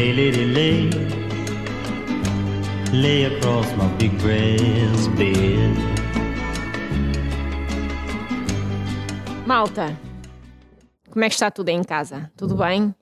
[0.00, 0.90] Lay, lady, lay.
[2.90, 5.76] Lay across my big brass bed.
[9.46, 9.94] Malta,
[11.10, 12.32] como é que está tudo aí em casa?
[12.34, 12.94] Tudo bem?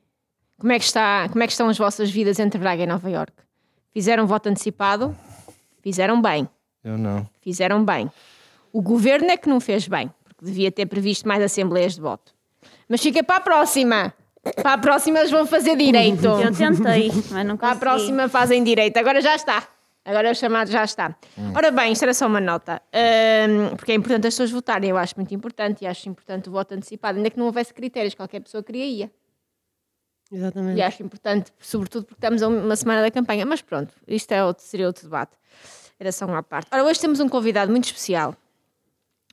[0.59, 3.09] Como é que, está, como é que estão as vossas vidas entre Braga e Nova
[3.09, 3.33] York?
[3.93, 5.17] Fizeram voto antecipado?
[5.81, 6.49] Fizeram bem.
[6.83, 7.25] Eu não.
[7.41, 8.11] Fizeram bem.
[8.73, 12.35] O governo é que não fez bem, porque devia ter previsto mais assembleias de voto.
[12.89, 14.13] Mas fica para a próxima.
[14.57, 16.25] Para a próxima eles vão fazer direito.
[16.25, 17.81] Eu tentei, mas não Para a consegui.
[17.81, 18.97] próxima fazem direito.
[18.97, 19.67] Agora já está.
[20.05, 21.15] Agora o chamado já está.
[21.55, 22.81] Ora bem, isto era só uma nota.
[22.93, 24.89] Ahm, porque é importante as pessoas votarem.
[24.91, 27.19] Eu acho muito importante e acho importante o voto antecipado.
[27.19, 29.11] Ainda que não houvesse critérios, qualquer pessoa queria ia.
[30.33, 30.79] Exatamente.
[30.79, 33.45] E acho importante, sobretudo porque estamos a uma semana da campanha.
[33.45, 35.33] Mas pronto, isto é outro, seria outro debate.
[36.01, 36.69] Era só uma parte.
[36.73, 38.35] Ora, hoje temos um convidado muito especial.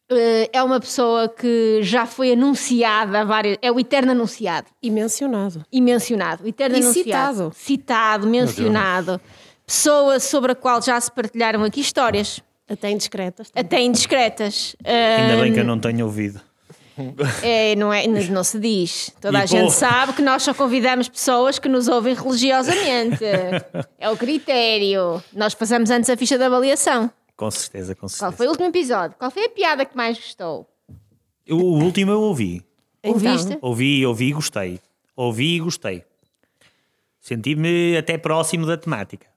[0.09, 5.65] Eh, É uma pessoa que já foi anunciada, várias, é o eterno anunciado E mencionado.
[5.71, 6.43] e mencionado.
[6.43, 7.03] O eterno E anunciado.
[7.03, 7.51] citado.
[7.55, 9.21] Citado, mencionado.
[9.65, 12.39] Pessoa sobre a qual já se partilharam aqui histórias,
[12.69, 13.51] Até indiscretas.
[13.55, 14.75] até indiscretas.
[14.83, 16.39] Ainda bem que eu não tenho ouvido.
[17.43, 19.11] é, não, é, não se diz.
[19.19, 23.23] Toda E a gente sabe que nós só convidamos pessoas que nos ouvem religiosamente.
[23.99, 25.21] é o critério.
[25.33, 27.09] Nós fazemos antes a ficha de avaliação.
[27.35, 28.37] Com certeza, com Qual certeza.
[28.37, 29.17] foi o último episódio?
[29.17, 30.69] Qual foi a piada que mais gostou?
[31.45, 32.63] Eu- o último eu ouvi.
[33.03, 33.57] Ouviste?
[33.61, 34.79] Ouvi, ouvi e gostei.
[35.15, 36.03] Ouvi e gostei.
[37.19, 39.27] Senti-me até próximo da temática.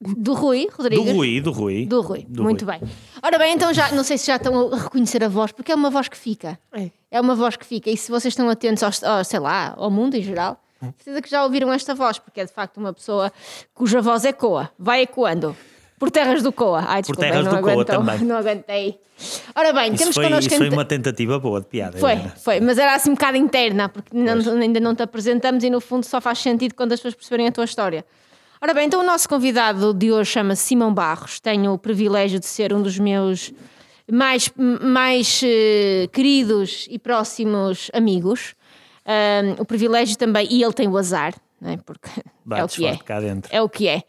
[0.00, 1.12] Do Rui, Do Rodrigues?
[1.14, 1.86] Rui, do Rui.
[1.86, 2.78] Do Rui, Do muito Rui.
[2.78, 2.88] bem.
[3.22, 5.74] Ora bem, então já, não sei se já estão a reconhecer a voz, porque é
[5.74, 6.58] uma voz que fica.
[6.72, 6.90] É.
[7.10, 7.88] É uma voz que fica.
[7.90, 10.60] E se vocês estão atentos ao, ao, sei lá, ao mundo em geral,
[10.98, 13.32] certeza que já ouviram esta voz, porque é de facto uma pessoa
[13.72, 15.56] cuja voz ecoa, vai ecoando.
[15.98, 16.84] Por terras do Coa.
[16.86, 18.18] Ai, desculpa, terras não do Coa aguentou, também.
[18.26, 19.00] Não aguentei.
[19.54, 21.96] Ora bem, Isso, temos foi, connosco isso foi uma tentativa boa de piada.
[21.98, 25.70] Foi, foi, mas era assim um bocado interna, porque não- ainda não te apresentamos e
[25.70, 28.04] no fundo só faz sentido quando as pessoas perceberem a tua história.
[28.60, 31.38] Ora bem, então o nosso convidado de hoje chama-se Simão Barros.
[31.38, 33.52] Tenho o privilégio de ser um dos meus
[34.10, 38.54] mais, mais eh, queridos e próximos amigos.
[39.06, 41.76] Ahm, o privilégio também, e ele tem o azar, não é?
[41.78, 42.96] porque é o Bates que é.
[42.98, 43.54] cá dentro.
[43.54, 44.02] É o que é.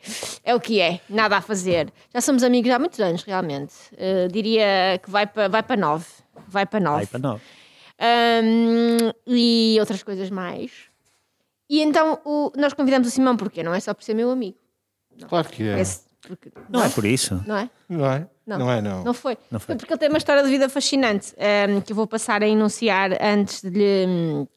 [0.44, 1.00] É o que é.
[1.10, 1.92] Nada a fazer.
[2.14, 3.74] Já somos amigos há muitos anos, realmente.
[3.98, 6.06] Eh, diria que vai para vai para nove.
[6.48, 6.98] Vai para nove.
[6.98, 7.42] Vai para nove.
[8.00, 10.72] Ahm, e outras coisas mais.
[11.70, 14.58] E então o- nós convidamos o Simão porque não é só por ser meu amigo.
[15.28, 15.80] Claro que é.
[15.80, 17.42] Esse- porque- Não é por isso.
[17.48, 17.70] não é?
[17.88, 18.28] Não é?
[18.46, 18.60] Não.
[18.60, 19.04] Não, é, não.
[19.04, 19.38] Não foi.
[19.50, 19.76] Não foi.
[19.76, 23.12] porque ele tem uma história de vida fascinante ahm, que eu vou passar a enunciar
[23.22, 24.48] antes de lhe,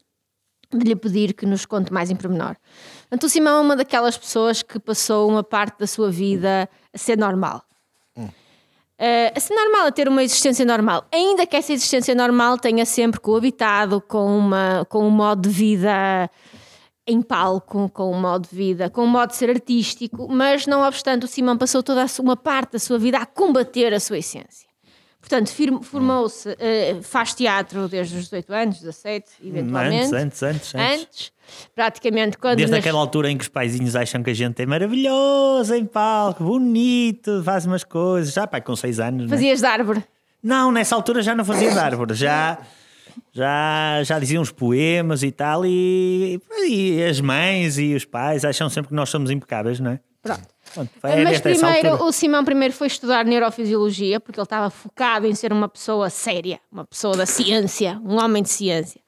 [0.72, 2.56] de lhe pedir que nos conte mais em pormenor.
[3.00, 6.98] Portanto, o Simão é uma daquelas pessoas que passou uma parte da sua vida a
[6.98, 7.62] ser normal.
[8.98, 12.84] Uh, a ser normal, a ter uma existência normal, ainda que essa existência normal tenha
[12.84, 16.28] sempre coabitado com, uma, com um modo de vida
[17.06, 20.82] em palco, com um modo de vida, com um modo de ser artístico, mas não
[20.82, 24.67] obstante, o Simão passou toda uma parte da sua vida a combater a sua essência.
[25.20, 25.50] Portanto,
[25.82, 30.04] formou-se, uh, faz teatro desde os 18 anos, 17, eventualmente.
[30.06, 31.00] Antes, antes, antes, antes.
[31.02, 31.32] Antes,
[31.74, 32.56] praticamente quando.
[32.56, 35.84] Desde nas- aquela altura em que os paizinhos acham que a gente é maravilhoso em
[35.84, 38.32] palco, bonito, faz umas coisas.
[38.32, 39.24] Já, pai, com seis anos.
[39.24, 39.28] né?
[39.28, 40.04] Fazias de árvore.
[40.42, 42.58] Não, nessa altura já não fazia de árvore, já,
[43.32, 48.70] já, já diziam uns poemas e tal, e, e as mães e os pais acham
[48.70, 50.00] sempre que nós somos impecáveis, não é?
[50.22, 50.46] Pronto.
[50.72, 52.04] Pronto, é Mas primeiro, altura.
[52.04, 56.60] o Simão primeiro foi estudar neurofisiologia, porque ele estava focado em ser uma pessoa séria,
[56.70, 59.00] uma pessoa da ciência, um homem de ciência.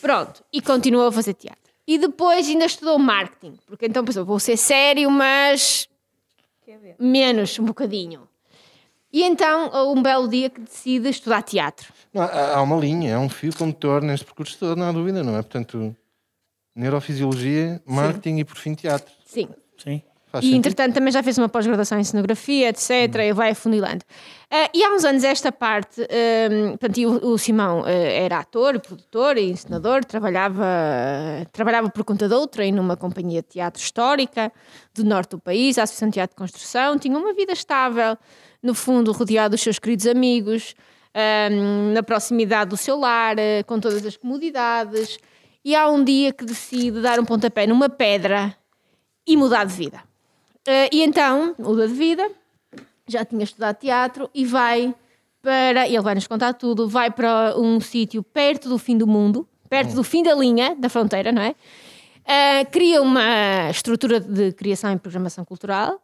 [0.00, 1.72] Pronto, e continuou a fazer teatro.
[1.86, 5.88] E depois ainda estudou marketing, porque então pensou, vou ser sério, mas
[6.98, 8.28] menos um bocadinho.
[9.12, 11.92] E então, um belo dia que decide estudar teatro.
[12.12, 15.36] Não, há uma linha, há um fio condutor neste percurso todo, não há dúvida, não
[15.36, 15.42] é?
[15.42, 15.96] Portanto,
[16.74, 19.14] neurofisiologia, marketing e por fim teatro.
[19.24, 19.48] Sim.
[19.78, 20.02] Sim.
[20.28, 20.58] Faz E sentido.
[20.58, 22.90] entretanto também já fez uma pós-graduação em cenografia, etc.
[23.22, 24.04] E vai afunilando.
[24.50, 28.38] Ah, e há uns anos esta parte, um, portanto, e o, o Simão ah, era
[28.38, 30.64] ator, produtor e encenador, trabalhava,
[31.52, 34.52] trabalhava por conta de outra em numa companhia de teatro histórica
[34.94, 38.16] do norte do país, a Associação de Teatro de Construção, tinha uma vida estável,
[38.62, 40.74] no fundo rodeado dos seus queridos amigos,
[41.14, 45.18] ahm, na proximidade do seu lar, ah, com todas as comodidades.
[45.64, 48.56] E há um dia que decide dar um pontapé numa pedra
[49.26, 50.00] e mudar de vida.
[50.66, 52.28] Eh, e então, muda de vida,
[53.06, 54.94] já tinha estudado teatro e vai
[55.40, 59.48] para, ele vai nos contar tudo, vai para um sítio perto do fim do mundo,
[59.68, 61.54] perto do fim da linha, da fronteira, não é?
[62.24, 66.02] Eh, cria uma estrutura de criação e programação cultural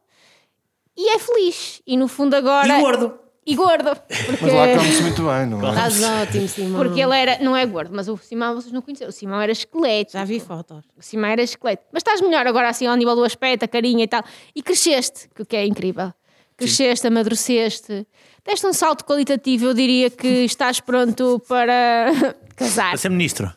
[0.96, 1.82] e é feliz.
[1.86, 2.78] E no fundo agora...
[2.78, 3.21] E gordo.
[3.46, 3.90] E gordo.
[3.96, 5.70] Porque, Mas lá come-se muito bem, não é?
[5.70, 6.82] Estás ótimo, Simão.
[6.82, 9.10] porque ele era, não é gordo, mas o Simão vocês não conheceram.
[9.10, 10.12] O Simão era esqueleto.
[10.12, 10.84] Já vi fotos.
[10.96, 11.84] O Simão era esqueleto.
[11.92, 14.22] Mas estás melhor agora, assim, ao nível do aspecto, a carinha e tal.
[14.54, 16.12] E cresceste, que o que é incrível.
[16.56, 18.06] Cresceste, amadureceste.
[18.44, 22.06] Deste um salto qualitativo, eu diria que estás pronto para
[22.54, 22.90] casar.
[22.90, 23.52] Para ser ministro?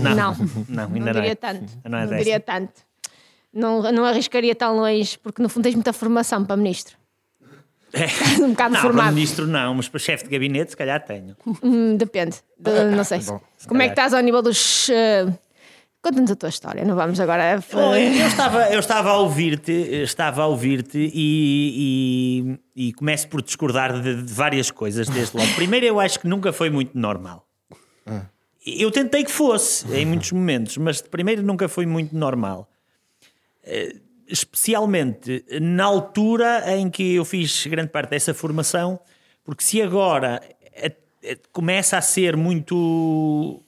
[0.00, 0.36] Não, Não,
[0.68, 1.34] não ainda não, diria é.
[1.34, 1.72] tanto.
[1.84, 2.16] Não Não, é desta.
[2.18, 2.72] diria tanto.
[3.52, 6.96] Não, não arriscaria tão longe, porque no fundo tens muita formação para ministro.
[7.92, 9.14] Estás um bocado Não, para formado.
[9.14, 11.36] ministro não, mas para chefe de gabinete se calhar tenho.
[11.62, 12.36] Hum, depende.
[12.58, 13.20] De- não sei.
[13.20, 14.06] Bom, Como é que calhar.
[14.08, 14.88] estás ao nível dos.
[14.90, 15.26] eh,
[16.02, 17.60] Conta-nos a tua história, não vamos agora.
[17.72, 23.42] Eu, eu estava, eu estava a ouvir-te, estava a ouvir-te e, e, e começo por
[23.42, 25.52] discordar de, de várias coisas desde logo.
[25.56, 27.44] Primeiro, eu acho que nunca foi muito normal.
[28.64, 32.68] Eu tentei que fosse em muitos momentos, mas de primeiro nunca foi muito normal.
[34.28, 38.98] Especialmente na altura em que eu fiz grande parte dessa formação,
[39.44, 40.40] porque se agora
[40.74, 40.92] eh,
[41.22, 43.62] eh, começa a ser muito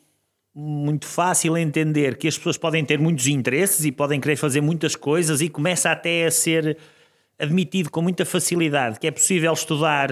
[0.60, 4.96] muito fácil entender que as pessoas podem ter muitos interesses e podem querer fazer muitas
[4.96, 6.76] coisas e começa até a ser
[7.38, 10.10] admitido com muita facilidade que é possível estudar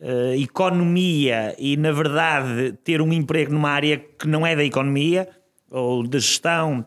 [0.00, 5.28] eh, economia e, na verdade, ter um emprego numa área que não é da economia
[5.68, 6.86] ou da gestão,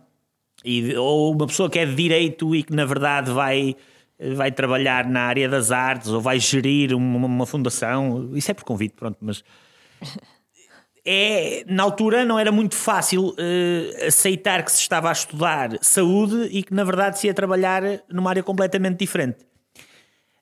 [0.64, 3.76] e, ou uma pessoa que é de direito e que, na verdade, vai,
[4.36, 8.32] vai trabalhar na área das artes ou vai gerir uma, uma fundação.
[8.34, 9.44] Isso é por convite, pronto, mas
[11.06, 16.48] é, na altura não era muito fácil eh, aceitar que se estava a estudar saúde
[16.52, 19.40] e que na verdade se ia trabalhar numa área completamente diferente.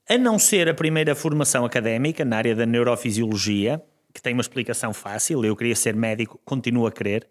[0.09, 3.81] A não ser a primeira formação académica na área da neurofisiologia,
[4.13, 7.27] que tem uma explicação fácil, eu queria ser médico, continuo a querer,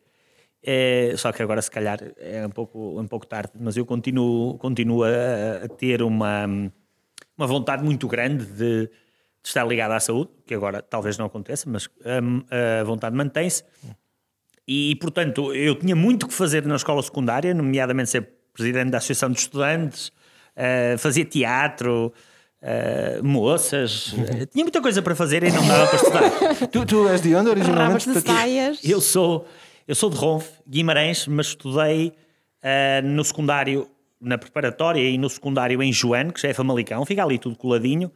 [0.62, 4.58] eh, só que agora se calhar é um pouco, um pouco tarde, mas eu continuo,
[4.58, 6.46] continuo a, a ter uma,
[7.36, 8.90] uma vontade muito grande de, de
[9.44, 11.88] estar ligado à saúde, que agora talvez não aconteça, mas
[12.22, 12.42] hum,
[12.80, 13.64] a vontade mantém-se.
[14.66, 19.30] E, portanto, eu tinha muito que fazer na escola secundária, nomeadamente ser presidente da Associação
[19.30, 20.12] de Estudantes,
[20.54, 22.12] eh, fazia teatro,
[22.60, 26.68] eh, moças, eh, tinha muita coisa para fazer e não dava para estudar.
[26.70, 28.20] Tu, tu és de onde originalmente?
[28.20, 28.80] saias.
[28.84, 29.46] Eu sou,
[29.88, 32.12] eu sou de Ronfe, Guimarães, mas estudei
[32.62, 33.88] eh, no secundário,
[34.20, 38.12] na preparatória e no secundário em Joane, que já é Famalicão, fica ali tudo coladinho.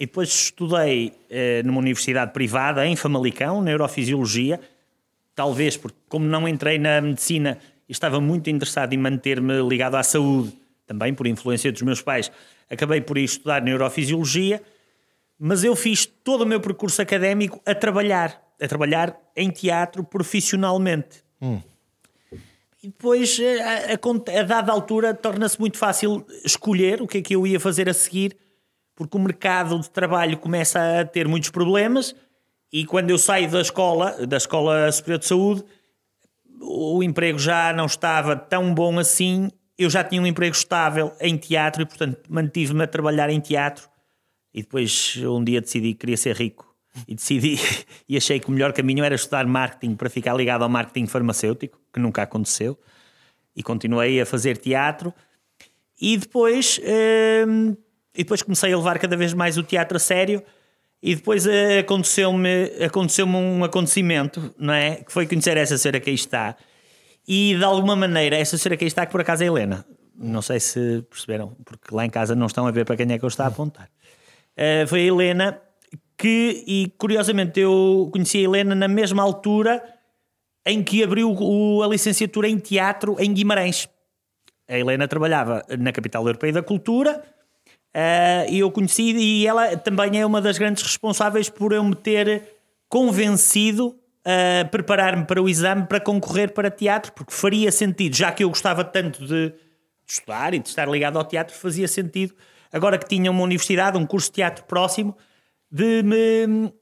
[0.00, 4.58] E depois estudei eh, numa universidade privada em Famalicão, Neurofisiologia,
[5.32, 7.56] talvez porque, como não entrei na medicina
[7.88, 10.52] estava muito interessado em manter-me ligado à saúde,
[10.88, 12.32] também por influência dos meus pais,
[12.68, 14.60] acabei por ir estudar Neurofisiologia,
[15.38, 21.24] mas eu fiz todo o meu percurso académico a trabalhar, a trabalhar em teatro profissionalmente.
[22.82, 27.22] E depois, eh, a, a a dada altura, torna-se muito fácil escolher o que é
[27.22, 28.36] que eu ia fazer a seguir,
[28.94, 32.14] porque o mercado de trabalho começa a ter muitos problemas.
[32.72, 35.64] E quando eu saio da escola, da Escola Superior de Saúde,
[36.60, 39.50] o emprego já não estava tão bom assim.
[39.78, 43.88] Eu já tinha um emprego estável em teatro e, portanto, mantive-me a trabalhar em teatro.
[44.52, 46.75] E depois, um dia, decidi que queria ser rico.
[47.06, 47.58] E decidi,
[48.08, 51.80] e achei que o melhor caminho era estudar marketing para ficar ligado ao marketing farmacêutico,
[51.92, 52.78] que nunca aconteceu.
[53.54, 55.12] E continuei a fazer teatro.
[56.00, 56.80] E depois,
[57.48, 57.76] hum,
[58.14, 60.42] e depois comecei a levar cada vez mais o teatro a sério.
[61.02, 61.46] E depois
[61.78, 64.96] aconteceu-me aconteceu um acontecimento, não é?
[64.96, 66.56] Que foi conhecer essa senhora que aí está.
[67.28, 69.84] E de alguma maneira, essa senhora que aí está, que por acaso é Helena.
[70.18, 73.18] Não sei se perceberam, porque lá em casa não estão a ver para quem é
[73.18, 73.90] que eu estou a apontar.
[74.56, 75.60] Eh, foi a Helena
[76.18, 79.82] que, e curiosamente, eu conheci a Helena na mesma altura
[80.64, 83.88] em que abriu o- a licenciatura em teatro em Guimarães.
[84.68, 87.22] A Helena trabalhava na Capital Europeia da Cultura
[87.94, 91.94] eh, e eu conheci, e ela também é uma das grandes responsáveis por eu me
[91.94, 92.42] ter
[92.88, 93.94] convencido
[94.24, 98.48] a preparar-me para o exame para concorrer para teatro, porque faria sentido, já que eu
[98.48, 99.54] gostava tanto de, de
[100.08, 102.34] estudar e de estar ligado ao teatro, fazia sentido,
[102.72, 105.16] agora que tinha uma universidade, um curso de teatro próximo,
[105.70, 106.72] de me,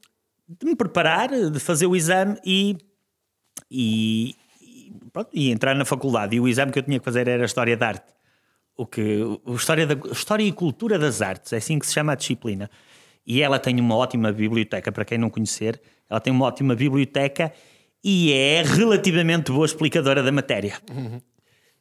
[0.49, 2.77] de me preparar, de fazer o exame e
[3.71, 6.37] e, e, pronto, e entrar na faculdade.
[6.37, 8.13] E o exame que eu tinha que fazer era História da Arte.
[8.77, 12.13] O que, o história, da, história e Cultura das Artes, é assim que se chama
[12.13, 12.69] a disciplina.
[13.27, 17.53] E ela tem uma ótima biblioteca, para quem não conhecer, ela tem uma ótima biblioteca
[18.03, 20.79] e é relativamente boa explicadora da matéria.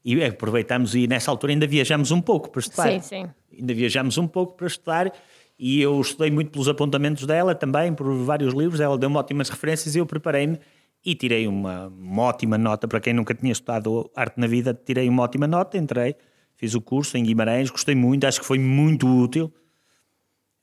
[0.06, 2.92] E aproveitamos e nessa altura ainda viajamos um pouco para estudar.
[2.92, 3.30] Sim, sim.
[3.58, 5.14] Ainda viajamos um pouco para estudar
[5.58, 8.80] e eu estudei muito pelos apontamentos dela também, por vários livros.
[8.80, 10.60] Ela deu-me ótimas referências e eu preparei-me
[11.06, 12.88] e tirei uma, uma ótima nota.
[12.88, 16.16] Para quem nunca tinha estudado arte na vida, tirei uma ótima nota, entrei,
[16.56, 19.54] fiz o curso em Guimarães, gostei muito, acho que foi muito útil.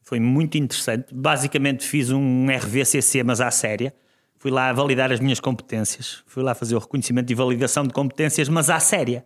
[0.03, 1.15] Foi muito interessante.
[1.15, 3.95] Basicamente fiz um RVCC, mas à séria.
[4.37, 6.23] Fui lá validar as minhas competências.
[6.27, 9.25] Fui lá fazer o reconhecimento e validação de competências, mas à séria.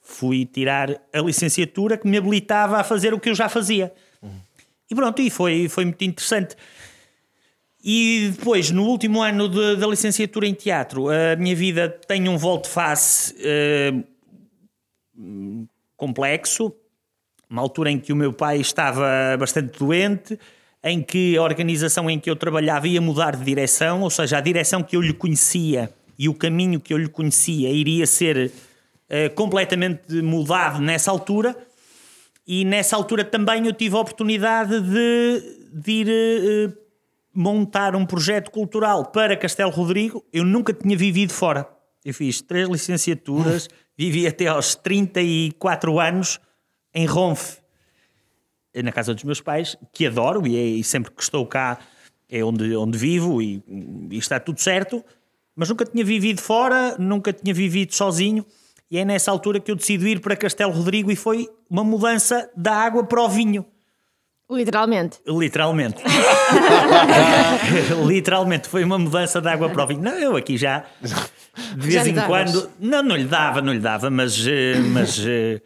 [0.00, 3.92] Fui tirar a licenciatura que me habilitava a fazer o que eu já fazia.
[4.90, 6.56] E pronto, e foi, foi muito interessante.
[7.82, 12.36] E depois, no último ano de- da licenciatura em teatro, a minha vida tem um
[12.36, 13.92] volte-face eh,
[15.96, 16.72] complexo.
[17.48, 20.38] Uma altura em que o meu pai estava bastante doente,
[20.82, 24.40] em que a organização em que eu trabalhava ia mudar de direção, ou seja, a
[24.40, 28.50] direção que eu lhe conhecia e o caminho que eu lhe conhecia iria ser
[29.08, 31.56] eh, completamente mudado nessa altura.
[32.46, 36.72] E nessa altura também eu tive a oportunidade de, de ir eh,
[37.34, 40.24] montar um projeto cultural para Castelo Rodrigo.
[40.32, 41.68] Eu nunca tinha vivido fora.
[42.04, 46.38] Eu fiz três licenciaturas, vivi até aos 34 anos
[46.94, 47.58] em Ronfe,
[48.82, 51.78] na casa dos meus pais, que adoro e, é- e sempre que estou cá
[52.28, 53.62] é onde, onde vivo e,
[54.10, 55.04] e está tudo certo,
[55.54, 58.44] mas nunca tinha vivido fora, nunca tinha vivido sozinho.
[58.90, 62.48] E é nessa altura que eu decido ir para Castelo Rodrigo e foi uma mudança
[62.56, 63.64] da água para o vinho.
[64.48, 65.18] Literalmente.
[65.26, 66.02] Literalmente.
[68.06, 70.02] Literalmente foi uma mudança de água para o vinho.
[70.02, 71.28] Não, eu aqui já de Já
[72.02, 72.70] vez lhe em quando.
[72.78, 74.46] Não, não lhe dava, não lhe dava, mas.
[74.46, 75.60] eh, mas eh,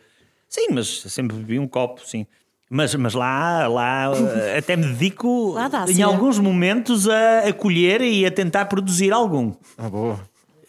[0.49, 2.27] sim, mas sempre bebi um copo, sim.
[2.71, 6.05] Mas, mas lá, lá eh, até me dedico Lá dá, em sim, é.
[6.05, 9.53] alguns momentos a, a colher e a tentar produzir algum.
[9.77, 10.21] Ah, boa.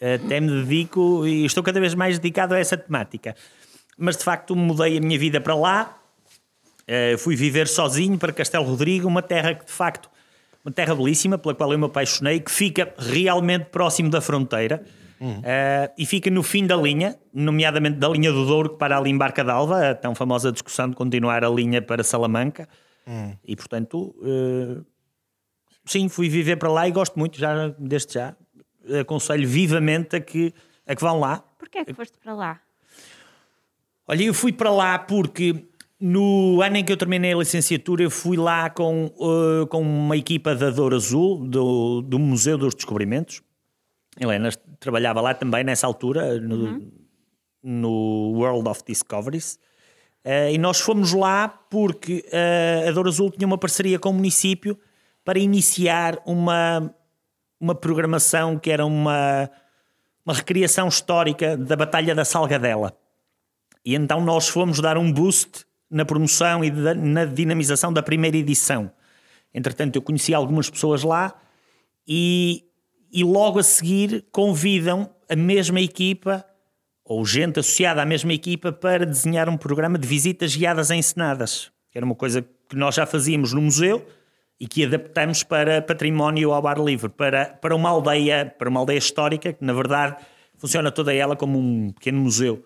[0.02, 3.36] Até me dedico e estou cada vez mais dedicado a essa temática.
[3.96, 5.98] Mas de facto mudei a minha vida para lá.
[6.86, 10.10] Eh, fui viver sozinho para Castelo Rodrigo, uma terra que de facto,
[10.64, 14.82] uma terra belíssima pela qual eu me apaixonei, que fica realmente próximo da fronteira
[15.44, 19.10] Eh, e fica no fim da linha, nomeadamente da linha do Douro que para ali
[19.10, 22.68] em Barca d'Alva, a tão famosa discussão de continuar a linha para Salamanca.
[23.46, 24.82] E portanto, eh,
[25.84, 28.34] sim, fui viver para lá e gosto muito, já desde já.
[29.00, 30.52] Aconselho vivamente a que,
[30.86, 31.44] a que vão lá.
[31.58, 32.60] Porquê é que foste para lá?
[34.06, 35.64] Olha, eu fui para lá porque
[36.02, 40.16] no ano em que eu terminei a licenciatura, eu fui lá com, eh, com uma
[40.16, 43.40] equipa da Douro Azul, do, do Museu dos Descobrimentos.
[44.18, 46.92] Helena trabalhava lá também nessa altura, no,
[47.62, 49.60] no World of Discoveries.
[50.24, 54.14] Eh, e nós fomos lá porque eh, a Douro Azul tinha uma parceria com o
[54.14, 54.76] município
[55.24, 56.92] para iniciar uma,
[57.62, 59.48] uma programação que era uma,
[60.26, 62.92] uma recriação histórica da Batalha da Salgadela.
[63.84, 68.90] E então nós fomos dar um boost na promoção e na dinamização da primeira edição.
[69.54, 71.40] Entretanto, eu conheci algumas pessoas lá
[72.06, 72.64] e,
[73.12, 76.44] e logo a seguir convidam a mesma equipa
[77.04, 81.70] ou gente associada à mesma equipa para desenhar um programa de visitas guiadas a encenadas.
[81.92, 84.04] Que era uma coisa que nós já fazíamos no museu
[84.62, 88.96] e que adaptamos para património ao ar livre, para, para uma aldeia, para uma aldeia
[88.96, 90.16] histórica, que na verdade
[90.56, 92.64] funciona toda ela como um pequeno museu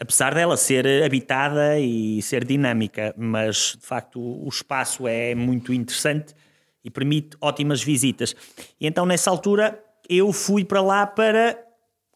[0.00, 6.34] apesar dela ser habitada e ser dinâmica, mas de facto o espaço é muito interessante
[6.82, 8.34] e permite ótimas visitas.
[8.80, 11.58] E então nessa altura eu fui para lá para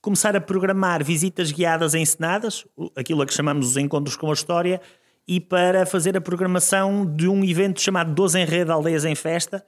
[0.01, 4.81] começar a programar visitas guiadas encenadas, aquilo a que chamamos os encontros com a história,
[5.27, 9.65] e para fazer a programação de um evento chamado 12 em Rede Aldeias em Festa,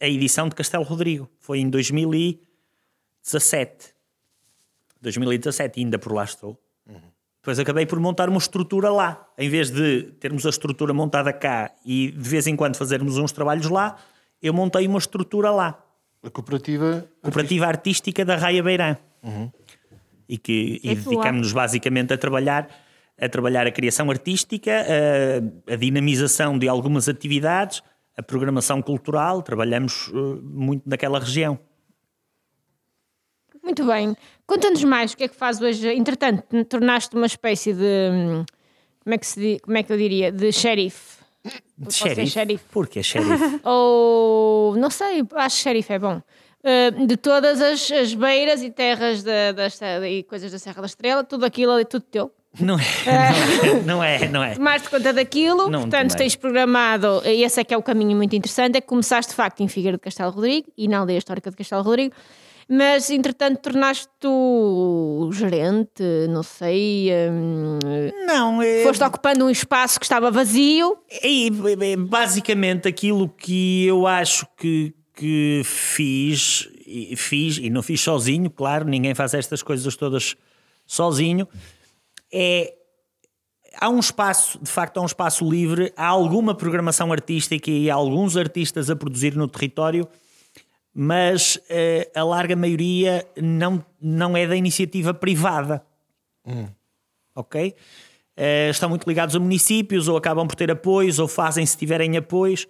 [0.00, 1.28] a edição de Castelo Rodrigo.
[1.38, 3.94] Foi em 2017.
[5.00, 6.60] 2017, ainda por lá estou.
[7.40, 9.24] Depois acabei por montar uma estrutura lá.
[9.38, 13.30] Em vez de termos a estrutura montada cá e de vez em quando fazermos uns
[13.30, 13.96] trabalhos lá,
[14.42, 15.80] eu montei uma estrutura lá.
[16.24, 17.06] A cooperativa.
[17.22, 18.96] Cooperativa Artística da Raia Beirã.
[20.28, 21.04] E que e É tua.
[21.12, 22.68] dedicamos-nos basicamente a trabalhar,
[23.20, 24.70] a trabalhar a criação artística,
[25.68, 27.82] a, a dinamização de algumas atividades,
[28.16, 29.42] a programação cultural.
[29.42, 31.58] Trabalhamos eh, muito naquela região.
[33.62, 34.16] Muito bem.
[34.46, 35.88] Conta-nos mais o que é que faz hoje.
[35.92, 38.44] Entretanto, tornaste uma espécie de.
[39.02, 40.30] Como é que, se como é que eu diria?
[40.30, 41.16] De xerife.
[41.82, 42.30] Posso ser Xerife.
[42.32, 42.64] xerife.
[42.70, 43.60] Porquê xerife?
[43.64, 44.76] Ou.
[44.76, 46.20] Não sei, acho que xerife é bom.
[46.62, 50.80] Uh, de todas as, as beiras e terras da, da, Serra- e coisas da Serra
[50.80, 52.32] da Estrela, tudo aquilo ali, tudo teu.
[52.60, 54.54] Não é, não é, não é.
[54.54, 58.34] Tomaste conta daquilo, Não portanto tens programado, e esse é que é o caminho muito
[58.34, 61.50] interessante, é que começaste de facto em Figueira de Castelo Rodrigo e na aldeia histórica
[61.50, 62.14] de Castelo Rodrigo,
[62.68, 67.78] mas entretanto tornaste o gerente, não sei, hum,
[68.26, 70.96] Não, é, foste ocupando um espaço que estava vazio.
[71.08, 77.82] É, é, é basicamente aquilo que eu acho que, que fiz, e fiz, e não
[77.82, 80.36] fiz sozinho, claro, ninguém faz estas coisas todas
[80.84, 81.48] sozinho,
[82.32, 82.74] é
[83.78, 87.94] há um espaço, de facto, há um espaço livre, há alguma programação artística e há
[87.94, 90.08] alguns artistas a produzir no território,
[90.94, 95.84] mas eh, a larga maioria não, não é da iniciativa privada.
[97.34, 97.74] Ok?
[98.36, 102.16] Eh, estão muito ligados a municípios, ou acabam por ter apoios, ou fazem se tiverem
[102.16, 102.66] apoios,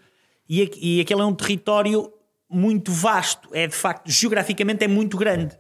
[0.49, 2.13] e, e aquele é um território
[2.49, 5.57] muito vasto, é de facto, geograficamente é muito grande.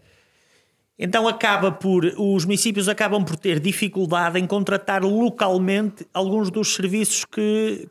[0.98, 7.24] Então acaba por os municípios acabam por ter dificuldade em contratar localmente alguns dos serviços
[7.24, 7.86] que,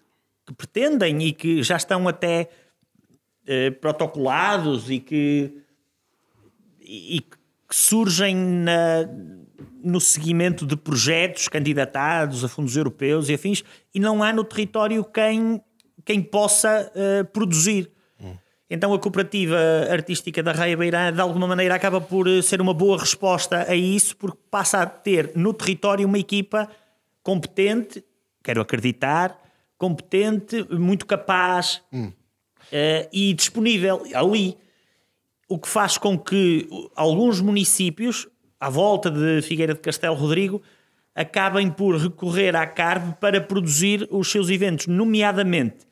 [0.46, 2.50] que pretendem e que já estão até
[3.46, 5.54] eh, protocolados e que,
[6.82, 9.08] e, que surgem na-
[9.84, 15.04] no seguimento de projetos candidatados a fundos europeus e afins e não há no território
[15.04, 15.62] quem,
[16.04, 17.92] quem possa eh, produzir.
[18.70, 19.58] Então a cooperativa
[19.92, 23.76] artística da Raia Beirã de alguma maneira acaba por eh, ser uma boa resposta a
[23.76, 26.68] isso porque passa a ter no território uma equipa
[27.22, 28.04] competente,
[28.44, 29.40] quero acreditar,
[29.78, 31.84] competente, muito capaz
[32.72, 34.58] eh, e disponível ali.
[35.48, 38.28] O que faz com que alguns municípios,
[38.60, 40.60] à volta de Figueira de Castelo Rodrigo,
[41.14, 45.86] acabem por recorrer à CARB para produzir os seus eventos, nomeadamente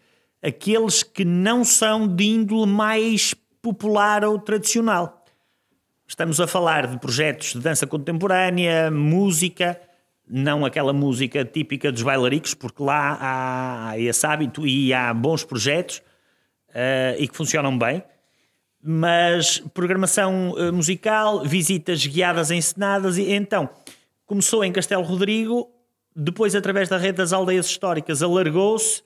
[0.43, 5.23] aqueles que não são de índole mais popular ou tradicional.
[6.05, 9.79] Estamos a falar de projetos de dança contemporânea, música,
[10.27, 16.01] não aquela música típica dos bailaricos, porque lá há, esse hábito e há bons projetos
[16.73, 18.03] eh, e que funcionam bem.
[18.81, 23.69] Mas programação eh, musical, visitas guiadas encenadas, e então
[24.25, 25.69] começou em Castelo Rodrigo,
[26.15, 29.01] depois, através da rede das aldeias históricas, alargou-se.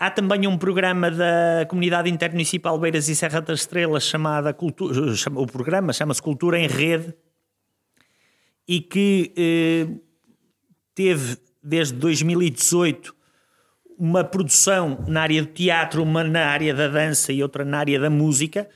[0.00, 4.56] Há também um programa da Comunidade Intermunicipal Beiras e Serra das Estrelas chamada
[5.36, 7.14] o programa chama-se Cultura em Rede
[8.66, 9.94] e que eh,
[10.94, 13.14] teve desde 2018
[13.98, 18.00] uma produção na área do teatro, uma na área da dança e outra na área
[18.00, 18.70] da música.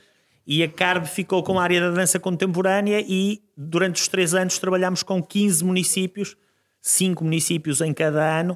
[0.45, 4.59] E a CARB ficou com a área da dança contemporânea e durante os três anos
[4.59, 6.37] trabalhámos com 15 municípios,
[6.79, 8.55] cinco municípios em cada ano,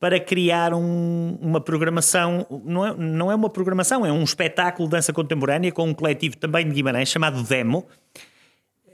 [0.00, 4.92] para criar um- uma programação, não é, não é uma programação, é um espetáculo de
[4.96, 7.86] dança contemporânea com um coletivo também de Guimarães chamado Demo.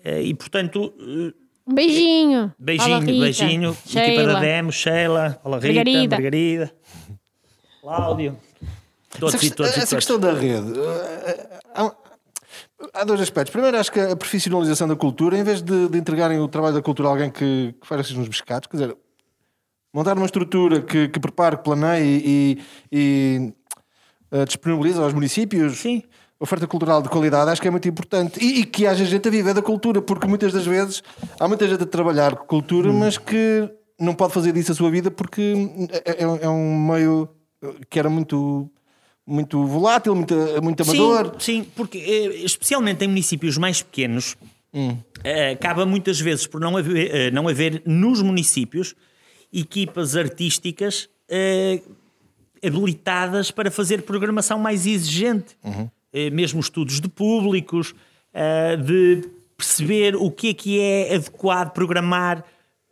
[0.04, 1.32] Eh, E portanto, eh,
[1.66, 2.52] Um beijinho.
[2.58, 3.12] Beijinho, Rita.
[3.20, 3.70] beijinho.
[3.70, 4.32] Equipa Sheila.
[4.34, 6.16] da Demo, Sheila, Fala Rita, Margarida.
[6.16, 6.72] Margarida,
[7.80, 8.36] Cláudio.
[9.18, 9.94] Todos Essa, e todos e essa todos.
[9.94, 10.72] questão da rede.
[10.78, 11.92] eh, Há,
[12.94, 13.50] há dois aspectos.
[13.52, 16.82] Primeiro, acho que a profissionalização da cultura, em vez de, de entregarem o trabalho da
[16.82, 18.96] cultura a alguém que, que faz assim uns pescados, quer dizer,
[19.96, 22.58] montar uma estrutura que, que prepare, que planeie e,
[22.92, 23.52] e,
[24.30, 26.02] eh, disponibiliza aos municípios Sim.
[26.38, 28.38] oferta cultural de qualidade, acho que é muito importante.
[28.44, 31.02] E, e que haja gente a viver da cultura, porque muitas das vezes
[31.40, 32.98] há muita gente a trabalhar com cultura, Hum.
[32.98, 35.54] mas que não pode fazer disso a sua vida porque
[36.04, 37.30] é, é- é um meio
[37.88, 38.70] que era muito,
[39.26, 41.36] muito volátil, muito, muito amador.
[41.38, 44.36] Sim, sim, porque eh, especialmente em municípios mais pequenos,
[44.74, 44.98] Hum.
[45.24, 48.94] eh, acaba muitas vezes por não haver, não haver nos municípios
[49.52, 51.80] equipas artísticas eh,
[52.64, 55.56] habilitadas para fazer programação mais exigente.
[55.62, 55.90] Uhum.
[56.12, 57.94] Eh, mesmo estudos de públicos,
[58.32, 62.44] eh, de perceber o que é que é adequado programar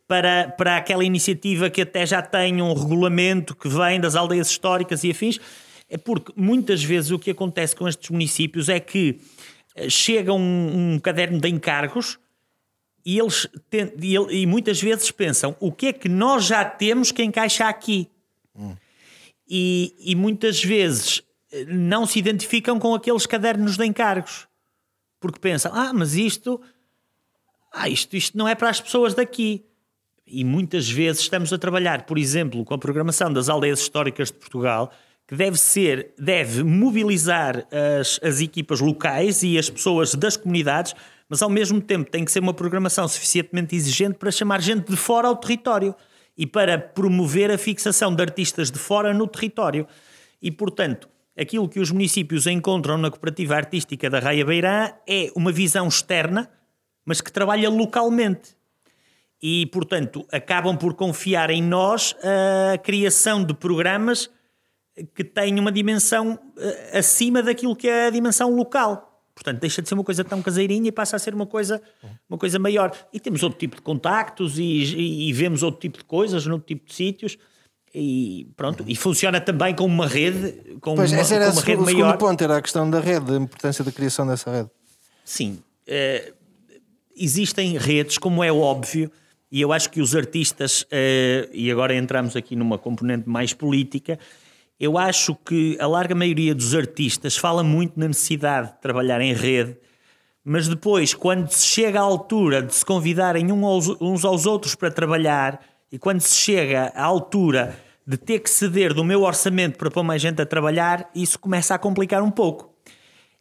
[0.07, 5.05] para, para aquela iniciativa que até já tem um regulamento que vem das aldeias históricas
[5.05, 5.41] e afins.
[5.89, 9.21] É porque muitas vezes o que acontece com estes municípios é que
[9.89, 12.19] chega um, um caderno de encargos
[13.05, 13.47] e eles
[14.01, 17.69] e, ele- e muitas vezes pensam o que é que nós já temos que encaixa
[17.69, 18.09] aqui?
[19.49, 24.47] E, e muitas vezes eh, não se identificam com aqueles cadernos de encargos.
[25.21, 26.61] Porque pensam ah mas isto
[27.73, 29.65] ah isto isto não é para as pessoas daqui.
[30.27, 34.39] E muitas vezes estamos a trabalhar, por exemplo, com a programação das aldeias históricas de
[34.39, 34.91] Portugal,
[35.29, 37.67] que deve ser, deve mobilizar
[38.01, 40.95] as, as equipas locais e as pessoas das comunidades,
[41.35, 44.97] mas ao mesmo tempo tem que ser uma programação suficientemente exigente para chamar gente de
[44.97, 45.93] fora ao território
[46.39, 49.85] e para promover a fixação de artistas de fora no território.
[50.41, 55.51] E, portanto, aquilo que os municípios encontram na cooperativa artística da Raia Beirã é uma
[55.51, 56.49] visão externa,
[57.05, 58.57] mas que trabalha localmente
[59.43, 64.31] e, portanto, acabam por confiar em nós a criação de programas
[65.17, 69.14] que têm uma dimensão eh, acima daquilo que é a dimensão local.
[69.35, 71.83] Portanto, deixa de ser uma coisa tão caseirinha e passa a ser uma coisa,
[72.29, 72.93] uma coisa maior.
[73.13, 76.87] E temos outro tipo de contactos e, e- vemos outro tipo de coisas noutro tipo
[76.87, 77.37] de sítios.
[77.93, 81.61] E pronto, e funciona também com uma rede, com Pois, uma, esse era com uma
[81.61, 82.17] o rede segundo maior.
[82.19, 84.71] ponto, era a questão da rede, a importância da criação dessa rede.
[85.25, 85.59] Sim.
[85.87, 86.33] eh,
[87.17, 89.11] existem redes, como é óbvio,
[89.53, 94.19] E eu acho que os artistas, eh, e agora entramos aqui numa componente mais política,
[94.79, 99.33] eu acho que a larga maioria dos artistas fala muito na necessidade de trabalhar em
[99.33, 99.77] rede,
[100.45, 105.59] mas depois, quando se chega à altura de se convidarem uns aos outros para trabalhar,
[105.91, 110.03] e quando se chega à altura de ter que ceder do meu orçamento para pôr
[110.03, 112.75] mais gente a trabalhar, isso começa a complicar um pouco.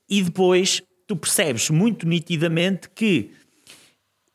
[0.08, 3.32] E depois tu percebes muito nitidamente que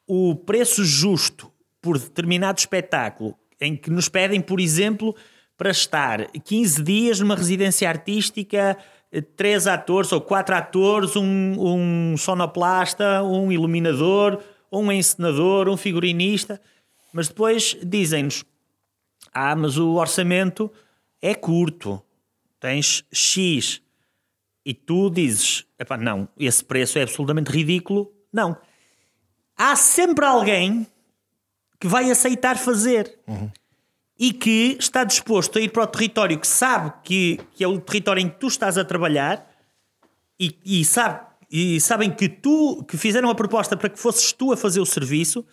[0.06, 5.16] o preço justo por determinado espetáculo, em que nos pedem, por exemplo,
[5.58, 8.78] para estar 15 dias numa residência artística,
[9.10, 11.22] eh, três atores ou quatro atores, um,
[11.58, 14.40] um sonoplasta, um iluminador,
[14.70, 16.60] um encenador, um figurinista,
[17.12, 18.44] mas depois dizem-nos:
[19.34, 20.70] ah, mas o orçamento
[21.20, 22.00] é curto,
[22.60, 23.82] tens X.
[24.64, 28.12] E tu dizes: "Epá, não, esse preço é absolutamente ridículo.
[28.32, 28.56] Não.
[29.56, 30.86] Há sempre alguém
[31.80, 33.18] que vai aceitar fazer
[34.18, 37.78] e que está disposto a ir para o território que sabe que, que é o
[37.78, 39.48] território em que tu estás a trabalhar
[40.40, 44.52] e, e sabe, e sabem que tu que fizeram a proposta para que fosses tu
[44.52, 45.46] a fazer o serviço,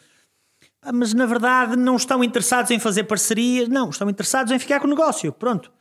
[0.94, 4.88] mas na verdade não estão interessados em fazer parcerias, não, estão interessados em ficar com
[4.88, 5.32] o negócio.
[5.32, 5.72] Pronto.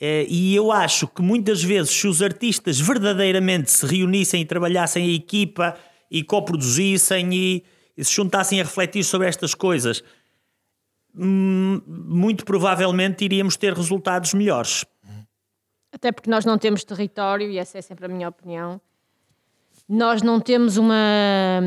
[0.00, 5.10] Eh, E eu acho que muitas vezes, se os artistas verdadeiramente se reunissem e trabalhassem
[5.10, 5.76] em equipa
[6.10, 7.64] e coproduzissem e,
[7.96, 10.02] e se juntassem a refletir sobre estas coisas,
[11.14, 14.84] muito provavelmente iríamos ter resultados melhores.
[15.92, 18.80] Até porque nós não temos território, e essa é sempre a minha opinião.
[19.88, 21.62] Nós não temos uma,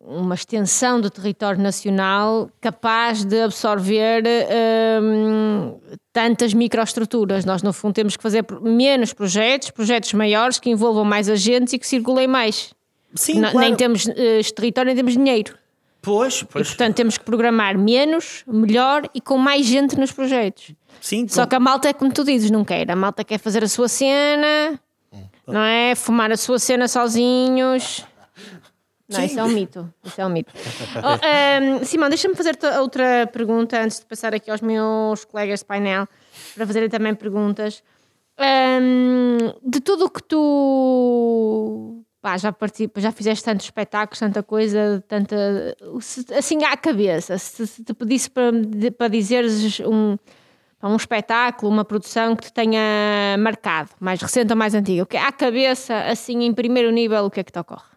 [0.00, 4.22] uma extensão do território nacional capaz de absorver
[5.02, 5.76] hum,
[6.12, 7.44] tantas microestruturas.
[7.44, 11.80] Nós, no fundo, temos que fazer menos projetos, projetos maiores que envolvam mais agentes e
[11.80, 12.72] que circulem mais.
[13.14, 13.58] Sim, claro.
[13.58, 15.56] Nem temos eh, território, nem temos dinheiro.
[16.00, 16.68] Pois, E, pois.
[16.68, 20.72] portanto, temos que programar menos, melhor e com mais gente nos projetos.
[21.00, 22.90] sim, Só com- que a malta é como tu dizes, não quer.
[22.90, 24.80] A malta quer fazer a sua cena,
[25.46, 25.94] não é?
[25.94, 28.04] Fumar a sua cena sozinhos.
[29.08, 29.24] Não, Sim.
[29.26, 29.94] isso é um mito.
[30.04, 30.52] Isso é um mito.
[31.02, 35.64] Oh, ehm, Simão, deixa-me fazer-te outra pergunta antes de passar aqui aos meus colegas de
[35.64, 36.06] painel
[36.54, 37.82] para fazerem também perguntas.
[38.38, 42.54] Ehm, de tudo o que tu pá, já,
[42.96, 45.36] já fizeste tantos espetáculos, tanta coisa, tanta.
[46.36, 48.52] assim à cabeça, se, se te pedisse para,
[48.96, 50.16] para dizeres um,
[50.82, 55.16] um espetáculo, uma produção que te tenha marcado, mais recente ou mais antiga, o que
[55.16, 57.96] é à cabeça, assim em primeiro nível, o que é que te ocorre?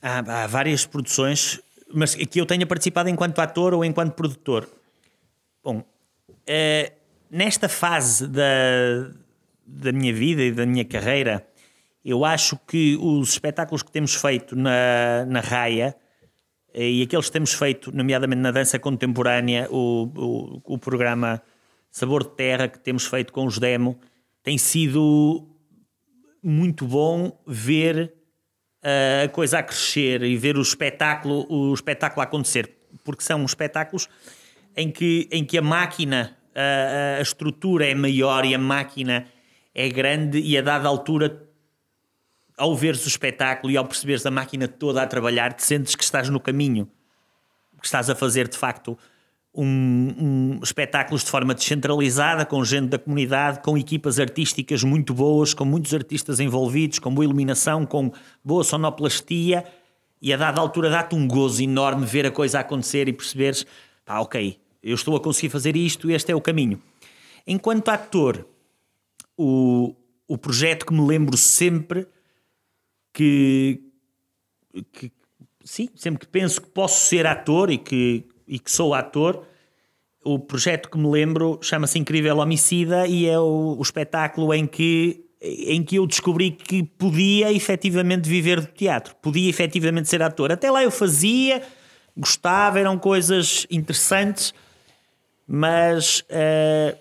[0.00, 1.60] Há, há várias produções,
[1.92, 4.68] mas que eu tenha participado enquanto ator ou enquanto produtor.
[5.62, 5.84] Bom,
[6.44, 6.92] eh,
[7.30, 8.42] nesta fase da,
[9.64, 11.46] da minha vida e da minha carreira,
[12.04, 15.94] eu acho que os espetáculos que temos feito na, na Raia
[16.74, 20.10] eh, e aqueles que temos feito, nomeadamente na dança contemporânea, o,
[20.66, 21.42] o, o programa
[21.90, 23.98] Sabor de Terra que temos feito com os Demo,
[24.42, 25.46] tem sido
[26.42, 28.12] muito bom ver
[28.82, 32.68] uh, a coisa a crescer e ver o espetáculo, o espetáculo a acontecer,
[33.04, 34.08] porque são espetáculos
[34.76, 39.26] em que, em que a máquina, a- a estrutura é maior e a máquina
[39.74, 41.46] é grande e a dada altura,
[42.62, 46.04] ao veres o espetáculo e ao perceberes a máquina toda a trabalhar, te sentes que
[46.04, 46.88] estás no caminho,
[47.80, 48.96] que estás a fazer de facto
[49.52, 55.52] um, um espetáculos de forma descentralizada, com gente da comunidade, com equipas artísticas muito boas,
[55.52, 58.12] com muitos artistas envolvidos, com boa iluminação, com
[58.44, 59.64] boa sonoplastia,
[60.20, 63.66] e a dada altura dá-te um gozo enorme ver a coisa acontecer e perceberes,
[64.04, 66.80] pá, ok, eu estou a conseguir fazer isto, este é o caminho.
[67.44, 68.46] Enquanto ator,
[69.36, 69.96] o,
[70.28, 72.06] o projeto que me lembro sempre
[73.12, 73.80] que,
[74.92, 75.12] que
[75.64, 79.46] sim, sempre que penso que posso ser ator e que, e que sou ator,
[80.24, 85.24] o projeto que me lembro chama-se Incrível Homicida e é o, o espetáculo em que,
[85.40, 90.52] em que eu descobri que podia efetivamente viver do teatro, podia efetivamente ser ator.
[90.52, 91.62] Até lá eu fazia,
[92.16, 94.54] gostava, eram coisas interessantes,
[95.46, 96.96] mas, eh,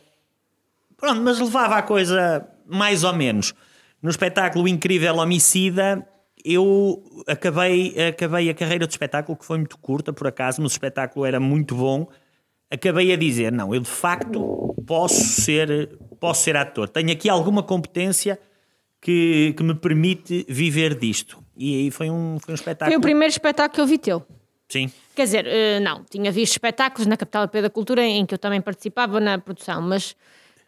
[0.98, 3.54] pronto, mas levava a coisa mais ou menos.
[4.02, 6.08] No espetáculo Incrível Homicida,
[6.44, 10.76] eu acabei, acabei a carreira de espetáculo, que foi muito curta, por acaso, mas o
[10.76, 12.08] espetáculo era muito bom.
[12.70, 16.90] Acabei a dizer: não, eu de facto posso ser, posso ser ator.
[16.90, 18.40] Tenho aqui alguma competência
[19.00, 21.44] que, que me permite viver disto.
[21.56, 22.92] E aí foi um, foi um espetáculo.
[22.92, 24.26] Foi o primeiro espetáculo que eu vi teu.
[24.70, 24.90] Sim.
[25.14, 28.38] Quer dizer, eh, não, tinha visto espetáculos na Capital Europeia da Cultura em que eu
[28.38, 30.16] também participava na produção, mas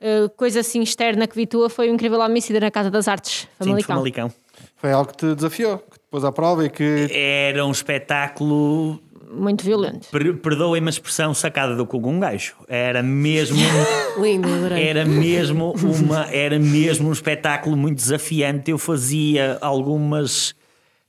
[0.03, 3.47] eh, coisa assim externa que vi tua foi o Incrível Homicida na Casa das Artes,
[3.61, 3.95] Sim, de Famalicão.
[4.29, 4.33] Famalicão.
[4.77, 8.99] Foi algo que te desafiou, que te pôs à prova e que Era um espetáculo
[9.31, 10.09] muito violento.
[10.11, 12.53] Per- Perdoem-me a expressão sacada do cu um gajo.
[12.67, 13.57] Era mesmo.
[14.21, 14.87] Lindo, adorei.
[14.87, 18.69] Era mesmo, uma, era mesmo um espetáculo muito desafiante.
[18.69, 20.53] Eu fazia algumas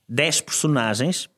[0.09, 1.29] 10 personagens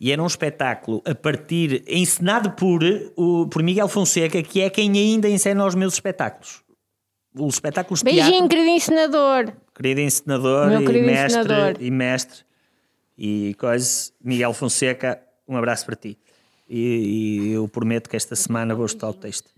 [0.00, 2.80] e era um espetáculo a partir encenado por,
[3.16, 6.62] o, por Miguel Fonseca, que é quem ainda encena os meus espetáculos.
[7.34, 8.48] Os espetáculos Beijinho, teatro.
[8.48, 9.52] querido ensinador.
[9.74, 11.76] Querido encenador Meu e querido mestre encenador.
[11.80, 12.48] e mestre
[13.18, 16.16] e coisa, Miguel Fonseca, um abraço para ti.
[16.68, 19.50] E, e eu prometo que esta semana vou estudar o texto.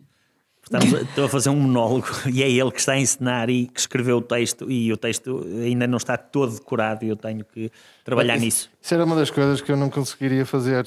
[0.72, 3.66] Estamos a- estou a fazer um monólogo e é ele que está a ensinar e
[3.66, 7.44] que escreveu o texto e o texto ainda não está todo decorado e eu tenho
[7.44, 7.70] que
[8.04, 8.70] trabalhar nisso.
[8.80, 10.86] Isso era uma das coisas que eu não conseguiria fazer.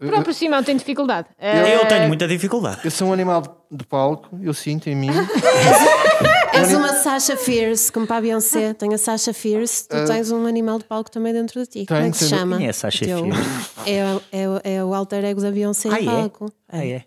[0.00, 1.26] O próprio Simão tem dificuldade.
[1.38, 2.80] Eh, Eu tenho muita dificuldade.
[2.84, 5.08] Eu sou um animal de- palco, eu sinto em mim.
[6.54, 8.72] És uma Sasha Fierce, como para a Beyoncé.
[8.78, 11.86] Tem a Sasha Fierce, tu tens um animal de palco também dentro de ti.
[11.86, 12.40] Como é Tenho, que se tenho.
[12.40, 12.56] chama?
[12.58, 13.38] Quem é Sasha Fierce?
[13.86, 14.22] É, o-
[14.64, 16.10] é, é o alter ego da Beyoncé Ah, em é?
[16.10, 16.52] palco.
[16.68, 17.04] Ah, é?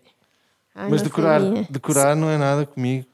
[0.74, 1.66] Ai, Mas decorar, sabia.
[1.70, 3.06] decorar não é nada comigo.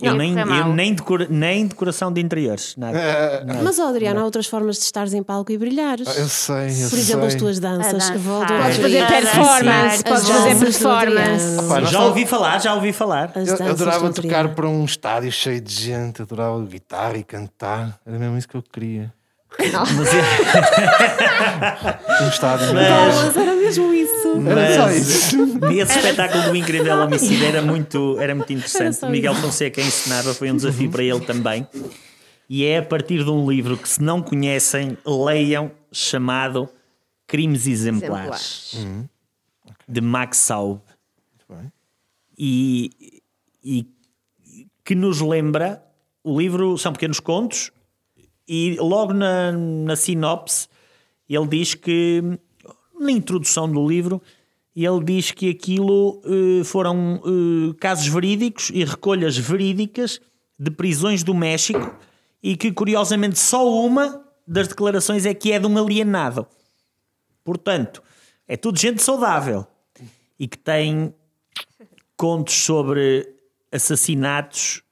[0.00, 2.76] Eu, Não, nem, foi eu nem, decora- nem decoração de interiores.
[2.76, 3.42] Nada.
[3.44, 3.62] nada.
[3.64, 6.06] Mas, ó, Adriano, há outras formas de estares em palco e brilhares.
[6.06, 7.26] Ah, Eu sei, eu Por exemplo, sei.
[7.26, 7.88] as tuas danças.
[7.88, 8.18] A dançar.
[8.18, 11.56] Volto Podes fazer performance, podes fazer performance.
[11.68, 13.32] Nós já ouvi falar, já ouvi falar.
[13.34, 17.98] Eu, eu adorava do tocar para um estádio cheio de gente, adorava guitarra e cantar.
[18.06, 19.12] Era mesmo isso que eu queria.
[19.58, 20.08] Mas,
[22.22, 22.66] Um estádio.
[22.68, 24.28] Bolas, era mesmo isso.
[24.48, 25.36] Era só Mas- isso.
[25.72, 29.04] Esse espetáculo do Incrível Homicídio era muito, era muito Era interessante.
[29.04, 31.66] O Miguel Fonseca ensinava, foi um desafio para ele também.
[32.48, 36.68] E é a partir de um livro que, se não conhecem, leiam, chamado
[37.26, 38.86] Crimes Exemplares,
[39.86, 40.80] de Max Saub.
[41.48, 41.72] bem.
[42.38, 42.90] E,
[43.62, 43.86] e
[44.84, 45.82] que nos lembra,
[46.24, 47.70] o livro são pequenos contos,
[48.48, 50.68] e logo na, na sinopse
[51.28, 52.22] ele diz que,
[52.98, 54.22] na introdução do livro,
[54.74, 60.20] ele diz que aquilo eh, foram eh, casos verídicos e recolhas verídicas
[60.58, 61.94] de prisões do México
[62.42, 66.46] e que, curiosamente, só uma das declarações é que é de um alienado.
[67.44, 68.02] Portanto,
[68.46, 69.66] é tudo gente saudável
[70.38, 71.14] e que tem
[72.16, 73.28] contos sobre
[73.70, 74.82] assassinatos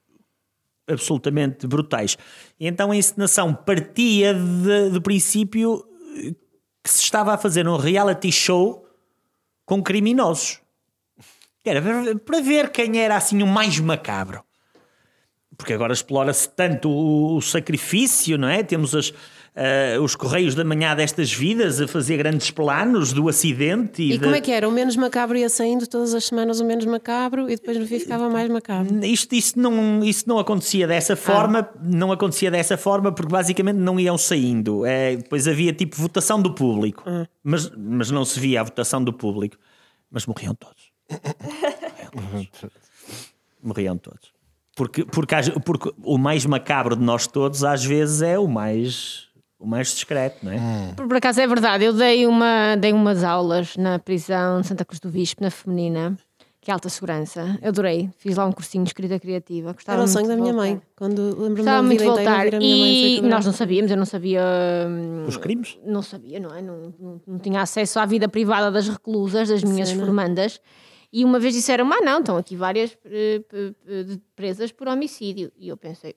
[0.87, 2.17] absolutamente brutais.
[2.59, 5.83] Então a encenação partia de- do princípio
[6.83, 8.87] que se estava a fazer um reality show
[9.65, 10.59] com criminosos.
[11.65, 14.41] Era para- para ver quem era assim o mais macabro.
[15.57, 18.63] Porque agora explora-se tanto o, o sacrifício, não é?
[18.63, 19.13] Temos as,
[19.59, 24.03] eh, os correios da manhã destas vidas a fazer grandes planos do acidente.
[24.03, 24.69] E, E da- como é que era?
[24.69, 27.99] O menos macabro ia saindo todas as semanas, o menos macabro, e depois no fim
[27.99, 29.03] ficava mais macabro.
[29.03, 33.99] Isto, isto, não, isto não acontecia dessa forma, não acontecia dessa forma porque basicamente não
[33.99, 34.85] iam saindo.
[34.85, 37.03] É, depois havia tipo votação do público,
[37.43, 39.57] mas, mas não se via a votação do público.
[40.11, 40.91] Mas morriam todos.
[42.13, 42.77] Morriam todos.
[43.63, 44.31] Morriam todos.
[44.75, 49.26] Porque, porque, porque o mais macabro de nós todos às vezes é o mais,
[49.59, 50.93] o mais discreto, não é?
[50.95, 54.85] Por, por acaso é verdade, eu dei, uma, dei umas aulas na prisão de Santa
[54.85, 56.15] Cruz do Bispo, na feminina,
[56.61, 57.57] que é alta segurança.
[57.61, 59.73] Eu adorei, fiz lá um cursinho de escrita criativa.
[59.73, 60.57] Gostava Era o sonho da minha voltar.
[60.69, 60.81] mãe.
[60.95, 62.47] Quando lembro-me Gostava muito de voltar.
[62.53, 64.41] a minha mãe dizer E nós não sabíamos, eu não sabia.
[64.87, 65.77] hum, Os crimes?
[65.85, 66.61] Não sabia, não é?
[66.61, 70.03] Não, não, não tinha acesso à vida privada das reclusas, das minhas Cena.
[70.05, 70.59] formandas.
[71.11, 73.41] E uma vez disseram: Ah, não, estão aqui várias eh,
[74.35, 75.51] presas por homicídio.
[75.57, 76.15] E eu pensei: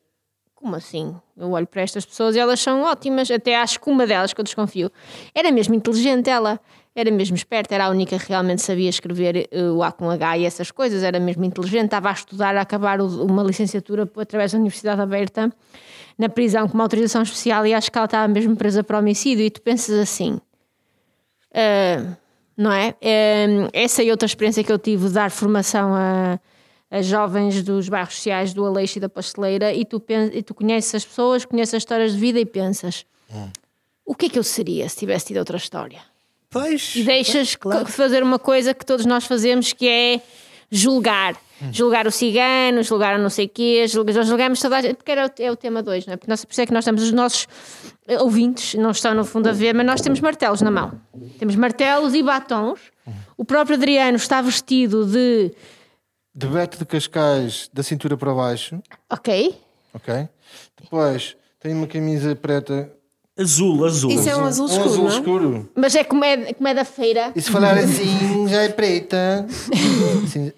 [0.61, 1.17] Como assim?
[1.39, 3.31] Eu olho para estas pessoas e elas são ótimas.
[3.31, 4.93] Até acho que uma delas, que eu desconfio,
[5.35, 6.29] era mesmo inteligente.
[6.29, 6.61] Ela
[6.95, 10.37] era mesmo esperta, era a única que realmente sabia escrever eh, o A com H
[10.37, 11.03] e essas coisas.
[11.03, 15.51] Era mesmo inteligente, estava a estudar, a acabar uma licenciatura através da Universidade Aberta
[16.19, 19.43] na prisão com uma autorização especial e acho que ela estava mesmo presa por homicídio.
[19.47, 20.39] E tu pensas assim.
[21.55, 22.17] ah,
[22.55, 22.95] não é?
[23.03, 26.39] Ah, essa e outra experiência que eu tive de dar formação a
[27.03, 31.05] jovens dos bairros sociais do Aleixo e da Pasteleira e tu, e tu conheces as
[31.05, 33.05] pessoas, conheces as histórias de vida e pensas
[34.11, 36.01] o que é que eu seria se tivesse tido outra história?
[36.51, 36.97] Pois.
[36.97, 40.21] E deixas de fazer uma coisa que todos nós fazemos que é
[40.69, 41.37] julgar.
[41.71, 44.97] Julgar o cigano, julgar a não sei o quê, julgar, nós julgamos toda a gente,
[44.97, 46.17] porque era o, é o tema 2, não é?
[46.17, 47.47] Porque nós, por isso é que nós temos os nossos
[48.09, 50.93] eh, ouvintes, não estão no fundo a ver, mas nós temos martelos na mão.
[51.39, 52.81] Temos martelos e batons.
[53.37, 55.53] O próprio Adriano está vestido de.
[56.35, 59.55] De Beto de Cascais, da cintura para baixo, Ok.
[59.93, 60.29] ok?
[60.81, 62.91] Depois tem uma camisa preta.
[63.39, 64.11] Azul, azul.
[64.11, 65.15] Isso é um azul um escuro, azul não é?
[65.19, 65.71] escuro.
[65.75, 67.33] Mas é como é, como é da feira.
[67.35, 69.47] E se falar assim, já é preta.
[70.25, 70.53] Assim,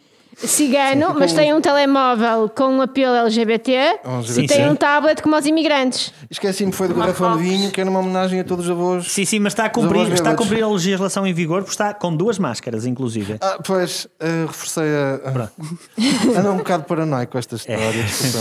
[0.46, 4.68] cigano, mas tem um telemóvel com um apelo LGBT Um e tem sim.
[4.68, 6.12] um tablet como os imigrantes.
[6.31, 9.11] Esqueci-me, foi do garrafão de vinho, que era uma homenagem a todos os avós.
[9.11, 11.94] Sim, sim, mas está a cumprir, está a cumprir a legislação em vigor porque está
[11.94, 13.37] com duas máscaras, inclusive.
[13.40, 15.22] Ah, pois, eh, reforcei a.
[16.38, 17.90] Ando um bocado paranoico com esta história.
[17.92, 18.38] desculpa.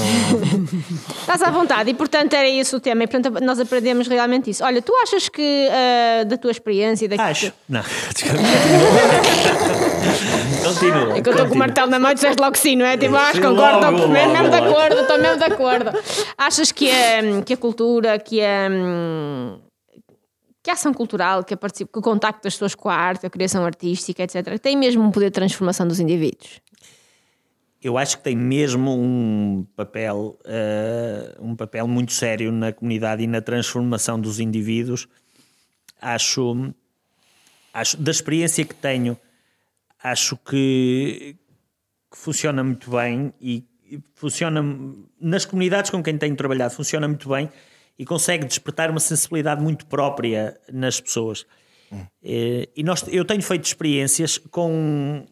[1.22, 3.04] Estás à vontade e, portanto, era esse o tema.
[3.04, 4.64] E, portanto, nós aprendemos realmente isso.
[4.64, 7.08] Olha, tu achas que ah, da tua experiência...
[7.08, 7.52] Da Acho.
[7.70, 7.82] Não.
[10.64, 11.18] Continua.
[11.18, 12.98] É que eu estou com o martelo na mão e disseste logo sim, não é?
[12.98, 15.92] Tipo, acho que concordo, estou mesmo logo, de acordo, estou mesmo de acordo.
[16.38, 18.70] Achas que a, que a cultura, que a,
[20.64, 23.26] que a ação cultural, que, a participa, que o contacto das pessoas com a arte,
[23.26, 26.62] a criação artística, etc., tem mesmo um poder de transformação dos indivíduos?
[27.84, 33.28] Eu acho que tem mesmo um papel, eh, um papel muito sério na comunidade e
[33.28, 35.08] na transformação dos indivíduos.
[36.00, 36.72] Acho,
[37.74, 39.18] acho da experiência que tenho,
[40.04, 41.36] acho que,
[42.12, 43.66] que funciona muito bem e
[44.16, 44.64] funciona
[45.20, 47.50] nas comunidades com quem tenho trabalhado, funciona muito bem
[48.00, 51.46] e consegue despertar uma sensibilidade muito própria nas pessoas.
[52.24, 55.26] Eh, E nós, eu tenho feito experiências com,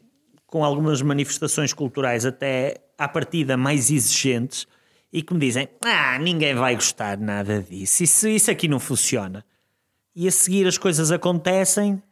[0.45, 4.67] com algumas manifestações culturais, até à partida mais exigentes,
[5.12, 9.43] e que me dizem: Ah, ninguém vai gostar nada disso, isso, isso aqui não funciona.
[10.13, 12.03] E a seguir as coisas acontecem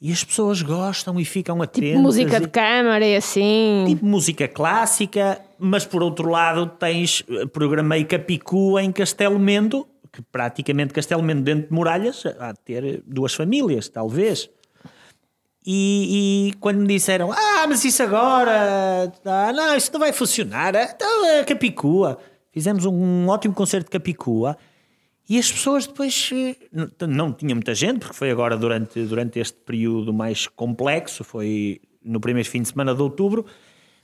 [0.00, 1.90] e as pessoas gostam e ficam atentas.
[1.90, 3.84] Tipo música de câmara e assim.
[3.86, 10.20] tipo música clássica, mas por outro lado tens eh, programei Capicua em Castelo Mendo, que
[10.20, 14.50] praticamente Castelo Mendo dentro de muralhas há de ter duas famílias, talvez.
[15.68, 20.74] E, e quando me disseram, ah, mas isso agora, ah, não, isso não vai funcionar,
[20.74, 22.18] então é Capicua.
[22.52, 24.56] Fizemos um ótimo concerto de Capicua
[25.28, 29.40] e as pessoas depois eh, não, não tinha muita gente, porque foi agora durante, durante
[29.40, 33.44] este período mais complexo, foi no primeiro fim de semana de outubro,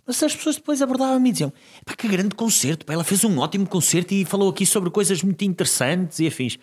[0.05, 1.53] mas as pessoas depois abordavam-me e diziam:
[1.85, 5.23] pá, que grande concerto, pá, ela fez um ótimo concerto e falou aqui sobre coisas
[5.23, 6.59] muito interessantes e afins.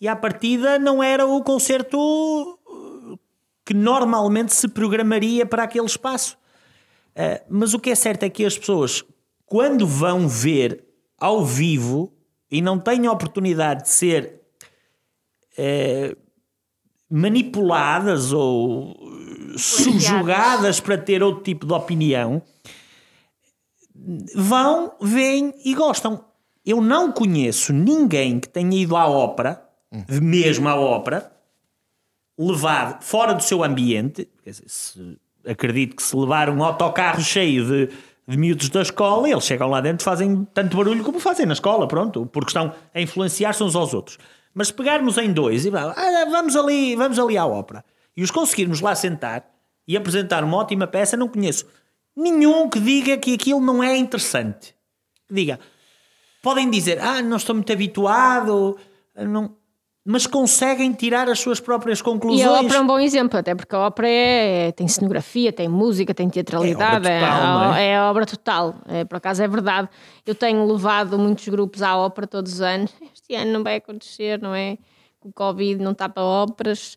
[0.00, 3.18] E à partida não era o concerto uh,
[3.64, 6.38] que normalmente se programaria para aquele espaço.
[7.14, 9.04] Uh, mas o que é certo é que as pessoas,
[9.44, 10.82] quando vão ver
[11.18, 12.12] ao vivo
[12.50, 14.40] e não têm a oportunidade de ser
[15.56, 16.16] eh,
[17.10, 18.96] manipuladas ou
[19.56, 22.42] subjugadas para ter outro tipo de opinião,
[24.34, 26.24] vão, veem e gostam.
[26.64, 29.62] Eu não conheço ninguém que tenha ido à ópera,
[30.20, 31.32] mesmo à ópera,
[32.38, 34.28] levado fora do seu ambiente,
[35.46, 37.88] acredito que se levar um autocarro cheio de,
[38.28, 41.88] de miúdos da escola, eles chegam lá dentro fazem tanto barulho como fazem na escola,
[41.88, 44.18] pronto, porque estão a influenciar-se uns aos outros.
[44.52, 47.82] Mas se pegarmos em dois e "Ah, vamos ali, vamos ali à ópera,
[48.14, 49.48] e os conseguirmos lá sentar
[49.86, 51.66] e apresentar uma ótima peça, não conheço
[52.14, 54.74] nenhum que diga que aquilo não é interessante.
[55.30, 55.58] Diga,
[56.42, 58.76] podem dizer, ah, não estou muito habituado,
[59.16, 59.56] não...
[60.10, 62.46] mas conseguem tirar as suas próprias E conclusões.
[62.46, 65.68] a ópera é um bom exemplo, até porque a ópera é- é- tem cenografia, tem
[65.68, 67.84] música, tem teatralidade, É obra total, é?
[67.88, 68.74] é a obra total.
[68.88, 69.88] É, por acaso é verdade.
[70.26, 72.90] Eu tenho levado muitos grupos à ópera todos os anos.
[73.14, 74.78] Este ano não vai acontecer, não é?
[75.22, 76.96] O Covid não está para óperas.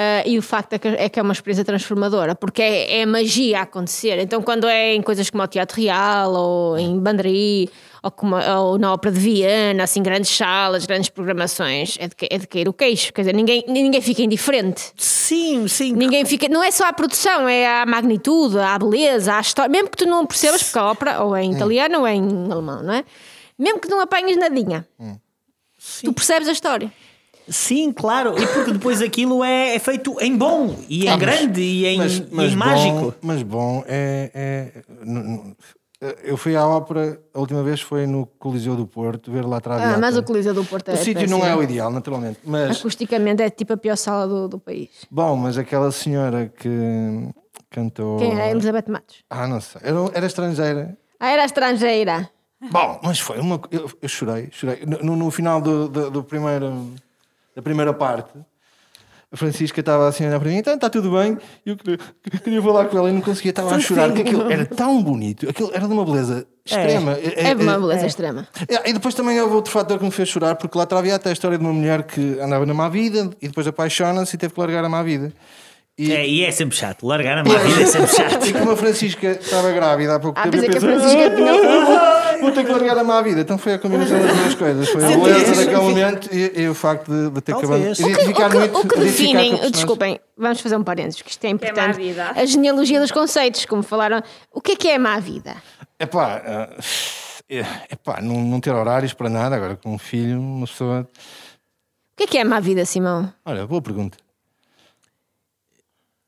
[0.00, 3.06] Ah, e o facto é que, é que é uma experiência transformadora, porque é, é
[3.06, 4.16] magia a acontecer.
[4.20, 7.68] Então, quando é em coisas como o Teatro Real, ou em Bandri,
[8.00, 12.38] ou, como, ou na Ópera de Viana, assim, grandes salas, grandes programações, é de, é
[12.38, 13.12] de cair o queixo.
[13.12, 14.92] Quer dizer, ninguém, ninguém fica indiferente.
[14.96, 15.92] Sim, sim.
[15.92, 16.48] Ninguém fica.
[16.48, 19.68] Não é só a produção, é a magnitude, a beleza, a história.
[19.68, 22.52] Mesmo que tu não percebas, porque a ópera ou é em italiano ou é em
[22.52, 23.04] alemão, não é?
[23.58, 24.86] Mesmo que não apanhes nadinha,
[26.04, 26.92] tu percebes a história.
[27.50, 28.34] Sim, claro.
[28.38, 31.86] E porque depois aquilo é, é feito em bom, e em Ah, mas- grande, e
[31.86, 33.14] em, Mas, e mas em bom, mágico.
[33.22, 34.30] Mas bom é.
[34.34, 34.82] é-
[36.22, 39.82] eu fui à ópera, a última vez foi no Coliseu do Porto, ver lá atrás.
[39.82, 40.94] Ah, mas o Coliseu do Porto é.
[40.94, 42.38] O sítio não é o ideal, naturalmente.
[42.44, 44.88] Mas, Acusticamente é tipo a pior sala do, do país.
[45.10, 47.28] bom, mas aquela senhora que
[47.70, 48.16] cantou.
[48.18, 48.50] Quem é?
[48.52, 49.24] Elizabeth Matos.
[49.28, 49.80] Ah, não sei.
[49.84, 50.96] Era, era estrangeira.
[51.18, 52.30] Ah, era estrangeira.
[52.70, 53.60] Bom, mas foi uma.
[53.70, 54.84] Eu, eu chorei, chorei.
[55.02, 56.92] No, no final do, do, do primeiro,
[57.58, 58.30] da primeira parte,
[59.32, 61.36] a Francisca estava assim a olhar para mim, então está tudo bem.
[61.66, 61.98] E eu queria,
[62.44, 65.50] queria falar com ela e não conseguia, estava a chorar, porque aquilo era tão bonito,
[65.50, 67.18] aquilo era de uma beleza extrema.
[67.20, 68.46] É de uma beleza extrema.
[68.68, 71.30] É, E depois também houve outro fator que me fez chorar, porque lá havia até
[71.30, 74.54] a história de uma mulher que andava na má vida e depois apaixona-se e teve
[74.54, 75.32] que largar a má vida.
[75.98, 77.04] E, É, e é sempre chato.
[77.04, 78.46] Largar a má vida é sempre chato.
[78.46, 81.10] e como a Francisca estava grávida há pouco Ah, tempo, eu pensei que a pensei,
[81.10, 82.38] Francisca tinha.
[82.40, 83.40] Vou ter que largar a má vida.
[83.40, 84.88] Então foi a combinação das duas coisas.
[84.90, 87.90] Foi a beleza daquele momento e, e o facto de, de ter abandonar.
[87.90, 88.78] O que- Identificar o que, muito.
[88.78, 91.96] o que a definem, desculpem, vamos fazer um parênteses, que isto é é má importante.
[91.96, 92.30] vida?
[92.32, 94.22] a genealogia dos conceitos, como falaram.
[94.52, 95.56] O que é que é má vida?
[95.98, 96.68] Epá, ah,
[97.50, 99.56] é, epá, não, não ter horários para nada.
[99.56, 101.00] Agora, com um filho, uma pessoa.
[101.00, 103.32] O que é que é má vida, Simão?
[103.44, 104.16] Olha, boa pergunta.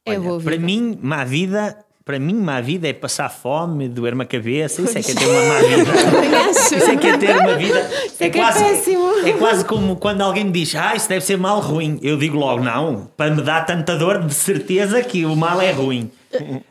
[0.04, 0.64] É boa Para vida.
[0.64, 4.82] mim, má vida, para mim, má vida é passar fome, doer-me a cabeça.
[4.82, 6.50] Isso é que é ter uma má vida.
[6.50, 7.78] Isso é que é ter uma vida.
[7.78, 9.18] É, que é quase, péssimo.
[9.26, 11.98] é quase como quando alguém me diz, ah, isso deve ser mal ruim.
[12.02, 15.70] Eu digo logo, não, para me dar tanta dor, de certeza que o mal é
[15.70, 16.10] ruim.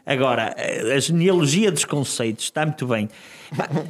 [0.06, 0.56] Agora,
[0.96, 3.10] a genealogia dos conceitos está muito bem.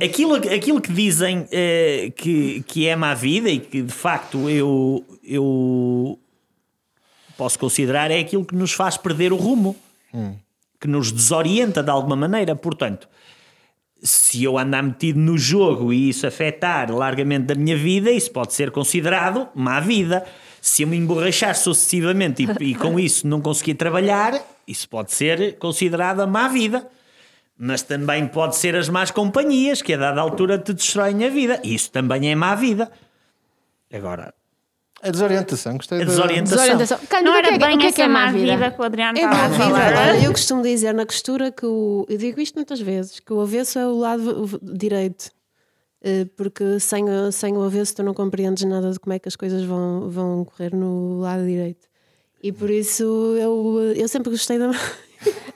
[0.03, 5.03] Aquilo, aquilo que dizem eh, que, que é má vida e que de facto eu,
[5.23, 6.17] eu
[7.39, 9.73] posso considerar é aquilo que nos faz perder o rumo,
[10.77, 12.53] que nos desorienta de alguma maneira.
[12.53, 13.07] Portanto,
[14.03, 18.53] se eu andar metido no jogo e isso afetar largamente da minha vida, isso pode
[18.53, 20.25] ser considerado má vida.
[20.59, 24.33] Se eu me emborrachar sucessivamente e, e com isso não conseguir trabalhar,
[24.67, 26.85] isso pode ser considerado a má vida.
[27.57, 31.61] Mas também pode ser as más companhias que a dada altura te destroem a vida.
[31.63, 32.91] Isso também é má vida.
[33.93, 34.33] Agora,
[35.01, 35.77] É desorientação.
[35.77, 36.57] Gostei a da- desorientação.
[36.57, 36.99] Desorientação.
[37.07, 38.53] Cândido, Não era é, que- bem o que é que é essa má má vida?
[38.57, 39.63] vida que o Adriano É estava a vida.
[39.63, 40.09] falar.
[40.09, 42.05] Olha, eu costumo dizer na costura que o.
[42.09, 45.31] Eu digo isto muitas vezes, que o avesso é o lado direito.
[46.03, 49.27] Eh, Porque sem, o- sem o avesso tu não compreendes nada de como é que
[49.27, 51.87] as coisas vão, vão correr no lado direito.
[52.41, 53.03] E por isso
[53.37, 54.71] eu, eu sempre gostei da.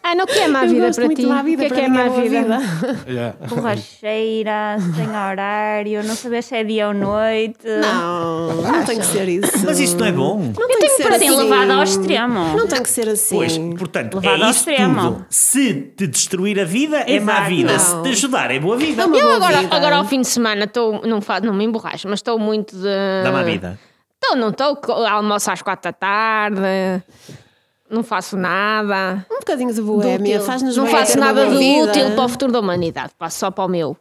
[0.06, 1.26] Ah, não, o que é má Eu vida para ti?
[1.26, 2.58] má vida, o que é que é mim má boa vida?
[3.08, 3.36] Yeah.
[3.47, 7.66] Borracheira, sem horário, não saber se é dia ou noite.
[7.66, 9.66] Não, não tem que ser isso.
[9.66, 10.39] Mas isso não é bom.
[10.58, 11.38] Não tem que ser Para ser assim.
[11.38, 12.58] levado ao extremo.
[12.58, 13.36] Não tem que ser assim.
[13.36, 15.01] Pois, portanto, Levado é ao isso extremo.
[15.01, 15.26] tudo.
[15.30, 17.72] Se te destruir a vida, é má vida.
[17.74, 17.80] Não.
[17.80, 19.04] Se te ajudar, é boa vida.
[19.04, 19.76] É Eu boa agora, vida.
[19.76, 23.24] agora ao fim de semana estou, não, não me emborracho, mas estou muito de.
[23.24, 23.80] Dá má vida.
[24.22, 26.62] Estou, não estou, almoço às quatro da tarde,
[27.94, 29.26] não faço nada.
[29.32, 31.91] Um bocadinho de boémia faz-nos Não faço nada de vida.
[31.91, 33.98] útil para o futuro da humanidade, passo só para o meu.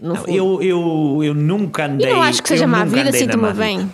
[0.00, 2.10] No Não, eu, eu, eu nunca e andei.
[2.10, 3.90] não acho que seja eu má vida, na sinto-me bem.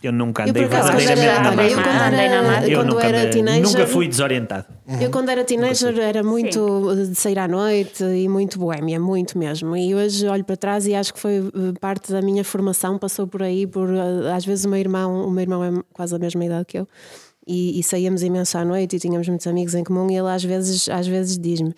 [0.00, 2.56] Eu nunca Eu, andei por acaso, quando verdadeiramente na era, olha, eu quando Andei na
[2.56, 2.68] era.
[2.68, 4.66] Eu quando nunca, era teenager, nunca fui desorientado.
[5.00, 9.76] Eu quando era teenager era muito de sair à noite e muito boémia, muito mesmo.
[9.76, 13.26] E hoje olho para trás e acho que foi eh, parte da minha formação, passou
[13.26, 16.18] por aí, por eh, às vezes o meu irmão, o meu irmão é quase a
[16.18, 16.86] mesma idade que eu,
[17.48, 20.44] e, e saíamos imenso à noite e tínhamos muitos amigos em comum e ele às
[20.44, 21.74] vezes, às vezes diz-me.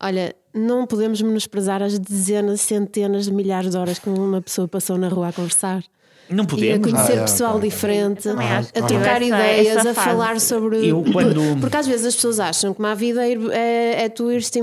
[0.00, 4.96] Olha, não podemos menosprezar as dezenas, centenas de milhares de horas que uma pessoa passou
[4.96, 5.82] na rua a conversar.
[6.30, 6.90] Não E a podemos.
[6.92, 7.68] conhecer Ah, é, pessoal ok.
[7.70, 10.86] diferente, que a trocar essa- ideias, essa a falar sobre.
[10.88, 14.08] Eu, quando- Porque às vezes as pessoas acham que uma vida é, ir- é, é
[14.08, 14.62] tu ir, sei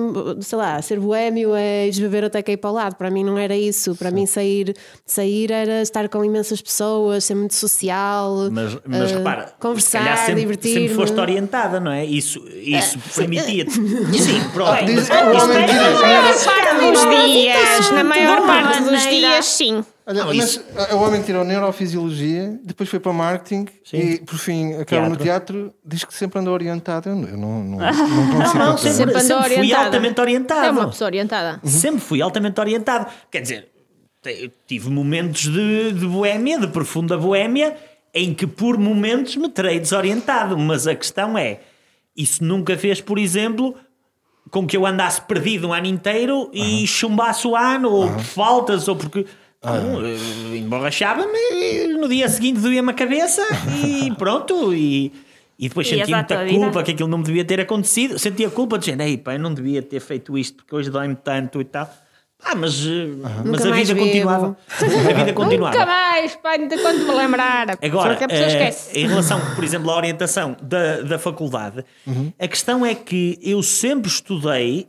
[0.53, 2.95] lá, ser boémio, é ires beber até cair para o lado.
[2.95, 3.95] Para mim não era isso.
[3.95, 9.17] Para mim sair, sair era estar com imensas pessoas, ser muito social, Mas, mas eh,
[9.17, 10.81] repara, se conversar, sempre, divertir-me.
[10.89, 12.05] sempre foste orientada, não é?
[12.05, 13.71] Isso, isso permitia-te.
[13.71, 14.85] Sim, pronto.
[14.85, 15.55] Diz- mas- Na
[15.97, 17.01] maior parte dos
[17.33, 19.83] dias, na maior de parte uma dos maneira- dias, sim.
[20.07, 25.09] Olha, Não, mas o homem tirou neurofisiologia, depois foi para marketing e por fim acaba
[25.09, 27.09] no teatro, diz que sempre andou orientado.
[27.09, 27.87] Eu não, eu não, não, não
[28.37, 28.77] consigo Não.
[28.77, 29.85] Sempre sempre, andou sempre fui orientada.
[29.85, 30.65] altamente orientado.
[30.67, 31.59] É uma pessoa orientada.
[31.63, 33.07] Sempre fui altamente orientado.
[33.31, 33.67] Quer dizer,
[34.21, 37.75] te- tive momentos de, de boémia, de profunda boémia,
[38.13, 40.55] em que por momentos me terei desorientado.
[40.55, 41.61] Mas a questão é,
[42.15, 43.75] isso nunca fez, por exemplo,
[44.51, 48.87] com que eu andasse perdido um ano inteiro e chumbasse o ano, ou por faltas,
[48.87, 49.25] ou porque.
[49.65, 53.41] Não, eu emborrachava-me e no dia seguinte doía-me a cabeça
[53.83, 54.73] e pronto.
[54.73, 55.11] E,
[55.57, 56.83] e depois sentia muita culpa vida.
[56.83, 58.19] que aquilo não me devia ter acontecido.
[58.19, 61.15] Sentia culpa de gente, ei, pá, eu não devia ter feito isto porque hoje dói-me
[61.15, 61.89] tanto e tal.
[62.43, 63.07] Ah, mas, eh,
[63.43, 64.57] mas a vida continuava.
[64.79, 65.73] A vida continuava.
[65.73, 67.67] Nunca mais, pai, de quando me lembrar.
[67.81, 71.83] Agora, eh, em relação, por exemplo, à orientação da, da faculdade,
[72.37, 74.87] a questão é que eu sempre estudei,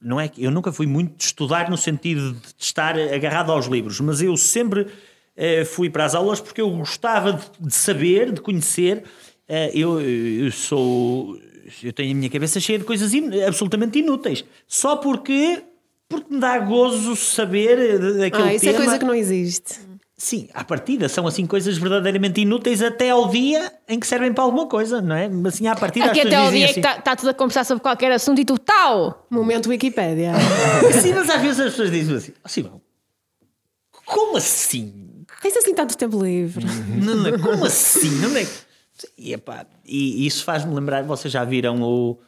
[0.00, 3.66] não é que eu nunca fui muito de estudar no sentido de estar agarrado aos
[3.66, 4.86] livros, mas eu sempre
[5.36, 9.04] eh, fui para as aulas porque eu gostava de, de saber, de conhecer.
[9.48, 11.36] Eh, eu, eu sou.
[11.82, 14.44] Eu tenho a minha cabeça cheia de coisas in- absolutamente inúteis.
[14.66, 15.62] Só porque.
[16.08, 18.76] Porque me dá gozo saber eh, daquele Ah, isso tema.
[18.76, 19.78] é coisa que não existe.
[20.22, 24.44] Sim, à partida são assim coisas verdadeiramente inúteis até ao dia em que servem para
[24.44, 25.30] alguma coisa, não é?
[25.30, 27.34] Mas assim à partida Aqui até pessoas o dizem dia que assim, está tudo a
[27.34, 29.26] conversar sobre qualquer assunto e tu tal.
[29.30, 30.32] Momento Wikipédia.
[31.00, 32.82] Sim, mas às vezes as pessoas dizem assim, oh, Simão,
[34.04, 35.24] como assim?
[35.40, 36.66] Tens assim tanto tempo livre.
[37.02, 38.10] Não, não, como assim?
[38.20, 38.46] Não é?
[39.16, 42.18] E, epá, e isso faz-me lembrar, vocês já viram o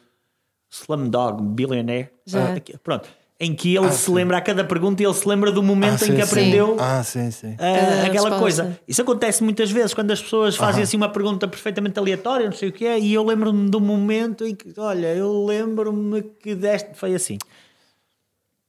[0.67, 2.09] Slumdog Billionaire?
[2.25, 2.43] Já.
[2.43, 3.07] Ah, aqui- pronto.
[3.43, 6.05] Em que ele se lembra a cada pergunta e ele se lembra do momento Ah,
[6.05, 6.29] em sim, que sim.
[6.31, 7.55] aprendeu Ah, sim, sim.
[7.59, 8.79] ah, aquela coisa.
[8.87, 12.69] Isso acontece muitas vezes quando as pessoas fazem assim uma pergunta perfeitamente aleatória, não sei
[12.69, 16.93] o que é, e eu lembro-me do momento em que, olha, eu lembro-me que deste.
[16.95, 17.37] Foi assim.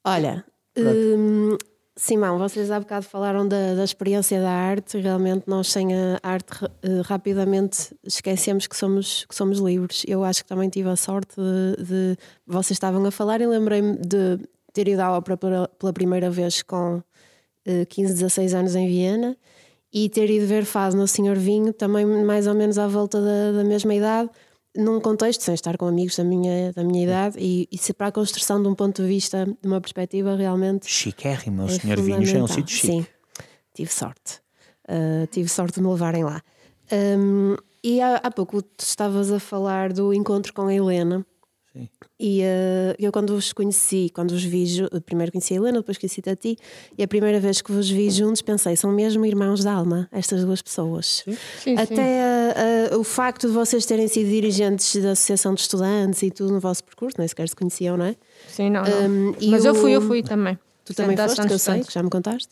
[0.06, 0.44] Olha,
[0.76, 1.56] hum,
[1.96, 4.98] Simão, vocês há bocado falaram da, da experiência da arte.
[4.98, 10.02] Realmente, nós sem a arte eh, rapidamente esquecemos que somos, que somos livres.
[10.06, 11.84] Eu acho que também tive a sorte de.
[11.84, 12.16] de-
[12.46, 14.40] vocês estavam a falar e lembrei-me de
[14.74, 17.02] ter ido à ópera pela, primeira vez com
[17.64, 19.36] eh, 15, 16 anos em Viena
[19.92, 23.52] e ter ido ver Faz no Senhor Vinho, também mais ou menos à volta da,
[23.52, 24.28] da mesma idade,
[24.76, 28.08] num contexto, sem estar com amigos da minha, da minha idade, e, e se para
[28.08, 30.90] a construção de um ponto de vista, de uma perspectiva realmente.
[30.90, 32.86] Chiquérrimo, o é senhor Vinhos é um sítio chique.
[32.88, 33.06] Sim,
[33.72, 34.40] tive sorte.
[34.88, 36.42] Uh, tive sorte de me levarem lá.
[36.92, 41.24] Um, e há, há pouco tu estavas a falar do encontro com a Helena.
[41.74, 41.88] Sim.
[42.20, 44.64] E uh, eu, quando os conheci, quando os vi,
[45.04, 46.56] primeiro conheci a Helena, depois conheci-te a ti,
[46.96, 50.44] e a primeira vez que vos vi juntos, pensei: são mesmo irmãos de alma, estas
[50.44, 51.24] duas pessoas.
[51.58, 52.92] Sim, Até sim.
[52.92, 56.52] uh, uh, o facto de vocês terem sido dirigentes da Associação de Estudantes e tudo
[56.52, 58.16] no vosso percurso, nem sequer se conheciam, não é?
[58.48, 59.10] Sim, não, não.
[59.10, 60.56] Um, Mas eu o- fui, eu fui também.
[60.84, 62.50] Tu também foste, que eu sei, que já me contaste.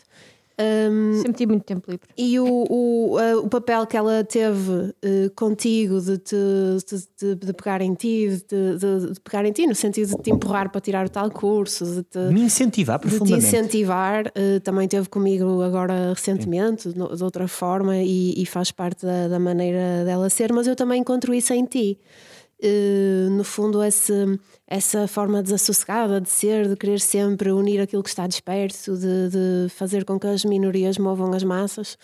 [0.58, 2.06] Um, Sempre tive muito tempo livre.
[2.16, 7.46] e o, o, a- o papel que ela teve eh, contigo de, te, de, de-
[7.46, 10.70] de pegar em ti, de, de- de pegar em ti, no sentido de te empurrar
[10.70, 13.46] para tirar o tal curso, de te, Me incentivar de te profundamente.
[13.46, 19.06] incentivar, eh, também teve comigo agora recentemente, no- de outra forma, e, e faz parte
[19.06, 21.98] da, da maneira dela ser, mas eu também encontro isso em ti.
[22.64, 24.12] Eh, no fundo, esse,
[24.68, 29.68] essa forma desassossegada de ser, de querer sempre unir aquilo que está disperso, de, de
[29.70, 31.98] fazer com que as minorias movam as massas.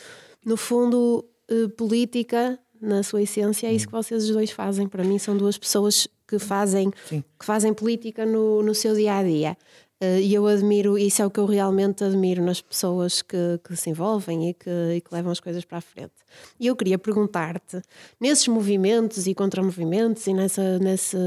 [0.45, 4.89] No fundo, eh, política, na sua essência, é isso que vocês os dois fazem.
[4.89, 9.23] Para mim, são duas pessoas que fazem, que fazem política no, no seu dia a
[9.23, 9.57] dia.
[10.01, 13.75] Eh, E eu admiro, isso é o que eu realmente admiro nas pessoas que, que
[13.77, 16.13] se envolvem e que, e que levam as coisas para a frente.
[16.59, 17.83] E eu queria perguntar-te,
[18.21, 21.19] nesses movimentos e contramovimentos e nessa, nessa,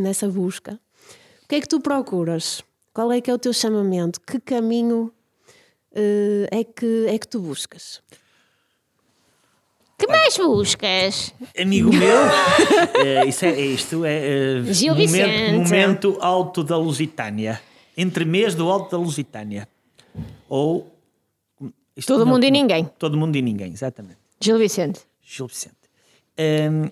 [0.00, 0.78] nessa busca,
[1.44, 2.62] o que é que tu procuras?
[2.92, 4.20] Qual é que é o teu chamamento?
[4.20, 5.12] Que caminho
[5.94, 8.02] eh, é, que, é que tu buscas?
[9.98, 11.32] Que mais buscas?
[11.58, 12.18] Amigo meu,
[13.02, 15.56] eh, isso é, isto é eh, Gil momento, Vicente.
[15.70, 17.58] momento alto da Lusitânia.
[17.96, 19.68] Entre mês do alto da Lusitânia.
[20.48, 20.92] Ou.
[21.96, 22.84] isto Todo não- mundo e ninguém.
[22.98, 24.18] Todo mundo e ninguém, exatamente.
[24.40, 25.00] Gil Vicente.
[25.22, 25.76] Gil Vicente.
[26.38, 26.90] Hum,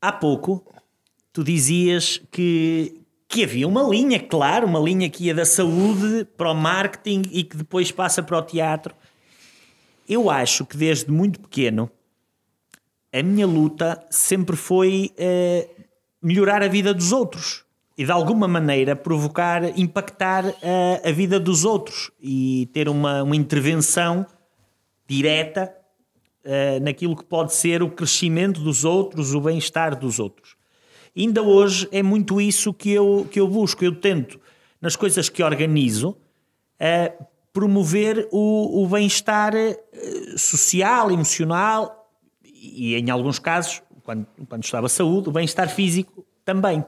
[0.00, 0.64] há pouco
[1.32, 6.50] tu dizias que, que havia uma linha, claro, uma linha que ia da saúde para
[6.50, 8.94] o marketing e que depois passa para o teatro.
[10.08, 11.90] Eu acho que desde muito pequeno
[13.12, 15.68] a minha luta sempre foi eh,
[16.22, 17.64] melhorar a vida dos outros
[18.00, 23.36] e de alguma maneira provocar, impactar eh, a vida dos outros e ter uma, uma
[23.36, 24.24] intervenção
[25.06, 25.70] direta
[26.42, 30.56] eh, naquilo que pode ser o crescimento dos outros, o bem-estar dos outros.
[31.14, 33.84] Ainda hoje é muito isso que eu, que eu busco.
[33.84, 34.40] Eu tento,
[34.80, 36.16] nas coisas que organizo,
[36.78, 37.12] eh,
[37.52, 39.76] promover o, o bem-estar eh,
[40.38, 42.10] social, emocional
[42.42, 46.82] e, em alguns casos, quando, quando estava a saúde, o bem-estar físico também.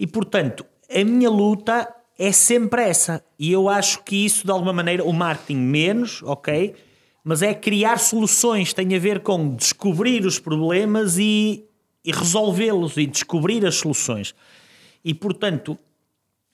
[0.00, 1.86] E, portanto, a minha luta
[2.18, 3.22] é sempre essa.
[3.38, 6.74] E eu acho que isso, de alguma maneira, o marketing menos, ok?
[7.22, 11.66] Mas é criar soluções, tem a ver com descobrir os problemas e,
[12.02, 14.34] e resolvê-los e descobrir as soluções.
[15.04, 15.78] E, portanto,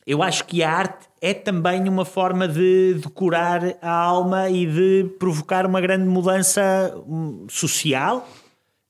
[0.05, 4.66] eu acho que a arte é também uma forma de, de curar a alma e
[4.66, 8.28] de provocar uma grande mudança hum, social,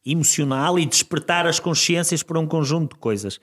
[0.04, 3.38] emocional e despertar as consciências para um conjunto de coisas.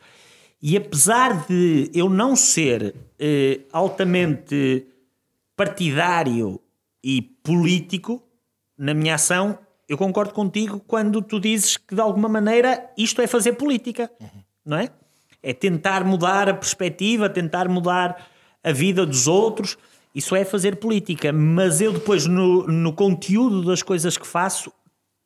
[0.65, 4.87] E apesar de eu não ser eh, altamente
[5.57, 6.57] partidário
[7.03, 8.23] e político
[8.77, 9.59] na minha ação,
[9.89, 14.09] eu concordo contigo quando tu dizes que de alguma maneira isto é fazer política,
[14.65, 14.89] não é?
[15.41, 18.25] É tentar mudar a perspectiva, tentar mudar
[18.63, 19.77] a vida dos outros.
[20.15, 21.33] Isso é fazer política.
[21.33, 24.71] Mas eu depois, no, no conteúdo das coisas que faço,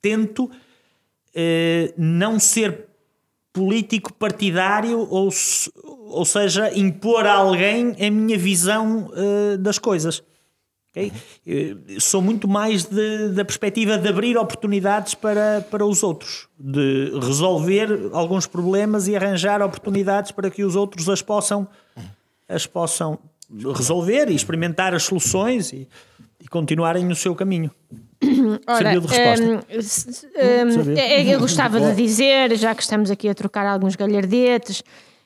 [0.01, 0.49] tento
[1.35, 2.86] eh, não ser
[3.57, 5.29] político partidário, ou,
[6.09, 10.21] ou seja, impor a alguém a minha visão eh, das coisas.
[10.91, 11.11] ok?
[11.47, 17.11] Eh, Sou muito mais de- da perspectiva de abrir oportunidades para, para os outros, de
[17.19, 21.67] resolver alguns problemas e arranjar oportunidades para que os outros as possam,
[22.47, 23.17] as possam
[23.75, 25.87] resolver e experimentar as soluções e,
[26.39, 27.71] e continuarem no seu caminho.
[29.69, 30.97] S- hum, Serviu.
[30.97, 34.83] é- é- eu gostava de dizer, já que estamos aqui a trocar alguns galhardetes,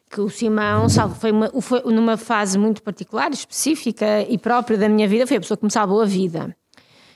[0.10, 4.90] que o Simão salvo, foi, uma, foi numa fase muito particular, específica e própria da
[4.90, 6.54] minha vida, foi a pessoa que me salvou a vida.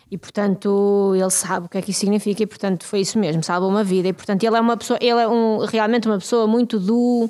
[0.10, 3.44] E portanto ele sabe o que é que isso significa e portanto foi isso mesmo,
[3.44, 4.08] salvou uma vida.
[4.08, 7.30] E portanto ele é uma pessoa, ele é um, realmente uma pessoa muito do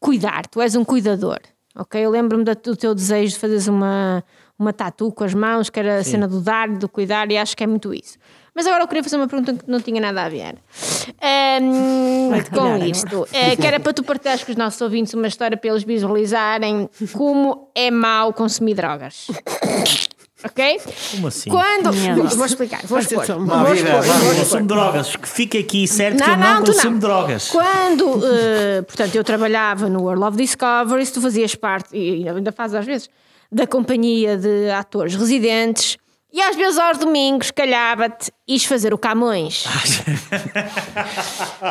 [0.00, 1.38] cuidar, tu és um cuidador.
[1.76, 2.00] Ok?
[2.00, 4.24] Eu lembro-me do teu desejo de fazeres uma,
[4.58, 7.56] uma tatu com as mãos, que era a cena do dar, do cuidar, e acho
[7.56, 8.18] que é muito isso.
[8.54, 10.56] Mas agora eu queria fazer uma pergunta que não tinha nada a ver
[12.28, 13.28] Vai-te com isto.
[13.32, 16.90] É, que era para tu partilhares com os nossos ouvintes uma história para eles visualizarem
[17.12, 19.28] como é mau consumir drogas.
[20.44, 20.80] Ok?
[21.10, 21.50] Como assim?
[21.50, 21.90] Quando.
[22.36, 22.80] Vou, explicar.
[22.84, 23.26] Vou expor.
[23.26, 24.02] Vou expor.
[24.02, 24.34] Vou.
[24.36, 26.98] Consumo drogas, que fique aqui certo que Não, eu não, não, consumo não.
[27.00, 27.48] drogas.
[27.48, 32.76] Quando, eh, portanto, eu trabalhava no World of Discovery, tu fazias parte, e ainda fazes
[32.76, 33.10] às vezes,
[33.50, 35.96] da companhia de atores residentes,
[36.30, 39.64] e às vezes aos domingos calhava-te ires fazer o Camões.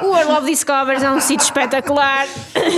[0.03, 2.27] o World of Discovery é um sítio espetacular.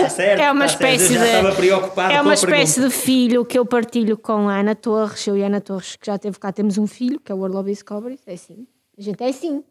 [0.10, 1.02] certo, é uma está certo.
[1.02, 2.14] espécie Eu já de.
[2.14, 5.48] É uma espécie de filho que eu partilho com a Ana Torres, eu e a
[5.48, 8.20] Ana Torres, que já teve cá, temos um filho, que é o World of Discovery.
[8.28, 8.68] É assim.
[8.98, 9.64] A gente é assim.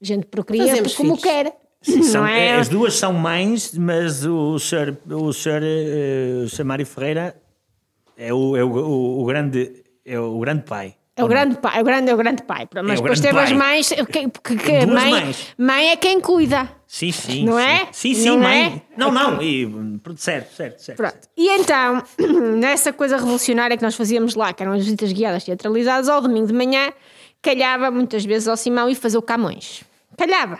[0.00, 1.22] A gente procria Fazemos como filhos.
[1.22, 1.56] quer.
[1.82, 2.56] São- não é?
[2.56, 4.96] As duas são mães, mas o Sr.
[5.10, 5.62] O Sr.
[5.62, 6.64] eh, o Sr.
[6.64, 7.36] Mário Ferreira
[8.16, 10.96] é o, é o, o, o grande, é o grande pai.
[11.18, 12.68] É o grande pai, é o grande, é o grande pai.
[12.84, 13.88] Mas o depois teve as mães.
[13.88, 15.54] Que, que, que mãe, mães.
[15.56, 16.68] mãe é quem cuida.
[16.86, 17.42] Sim, sim.
[17.42, 17.62] Não sim.
[17.62, 17.88] é?
[17.90, 18.84] Sim, sim, Não mãe.
[18.94, 18.98] é?
[18.98, 19.40] Não, não.
[19.40, 20.98] E, hum, certo, certo, certo.
[20.98, 21.16] Pronto.
[21.34, 22.02] E então,
[22.60, 26.48] nessa coisa revolucionária que nós fazíamos lá, que eram as visitas guiadas teatralizadas, ao domingo
[26.48, 26.92] de manhã,
[27.40, 29.84] calhava muitas vezes ao Simão e fazer o Camões.
[30.18, 30.58] Calhava.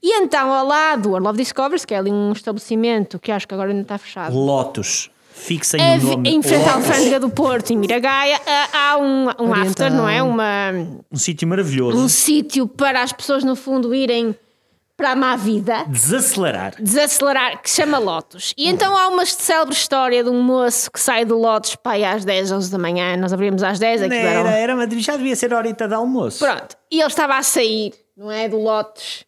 [0.00, 3.46] E então, ao lado do World of Discoveries, que é ali um estabelecimento que acho
[3.46, 4.36] que agora ainda está fechado.
[4.36, 5.10] Lotus.
[5.46, 6.30] Fixem É, o nome.
[6.30, 8.40] em frente à alfândega do Porto, em Miragaia,
[8.72, 10.22] há- um, um after, não é?
[10.22, 10.70] Uma,
[11.10, 11.98] Um sítio maravilhoso.
[11.98, 14.36] um sítio para as pessoas, no fundo, irem
[14.96, 16.74] para a má vida, Desacelerar.
[16.78, 18.54] desacelerar, que se chama Lotus.
[18.56, 22.04] E então há uma célebre história de um moço que sai do Lotus para aí
[22.04, 23.16] às 10, 11 da manhã.
[23.16, 24.42] Nós abrimos às 10, aquilo Era, era...
[24.44, 26.38] um- era, mas já devia ser a horita de almoço.
[26.38, 26.76] Pronto.
[26.90, 28.48] E ele estava a sair, não é?
[28.48, 29.24] Do Lotus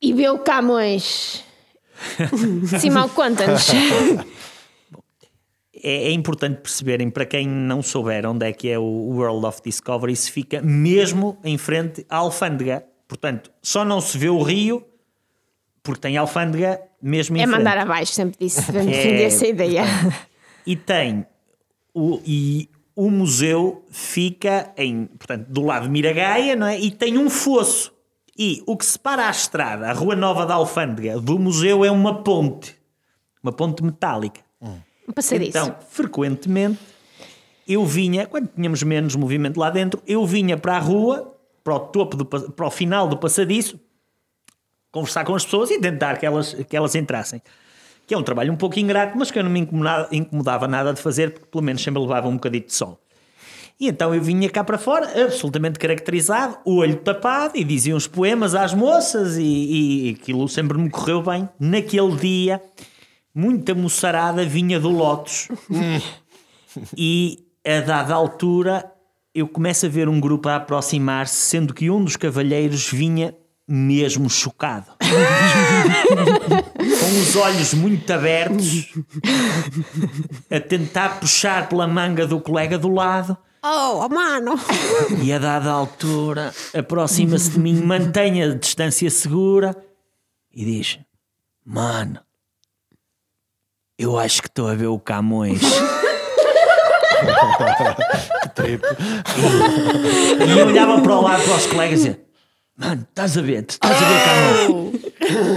[0.00, 1.42] e vê o Camões.
[2.80, 3.66] Simão, conta-nos.
[5.82, 9.60] É, é importante perceberem, para quem não souber onde é que é o World of
[9.64, 12.84] Discovery, se fica mesmo em frente à alfândega.
[13.08, 14.84] Portanto, só não se vê o rio
[15.82, 17.56] porque tem alfândega mesmo em É frente.
[17.58, 18.60] mandar abaixo, sempre disse.
[18.70, 19.82] Sempre É, essa ideia.
[20.66, 21.26] E tem
[21.94, 26.78] o, e o museu fica em, portanto, do lado de Miragaia, não é?
[26.78, 27.92] E tem um fosso.
[28.38, 32.22] E o que separa a estrada, a Rua Nova da Alfândega, do museu é uma
[32.22, 32.76] ponte.
[33.42, 34.40] Uma ponte metálica.
[35.12, 35.50] Passadiço.
[35.50, 36.78] Então, frequentemente,
[37.68, 41.80] eu vinha, quando tínhamos menos movimento lá dentro, eu vinha para a rua, para o
[41.80, 43.78] topo, do, pa- para o final do passadiço,
[44.90, 47.40] conversar com as pessoas e tentar que elas, que elas entrassem.
[48.06, 50.92] Que é um trabalho um pouco ingrato, mas que eu não me incomodava, incomodava nada
[50.92, 53.00] de fazer, porque pelo menos sempre levava um bocadinho de sol.
[53.78, 58.06] E então eu vinha cá para fora, absolutamente caracterizado, o olho tapado, e dizia uns
[58.06, 61.48] poemas às moças, e, e aquilo sempre me correu bem.
[61.58, 62.60] Naquele dia,
[63.34, 65.48] muita moçarada vinha do Lotus.
[66.96, 68.90] e a dada altura,
[69.34, 73.34] eu começo a ver um grupo a aproximar-se, sendo que um dos cavalheiros vinha
[73.66, 74.92] mesmo chocado.
[77.00, 78.92] Com os olhos muito abertos,
[80.50, 83.36] a tentar puxar pela manga do colega do lado.
[83.62, 84.54] Oh, oh, mano!
[85.22, 89.76] E a dada altura aproxima-se de mim, mantém a distância segura
[90.52, 90.98] e diz:
[91.64, 92.18] Mano,
[94.02, 95.60] eu acho que estou a ver o Camões.
[100.46, 102.20] E eu olhava para o lado para os colegas e dizia:
[102.76, 105.00] Mano, estás a ver, estás a ver o Camões.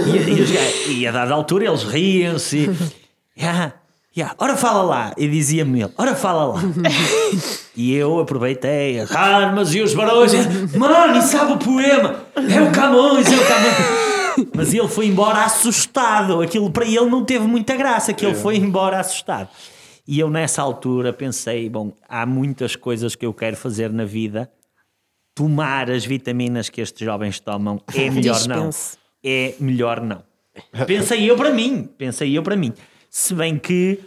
[0.06, 2.70] E, e, os gajos- e a dada altura eles riam-se.
[3.36, 3.72] Yeah,
[4.16, 5.12] yeah, ora fala lá.
[5.16, 6.60] E dizia-me ele: Ora fala lá.
[7.76, 10.30] E eu aproveitei as armas e os barões.
[10.76, 12.20] Mano, sabe o poema?
[12.36, 14.13] É o Camões, é o Camões.
[14.54, 16.40] Mas ele foi embora assustado.
[16.40, 19.48] Aquilo para ele não teve muita graça, que ele foi embora assustado.
[20.06, 24.50] E eu nessa altura pensei, bom, há muitas coisas que eu quero fazer na vida.
[25.34, 28.70] Tomar as vitaminas que estes jovens tomam é melhor não.
[29.24, 30.22] É melhor não.
[30.86, 32.72] Pensei eu para mim, pensei eu para mim.
[33.10, 33.98] Se bem que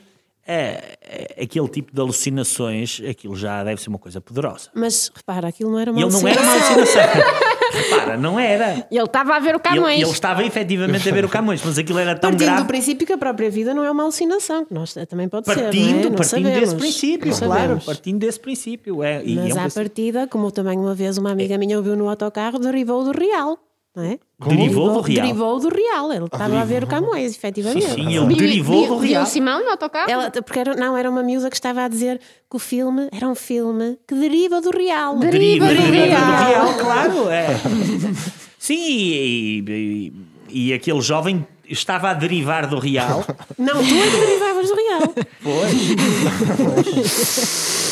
[0.46, 4.70] é, é, aquele tipo de alucinações, aquilo já deve ser uma coisa poderosa.
[4.74, 7.02] Mas repara, aquilo não era uma E ele não era uma alucinação.
[7.72, 8.88] Repara, não era.
[8.92, 10.02] Ele estava a ver o Ele, Camões.
[10.02, 12.62] ele estava efetivamente a ver o Camões, mas aquilo era tão Partindo grave.
[12.64, 15.56] do princípio que a própria vida não é uma alucinação, que nós também pode ser.
[15.64, 16.04] Partindo, não é?
[16.04, 16.60] Não partindo sabemos.
[16.60, 17.84] desse princípio, Não claro, sabemos.
[17.86, 19.04] partindo desse princípio.
[19.04, 21.78] É, e Mas é um à princípio- partida, como também uma vez uma amiga minha
[21.78, 23.58] ouviu no autocarro, derribou do real.
[23.98, 24.20] Não é?
[24.48, 25.26] Derivou do real.
[25.26, 26.14] Derivou do real.
[26.14, 27.88] Ele estava a ver o Camões, efetivamente.
[27.88, 29.24] Sim, sim, ele derivou do Viu real.
[29.24, 30.12] o Simão no autocarro?
[30.12, 32.20] Ela, porque era, não, era uma miúda que estava a dizer
[32.50, 35.18] que o filme era um filme que deriva do real.
[35.18, 36.48] Deriva, do deriva do real.
[36.48, 37.30] real, claro.
[37.30, 37.48] É.
[38.60, 40.14] Sim, e, e-
[40.50, 43.26] e aquele jovem estava a derivar do real.
[43.58, 45.14] Não, tu é que derivavas do real.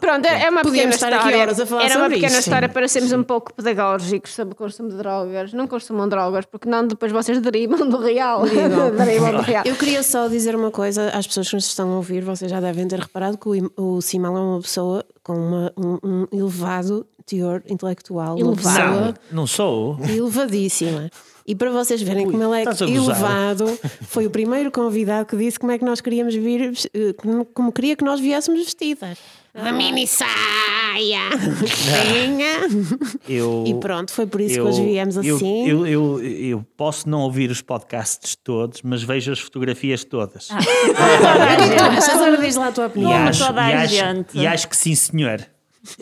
[0.00, 1.38] Pronto, é uma pequena Podíamos aqui história.
[1.38, 2.38] horas a falar Era uma pequena isto.
[2.40, 5.52] história para sermos um pouco pedagógicos sobre o consumo de drogas.
[5.52, 8.42] Não consumam drogas, porque não depois vocês derivam do real.
[8.96, 9.64] derivam do real.
[9.64, 12.60] Eu queria só dizer uma coisa às pessoas que nos estão a ouvir, vocês já
[12.60, 17.06] devem ter reparado que o, o Simão é uma pessoa com uma- um, um elevado
[17.24, 18.36] teor intelectual.
[18.36, 19.00] Uma Elevado.
[19.00, 19.98] Não, não sou.
[20.08, 21.10] elevadíssima.
[21.48, 23.78] E para vocês verem como ele é elevado,
[24.08, 27.14] foi o primeiro convidado que disse como é que nós queríamos vir, eh,
[27.54, 29.16] como queria que nós viéssemos vestidas.
[29.56, 31.30] A mini saia!
[33.28, 35.68] Eu, E pronto, foi por isso que hoje viemos eu- assim.
[35.68, 40.48] Eu, eu, eu posso não ouvir os podcasts todos, mas vejo as fotografias todas.
[40.50, 42.08] É que tu achas?
[42.14, 43.12] Agora diz lá a tua E opinião.
[43.12, 44.38] Como acho, toda a e, acho, gente.
[44.38, 45.46] e acho que sim, senhor.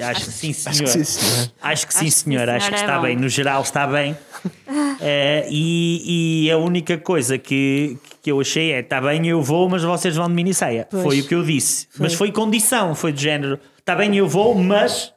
[0.01, 0.89] Acho que sim, senhor.
[0.89, 1.33] Sim, senhor.
[1.35, 2.49] Acho que sim, Acho que sim, senhor.
[2.49, 3.17] Acho que senhor, é está bem.
[3.17, 4.17] No geral, está bem.
[5.01, 9.69] Eh, e, e a única coisa que, que eu achei é: está bem, eu vou,
[9.69, 10.87] mas vocês vão de minissaia.
[10.91, 11.03] Pois.
[11.03, 11.89] Foi o que eu disse.
[11.99, 15.13] Mas foi condição, foi de género: está bem, eu vou, mas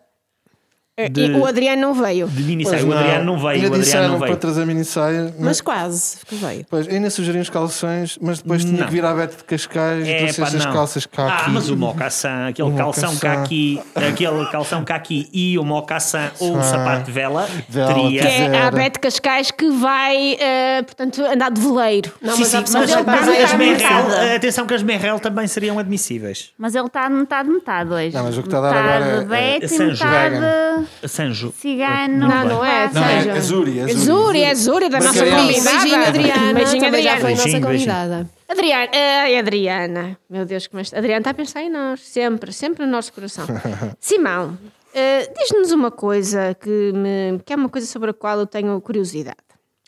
[1.10, 2.28] de, E o Adriano não veio.
[2.28, 2.84] de minissaia.
[2.84, 3.50] O Adriano não veio.
[3.50, 4.38] Ainda O Adriano disseram não para veio.
[4.40, 5.32] trazer mini saia.
[5.40, 6.66] Mas quase que veio.
[6.68, 8.86] Pois, ainda sugeri uns calções, mas depois tinha Não.
[8.88, 10.74] que vir à Bete de Cascais e É, trouxe pá, estas não.
[10.74, 11.50] calças cá Ah, aqui.
[11.52, 16.64] mas o mocassin, aquele O calção caqui, aquele calção caqui e o mocassin ou o
[16.64, 18.22] sapato de vela, Vela, teria.
[18.22, 18.76] Que é a Zero.
[18.78, 22.12] Bete Cascais que vai, eh, portanto, andar de veleiro.
[22.22, 24.36] Não, Sim, mas sim, mas, que ele mas está as metade.
[24.36, 26.50] atenção que as Merrell também seriam admissíveis.
[26.58, 28.16] Mas ele está de metade, metade hoje.
[28.16, 31.54] Não, mas o que está a dar agora é- é e metade Sanjo.
[31.58, 32.28] cigano.
[32.28, 32.90] Não, não é.
[32.92, 33.94] Não, é Azuri, Azuri.
[34.00, 35.70] Zuri, é Zuri da nossa convidada.
[35.80, 36.54] Beijinho, Adriana.
[36.54, 37.20] Beijinho, também já Adriana.
[37.22, 38.30] foi nossa convidada.
[38.50, 40.96] Adriana, ai, Adriana, meu Deus, como este...
[40.96, 43.46] Adriana está a pensar em nós, sempre, sempre no nosso coração.
[44.00, 44.58] Simão,
[44.94, 48.80] eh, diz-nos uma coisa que, me- que é uma coisa sobre a qual eu tenho
[48.82, 49.38] curiosidade.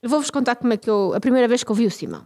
[0.04, 1.14] Eu vou-vos contar como é que eu.
[1.16, 2.26] A primeira vez que eu vi o Simão.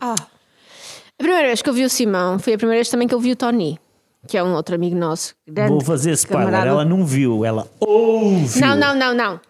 [0.00, 3.14] Ah, A primeira vez que eu vi o Simão foi a primeira vez também que
[3.14, 3.78] eu vi o Tony,
[4.26, 5.34] que é um outro amigo nosso.
[5.46, 6.46] grande Vou fazer spoiler.
[6.46, 6.70] camarada.
[6.70, 8.60] Ela não viu, ela ouviu.
[8.60, 9.40] Não, não, não, não.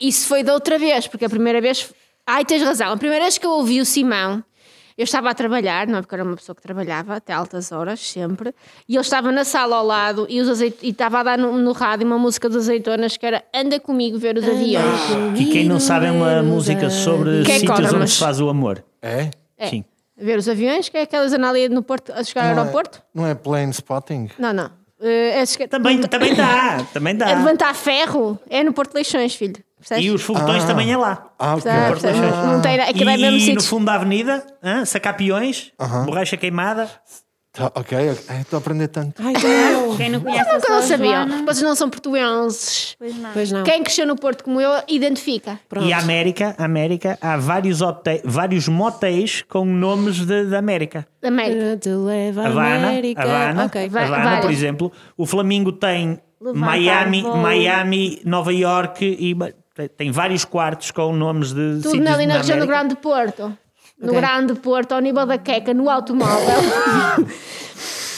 [0.00, 1.90] Isso foi da outra vez, porque a primeira vez.
[2.26, 2.92] Ai, tens razão.
[2.92, 4.42] A primeira vez que eu ouvi o Simão,
[4.96, 6.02] eu estava a trabalhar, não é?
[6.02, 8.54] Porque era uma pessoa que trabalhava até altas horas, sempre.
[8.88, 10.76] E ele estava na sala ao lado e, os azeit...
[10.82, 14.18] e estava a dar no, no rádio uma música dos azeitonas que era Anda comigo
[14.18, 15.00] ver os aviões.
[15.36, 18.48] E quem não sabe é uma música sobre Que é sítios onde se faz o
[18.48, 18.84] amor.
[19.02, 19.30] É?
[19.58, 19.68] É.
[19.68, 19.84] Sim.
[20.16, 23.02] Ver os aviões, que é aquelas ali no Porto, a chegar ao Não é- aeroporto?
[23.14, 24.30] Não é plane spotting?
[24.38, 24.70] Não, não.
[25.02, 27.30] Eh, é chegar- Também, também dá, também dá.
[27.30, 29.56] É levantar ferro, é no Porto Leixões, filho.
[29.78, 30.04] Percebes?
[30.04, 30.66] E os foguetões Ah.
[30.68, 31.26] também é lá.
[31.38, 31.62] Ah, ok.
[31.70, 32.00] Percebes?
[32.00, 32.46] Percebes?
[32.46, 34.84] Não tem, aquilo é mesmo E no fundo da avenida, hã?
[34.84, 35.72] sacar peões,
[36.06, 36.88] borracha queimada.
[37.56, 38.24] Tá, ok, ok.
[38.28, 39.22] Ai, Estou a aprender tanto.
[39.24, 39.96] ai, não.
[39.96, 40.82] Quem não conhece Nunca a não.
[41.06, 42.96] Joana, Vocês não são portuenses.
[42.98, 43.30] Pois não.
[43.32, 43.62] Pois não.
[43.62, 45.60] Quem cresceu no Porto como eu, identifica.
[45.68, 45.86] Pronto.
[45.86, 51.06] E a América, América, há vários, hotéis, vários motéis com nomes de, da América.
[51.22, 51.76] América.
[51.76, 53.22] Te leva a Havana, América.
[53.22, 53.88] Havana, Ok.
[53.88, 54.92] Vai- Havana, por exemplo.
[55.16, 57.22] O Flamengo tem Miami.
[57.22, 59.32] Miami, Nova York e
[59.96, 62.66] tem- vários quartos com nomes de Tudo ali na região do.
[62.66, 63.56] Grande Porto.
[63.98, 64.20] No Ok.
[64.20, 66.36] Grande Porto, ao nível da queca, no automóvel.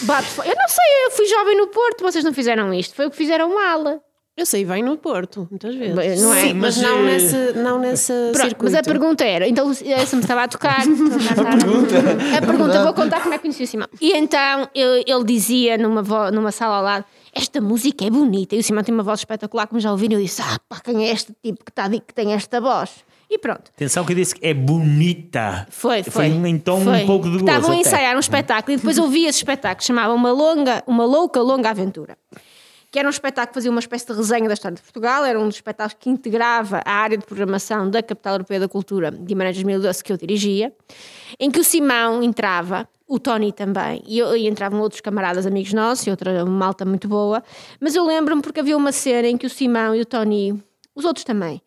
[0.03, 2.95] Bate Eu não sei, eu fui jovem no Porto, vocês não fizeram isto.
[2.95, 4.03] Foi o que fizeram mal.
[4.37, 6.21] Eu sei bem no Porto, muitas vezes.
[6.23, 6.41] Não é?
[6.43, 8.65] Sim, mas, Mas, não, eh, nesse, não nesse Pronto, circuito.
[8.65, 10.81] mas a pergunta era, então essa me estava a tocar.
[12.37, 13.89] a pergunta, vou contar como é que conheci o Simão.
[13.99, 18.55] E então ele, ele dizia numa, vo- numa sala ao lado: Esta música é bonita.
[18.55, 20.19] E o Simão tem uma voz espetacular, como já ouviram.
[20.19, 22.91] Eu disse: Ah, pá, quem é este tipo que, está, que tem esta voz?
[23.29, 23.71] E pronto.
[23.75, 25.67] Atenção que eu disse que é bonita.
[25.71, 26.27] Foi, foi.
[26.27, 27.03] em tom Foi.
[27.03, 27.45] um pouco de gozo.
[27.45, 31.05] Estavam a ensaiar um espetáculo e depois eu vi esse espetáculo, chamava uma longa, uma
[31.05, 32.17] louca, longa aventura.
[32.91, 35.39] Que era um espetáculo que fazia uma espécie de resenha da história de Portugal, era
[35.41, 39.19] um dos espetáculos que integrava a área de programação da Capital Europeia da Cultura de
[39.19, 40.73] Guimarães 2012 que eu dirigia,
[41.39, 45.73] em que o Simão entrava, o Tony também, e, eu- e entravam outros camaradas amigos
[45.73, 47.43] nossos e outra malta muito boa,
[47.81, 50.59] mas eu lembro-me porque havia uma cena em que o Simão e o Tony,
[50.95, 51.61] os outros também,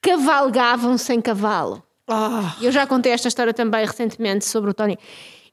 [0.00, 1.82] cavalgavam sem cavalo.
[2.60, 4.98] E Eu já contei esta história também recentemente sobre o Tony.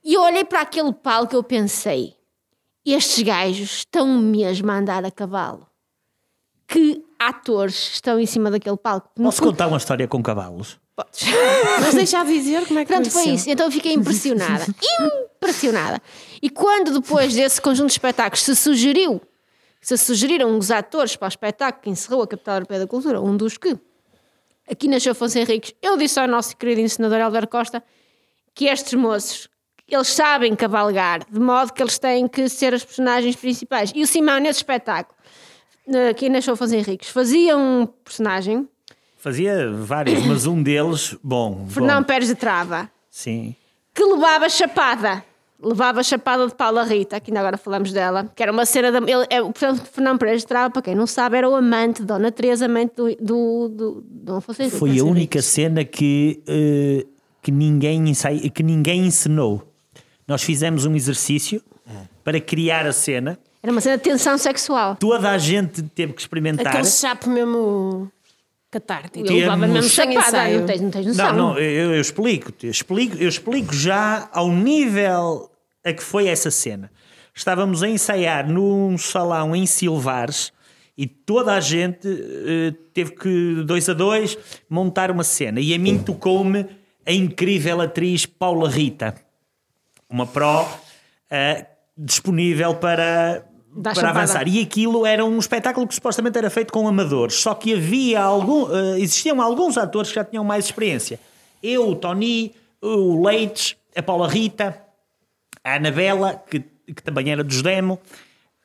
[0.04, 2.16] E eu olhei para aquele palco e eu pensei:
[2.86, 5.68] estes gajos estão mesmo a andar a cavalo.
[6.68, 9.10] Que atores estão em cima daquele palco?
[9.16, 10.80] Posso contar uma história com cavalos?
[11.80, 13.50] mas deixa de dizer como é que Pronto, foi isso.
[13.50, 14.66] Então eu fiquei impressionada.
[15.38, 16.02] impressionada.
[16.42, 19.22] E quando depois desse conjunto de espetáculos se sugeriu,
[19.80, 23.38] se sugeriram os atores para o espetáculo que encerrou a Capital Europeia da Cultura, um
[23.38, 23.78] dos que
[24.70, 25.74] aqui nasceu Afonso Henriques.
[25.82, 27.84] Eu disse ao nosso querido ensinador Helder Costa
[28.54, 29.48] que estes moços,
[29.88, 33.92] eles sabem cavalgar, de modo que eles têm que ser os personagens principais.
[33.96, 35.18] E o Simão, nesse espetáculo,
[36.10, 38.68] aqui nasceu Afonso Henriques, fazia um personagem,
[39.20, 41.66] Fazia vários, mas um deles, bom.
[41.68, 43.56] Fernão bom, Pérez de Trava, Sim.
[43.94, 45.26] que levava chapada.
[45.60, 49.00] Levava chapada de Paula Rita, que ainda agora falamos dela, que era uma cena da.
[49.00, 52.08] Ele, é, portanto, Fernão Pérez de Trava, para quem não sabe, era o amante de
[52.08, 54.78] Dona Teresa, amante do, do, do, do Afonso Henriques.
[54.80, 57.06] Foi a única cena que, eh,
[57.42, 59.64] que, ninguém ensai- que ninguém ensinou.
[60.28, 61.60] Nós fizemos um exercício
[62.24, 63.40] para criar a cena.
[63.64, 64.96] Era uma cena de tensão sexual.
[64.98, 66.68] Toda a gente teve que experimentar.
[66.68, 68.12] Aquele chapo mesmo
[68.80, 69.26] catártico.
[69.26, 71.34] Ele levava mesmo chapada, não tens, não tens noção.
[71.34, 75.50] Não, não, eu, eu explico, eu explico, eu explico já ao nível
[75.84, 76.92] a que foi essa cena.
[77.34, 80.52] Estávamos a ensaiar num salão em Silvares
[80.98, 85.60] e toda a gente eh, teve que, dois a dois, montar uma cena.
[85.60, 86.66] E a mim tocou-me
[87.06, 89.14] a incrível atriz Paula Rita,
[90.10, 90.68] uma pró
[91.30, 93.47] eh, disponível para,
[93.82, 94.48] para avançar.
[94.48, 98.68] E aquilo era um espetáculo que supostamente era feito com amadores, só que havia algum,
[98.76, 101.20] eh, existiam alguns atores que já tinham mais experiência.
[101.62, 104.80] Eu, o Tony, o Leites, a Paula Rita,
[105.64, 108.00] a Anabela, que, que também era dos demo.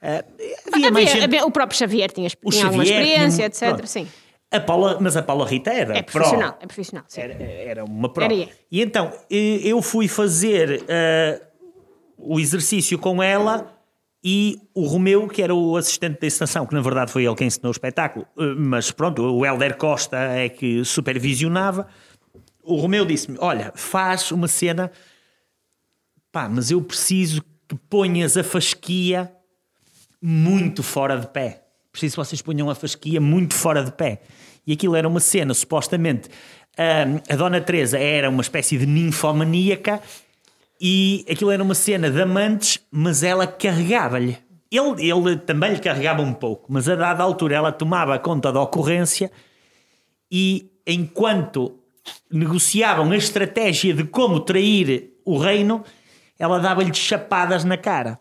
[0.00, 0.24] Eh,
[0.72, 1.42] havia Havia- gente.
[1.42, 3.68] o próprio Xavier tinha, O tinha Xavier experiência, etc.
[3.68, 3.86] pronto.
[3.86, 4.08] Sim.
[4.50, 6.12] A Paula, mas a Paula Rita era É pró.
[6.20, 7.04] profissional, é profissional.
[7.08, 7.20] Sim.
[7.22, 8.32] Era, era uma prova.
[8.34, 8.48] Era.
[8.70, 11.40] E então eh, eu fui fazer eh,
[12.18, 13.71] o exercício com ela
[14.24, 17.48] e o Romeu, que era o assistente da estação, que na verdade foi ele quem
[17.48, 21.88] ensinou o espetáculo, eh, mas pronto, o Helder Costa é que supervisionava.
[22.62, 24.92] O Romeu disse-me: Olha, faz uma cena,
[26.30, 29.32] pá, mas eu preciso que ponhas a fasquia
[30.20, 31.64] muito fora de pé.
[31.90, 34.22] Preciso que vocês ponham a fasquia muito fora de pé.
[34.64, 36.28] E aquilo era uma cena, supostamente,
[36.76, 40.00] a Dona Teresa era uma espécie de ninfomaníaca
[40.84, 44.36] e aquilo era uma cena de amantes, mas ela carregava-lhe.
[44.68, 48.60] Ele, ele também lhe carregava um pouco, mas a dada altura ela tomava conta da
[48.60, 49.30] ocorrência
[50.28, 51.78] e enquanto
[52.28, 55.84] negociavam a estratégia de como trair o reino,
[56.36, 58.18] ela dava-lhe chapadas na cara.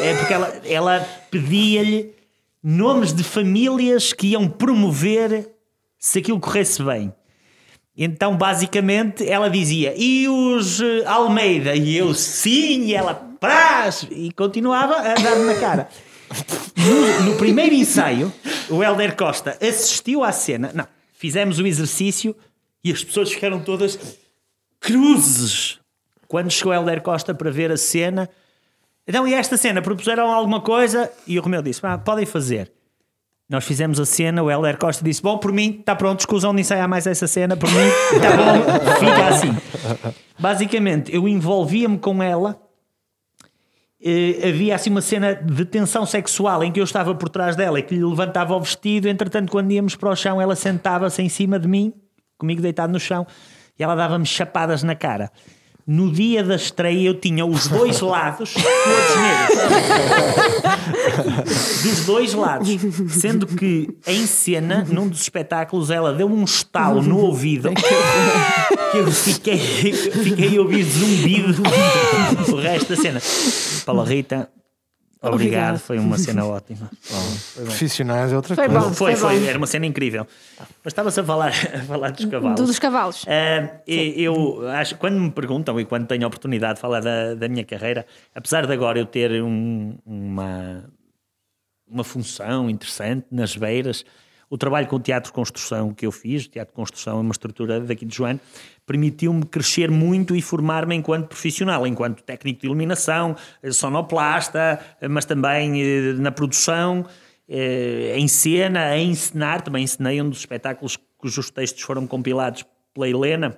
[0.00, 1.00] É porque ela, ela
[1.30, 2.14] pedia-lhe
[2.62, 5.52] nomes de famílias que iam promover
[5.98, 7.12] se aquilo corresse bem.
[8.00, 11.74] Então, basicamente, ela dizia, e os eh, Almeida?
[11.74, 14.06] E eu, sim, e ela, prás!
[14.08, 15.88] E continuava a dar-me na cara.
[16.76, 18.32] No, no primeiro ensaio,
[18.70, 20.70] o Helder Costa assistiu à cena.
[20.72, 22.36] Não, fizemos o exercício
[22.84, 23.98] e as pessoas ficaram todas
[24.78, 25.80] cruzes.
[26.28, 28.30] Quando chegou o Helder Costa para ver a cena,
[29.08, 29.82] então, e esta cena?
[29.82, 31.10] Propuseram alguma coisa?
[31.26, 32.70] E o Romeu disse: ah, podem fazer.
[33.48, 36.60] Nós fizemos a cena, o Helder Costa disse: Bom, por mim, está pronto, escusam de
[36.60, 39.56] ensaiar mais essa cena, por mim, está bom, fica assim.
[40.38, 42.60] Basicamente, eu envolvia-me com ela.
[44.04, 47.78] eh, havia assim uma cena de tensão sexual em que eu estava por trás dela
[47.78, 49.08] e que lhe levantava o vestido.
[49.08, 51.92] Entretanto, quando íamos para o chão, ela sentava-se em cima de mim,
[52.36, 53.26] comigo deitado no chão,
[53.78, 55.32] e ela dava-me chapadas na cara.
[55.90, 59.58] No dia da estreia, eu tinha os dois lados todos negros
[61.82, 62.68] dos dois lados.
[63.08, 69.10] Sendo que em cena, num dos espetáculos, ela deu um estalo no ouvido que eu
[69.10, 71.62] fiquei, fiquei a ouvir zumbido
[72.52, 73.22] o resto da cena.
[73.86, 74.50] Paula Rita,
[75.20, 75.78] obrigado, Obrigada.
[75.78, 76.90] foi uma cena ótima.
[77.54, 78.80] Profissionais é outra Foi coisa.
[78.80, 78.92] bom.
[78.94, 79.46] Foi, foi foi, bom.
[79.46, 80.26] era uma cena incrível.
[80.84, 82.60] Mas estava-se a falar, a falar dos cavalos.
[82.60, 83.24] Do- dos cavalos.
[83.86, 87.48] E- eu acho quando me perguntam e quando tenho a oportunidade de falar da, da
[87.48, 90.84] minha carreira, apesar de agora eu ter um- uma,
[91.90, 94.04] uma função interessante nas beiras,
[94.50, 97.20] o trabalho com o teatro de construção que eu fiz, o teatro de construção é
[97.20, 98.40] uma estrutura daqui de Joano,
[98.86, 105.24] permitiu-me crescer muito e formar-me enquanto profissional, enquanto técnico de iluminação, eh, sonoplasta, eh, mas
[105.26, 107.04] também eh, na produção,
[107.50, 113.56] em cena, a encenar, também encenei um dos espetáculos cujos textos foram compilados pela Helena,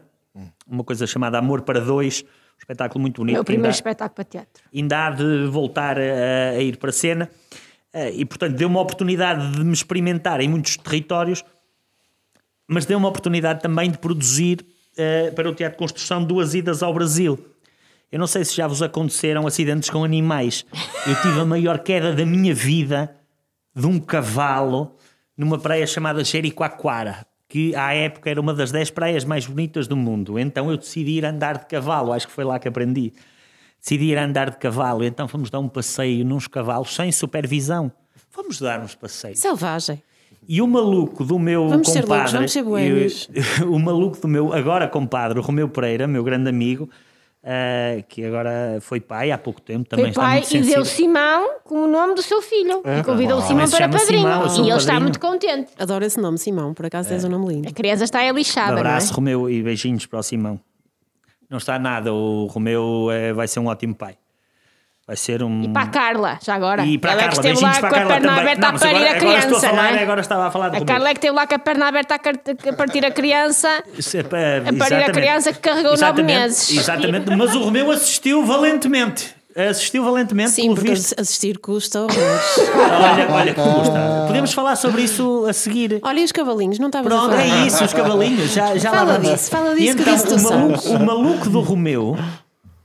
[0.65, 3.37] uma coisa chamada Amor para Dois, um espetáculo muito bonito.
[3.37, 4.63] É o que ainda- primeiro espetáculo para teatro.
[4.73, 7.29] ainda há de voltar a, a ir para a cena
[8.15, 11.45] e portanto deu uma oportunidade de me experimentar em muitos territórios
[12.73, 14.65] mas deu uma oportunidade também de produzir
[14.97, 17.37] eh, para o Teatro de Construção duas idas ao Brasil.
[18.13, 20.65] Eu não sei se já vos aconteceram acidentes com animais.
[21.05, 23.13] Eu tive a maior queda da minha vida
[23.75, 24.95] de um cavalo
[25.37, 29.97] numa praia chamada Jericoacoara que à época era uma das 10 praias mais bonitas do
[29.97, 30.39] mundo.
[30.39, 32.13] Então eu decidi ir andar de cavalo.
[32.13, 33.13] Acho que foi lá que aprendi
[33.81, 37.91] decidi ir andar de cavalo, então fomos dar um passeio nos cavalos sem supervisão.
[38.31, 39.39] Fomos dar uns passeios.
[39.39, 40.03] Selvagem.
[40.49, 43.31] E o maluco do meu Vamos ser compadre, loucos, vamos ser boêmios.
[43.63, 46.89] o, o maluco do meu agora compadre, o Romeu Pereira, meu grande amigo,
[47.43, 50.85] eh, que agora foi pai há pouco tempo, também Foi está pai muito e deu
[50.85, 52.83] Simão com o nome do seu filho.
[52.85, 54.21] e convidou o Ah, Simão para padrinho.
[54.49, 55.71] Simão, e ele está muito contente.
[55.79, 57.69] Adoro esse nome, Simão, por acaso tens um nome lindo.
[57.69, 59.17] A criança está aí lixada, Um abraço, não é?
[59.17, 60.61] Romeu, e beijinhos para o Simão.
[61.51, 64.17] Não está nada, o Romeu eh, vai ser um ótimo pai.
[65.07, 65.65] Vai ser um.
[65.65, 66.85] E para a Carla, já agora.
[66.87, 68.31] E para a é que Carla, esteve lá com a perna também.
[68.31, 70.03] aberta Não, a parir agora, a agora estou a criança, falar, é?
[70.05, 70.85] agora estava a falar de A.
[70.85, 73.69] Carla é que esteve lá com a perna aberta a, partir a criança.
[74.15, 76.71] É para- a parir a criança que carregou nove meses.
[76.71, 79.35] Exatamente, mas o Romeu assistiu valentemente.
[79.57, 81.21] Assistiu valentemente, Sim, pelo porque visto.
[81.21, 82.19] assistir custa horrores.
[82.77, 84.25] Olha, olha que custa.
[84.27, 85.99] Podemos falar sobre isso a seguir.
[86.03, 87.43] Olha, e os cavalinhos, não estavas a Pronto, falar?
[87.43, 88.53] é isso, os cavalinhos.
[88.53, 91.05] Já, já Fala lá disso, fala disso E que então, disso tu o maluco, o
[91.07, 92.17] maluco do Romeu,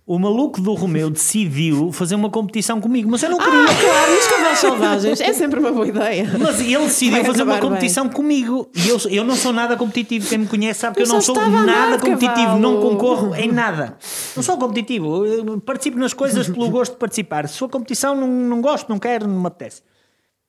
[0.07, 3.63] o maluco do Romeu decidiu fazer uma competição comigo, mas eu não queria.
[3.63, 5.19] Ah, claro, nos cavalos selvagens.
[5.21, 6.29] É sempre uma boa ideia.
[6.39, 8.69] Mas ele decidiu Vai fazer uma acabar competição comigo.
[8.75, 10.27] E eu, eu não sou nada competitivo.
[10.29, 12.35] Quem me conhece sabe que eu, Eu não sou estava a andar nada de competitivo.
[12.45, 12.59] cavalo.
[12.59, 13.97] Não concorro em nada.
[14.35, 15.25] Não sou competitivo.
[15.25, 17.47] Eu participo nas coisas pelo gosto de participar.
[17.49, 19.81] Se for competição, não, não gosto, não quero, não me apetece.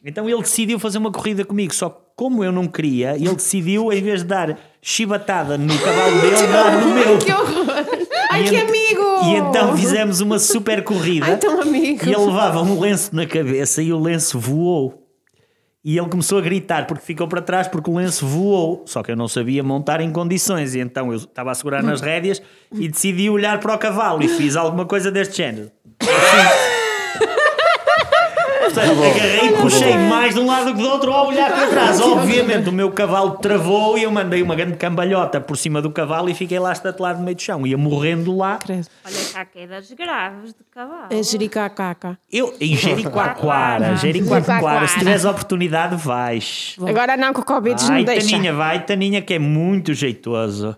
[0.04, 1.74] Então ele decidiu fazer uma corrida comigo.
[1.74, 6.20] Só que como eu não queria, ele decidiu, em vez de dar chibatada no cavalo
[6.20, 7.18] dele, dar no meu.
[7.18, 7.65] Que horror!
[8.36, 9.02] Ai, E que ent- amigo!
[9.26, 11.26] E então fizemos uma super corrida.
[11.26, 12.04] Ai, tão amigo!
[12.06, 15.02] E ele levava um lenço na cabeça e o lenço voou.
[15.84, 18.82] E ele começou a gritar porque ficou para trás porque o lenço voou.
[18.86, 20.74] Só que eu não sabia montar em condições.
[20.74, 24.26] E então eu estava a segurar nas rédeas e decidi olhar para o cavalo e
[24.28, 25.70] fiz alguma coisa deste género.
[28.80, 32.00] Portanto, agarrei e puxei mais de um lado que do outro ao olhar para trás.
[32.02, 36.28] Obviamente o meu cavalo travou e eu mandei uma grande cambalhota por cima do cavalo
[36.28, 37.66] e fiquei lá estatelado no meio do chão.
[37.66, 38.58] Ia morrendo lá.
[38.58, 38.86] Credo.
[39.04, 41.08] Olha cá quedas graves de cavalo.
[41.10, 42.18] É jericacaca.
[42.30, 46.76] Eu, em Jericoacoara, Jericoacoara, se tiveres a oportunidade, vais.
[46.86, 48.30] Agora não, que o Covid não deixa.
[48.30, 50.76] Taninha, vai, Taninha, que é muito jeitoso.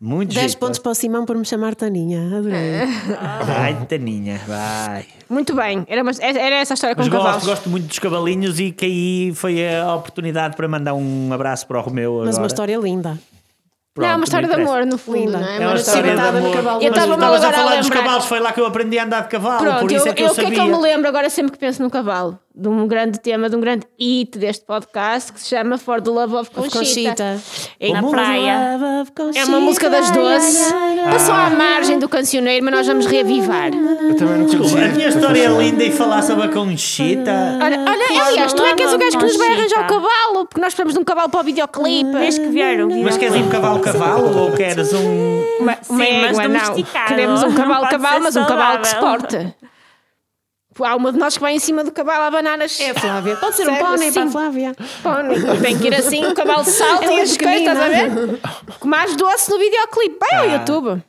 [0.00, 0.58] Muito 10 jeitoso.
[0.58, 2.38] pontos para o Simão por me chamar Taninha.
[2.38, 2.86] Adorei.
[3.44, 5.04] Vai, Taninha, vai.
[5.28, 7.46] Muito bem, era, uma- era essa a história com Mas gosto, cavalos.
[7.46, 11.78] gosto muito dos cavalinhos e que aí foi a oportunidade para mandar um abraço para
[11.78, 12.14] o Romeu.
[12.20, 12.40] Mas agora.
[12.42, 13.18] uma história linda.
[13.92, 15.38] Pronto, não, é uma história de amor, no fundo, Linda.
[15.40, 15.56] não é?
[15.56, 16.52] É uma Mas história de amor.
[16.54, 16.76] cavalo.
[16.76, 19.04] Mas Eu estava a agora a falar dos cavalos, foi lá que eu aprendi a
[19.04, 20.60] andar de cavalo, Pronto, por eu, isso é que eu, eu o que é que
[20.60, 22.38] eu me lembro agora sempre que penso no cavalo?
[22.52, 26.10] De um grande tema, de um grande hit deste podcast que se chama For the
[26.10, 26.78] Love of Conchita.
[26.80, 27.40] Conchita.
[27.78, 28.76] É, Na praia.
[29.36, 30.74] é uma música das doce.
[31.12, 33.68] Passou à margem do cancioneiro, mas nós vamos reavivar.
[33.72, 34.88] Eu também não A conhecia.
[34.88, 37.30] minha história é linda e falar sobre a Conchita.
[37.62, 40.46] Olha, olha aliás, tu é que és o gajo que nos vai arranjar o cavalo,
[40.46, 42.10] porque nós precisamos de um cavalo para o videoclipe.
[42.34, 42.88] Que vídeo.
[43.04, 45.40] Mas queres um cavalo-cavalo ou queres um.
[45.60, 46.82] Uma, uma Sim, mas égua, não.
[47.06, 49.54] Queremos um Não cavalo pode cavalo, ser mas um cavalo que se saudável.
[50.80, 50.92] Porte.
[50.92, 52.80] Há uma de nós que vai em cima do cavalo a bananas.
[52.80, 53.36] É a Flávia.
[53.36, 54.30] Pode ser um pônei para a.
[54.30, 54.76] Flávia.
[55.02, 55.38] Pônei.
[55.62, 58.40] Tem que ir assim, o cavalo salta Ela e é as coisas, estás a ver?
[58.78, 60.16] Com mais doce no videoclipe.
[60.20, 60.52] Vai ao Ah.
[60.58, 61.02] YouTube.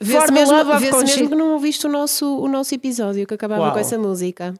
[0.00, 1.02] Vê-se mesmo, Conchita.
[1.02, 3.72] mesmo que não ouviste o nosso, o nosso episódio que acabava Qual?
[3.72, 4.54] com essa música.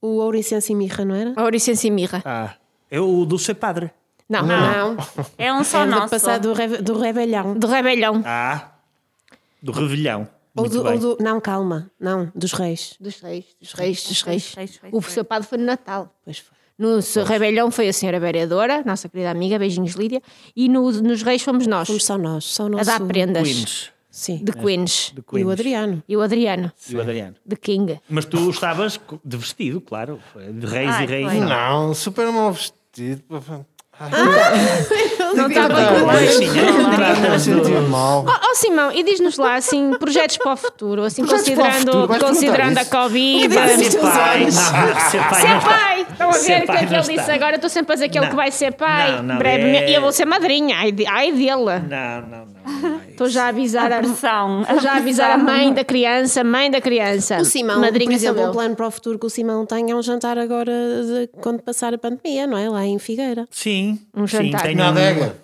[0.00, 1.34] O Ouro, Incenso e Mirra, não era?
[1.42, 2.22] Ouricense e Mirra.
[2.24, 2.54] Ah,
[2.90, 3.90] é o do ser padre.
[4.28, 4.96] Não, Não.
[5.36, 6.08] É um só É do nosso.
[6.10, 7.54] passado do, reve, do Rebelhão.
[7.58, 8.22] De rebelhão.
[8.26, 8.68] Ah,
[9.62, 10.28] do revelhão.
[10.58, 11.18] Ou do, ou do.
[11.22, 11.90] Não, calma.
[12.00, 12.94] Não, dos Reis.
[13.00, 14.54] Dos reis, dos reis, dos reis.
[14.54, 15.12] reis, reis, O reis.
[15.12, 16.14] seu padre foi no Natal.
[16.24, 16.56] Pois foi.
[16.78, 20.22] No seu rebelhão foi a senhora vereadora, nossa querida amiga, beijinhos Lídia.
[20.54, 22.44] E no- nos reis fomos nós, Fomos só nós.
[22.44, 23.42] Só o a dar prendas.
[23.42, 23.90] Queens.
[24.10, 24.44] Sim.
[24.44, 25.10] De Queens.
[25.12, 25.46] De E Queens.
[25.46, 26.02] o Adriano.
[26.08, 27.34] E o Adriano, E o Adriano.
[27.44, 28.00] de King.
[28.08, 30.20] Mas tu estavas de vestido, claro.
[30.52, 31.32] De reis Ai, e reis.
[31.40, 33.22] Não, super mal vestido.
[35.34, 38.24] Não estava Ai, com Baixinha, não Me tratas senti do- mal.
[38.28, 41.66] Oh, oh, Simão, e diz-nos lá assim, projetos para o futuro, assim, Projetos para o
[41.66, 43.48] considerando, futuro, considerando a Covid.
[43.48, 44.44] Vai Nos ser pai.
[44.44, 45.40] Não, ser pai.
[45.40, 46.06] Ser não pai!
[46.10, 47.52] Estão a ver o que é que não ele disse agora?
[47.52, 48.30] Eu estou sempre a dizer que ele Não.
[48.30, 49.12] que vai ser pai.
[49.16, 49.84] Não, não, brevemente.
[49.84, 50.76] é- E eu vou ser madrinha.
[50.78, 51.48] Ai, de- ai dele.
[51.48, 52.97] Não, não, não.
[53.18, 54.62] Estou já a avisar a, pressão.
[54.62, 57.38] estou já a avisar a mãe da criança, mãe da criança.
[57.38, 59.94] O Simão, madrinha por exemplo, um plano para o futuro que o Simão tem é
[59.94, 62.68] um jantar agora de- quando passar a pandemia, não é?
[62.70, 63.46] Lá em Figueira.
[63.50, 63.98] Sim.
[64.14, 64.62] Um sim, jantar.
[64.62, 65.36] tenho Na adega.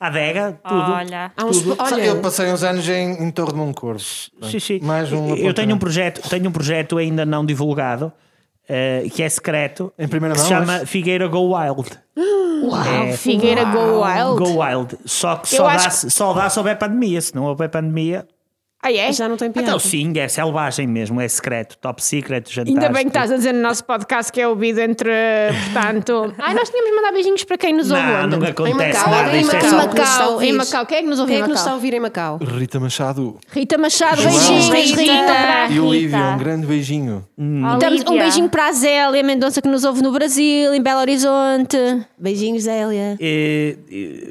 [0.00, 0.92] Adega, tudo.
[0.92, 1.32] Olha.
[1.36, 1.76] Há uns, Tudo.
[1.78, 3.98] olha, Eu passei uns anos em, em Torre de Moncorvo.
[4.00, 4.78] Sim, sim.
[4.80, 8.12] Mais um Eu tenho um projeto, tenho um projeto ainda não divulgado,
[8.68, 11.88] eh, que é secreto, Em primeira que se mão, chama mas- Figueira Go Wild.
[12.62, 13.16] Uau, É.
[13.16, 14.38] Figueira Go Wild.
[14.38, 14.98] Go Wild.
[15.04, 17.20] Só que só dá, acho só dá se houver pandemia.
[17.20, 18.26] Se não houver pandemia,
[18.80, 19.12] Ah, é?
[19.12, 19.66] Já não tem piada.
[19.68, 22.70] Então sim, é selvagem mesmo, é secreto, top secret, jantar.
[22.70, 25.10] Ainda bem que estás a dizer no nosso podcast que é ouvido entre,
[25.72, 26.32] portanto...
[26.38, 28.02] Ai, nós tínhamos de mandar beijinhos para quem nos ouve.
[28.02, 28.36] Não, onde?
[28.36, 29.30] não acontece Macau, nada.
[29.36, 29.68] em é Em Macau.
[29.68, 30.86] a Macau, em Macau.
[30.86, 32.38] Quem é que nos ouve Quem em é que nos está a ouvir em Macau?
[32.40, 34.32] Rita Machado Rita Machado, João.
[34.34, 35.24] beijinhos, Beijinho Rita.
[35.26, 36.30] para a e Olivia, Rita.
[36.30, 37.26] um grande beijinho.
[37.80, 41.76] Damos um beijinho para a Zélia Mendonça que nos ouve no Brasil, em Belo Horizonte.
[42.16, 43.18] Beijinhos, Zélia.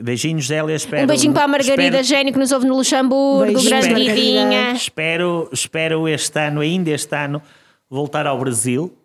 [0.01, 1.03] Beijinhos, Zélia, espero...
[1.03, 4.36] Um beijinho para a Margarida espero- Gênio que nos ouve no Luxemburgo, Beijinhos, grande Margarida.
[4.73, 7.41] Espero, espero este ano, ainda este ano,
[7.89, 8.95] voltar ao Brasil.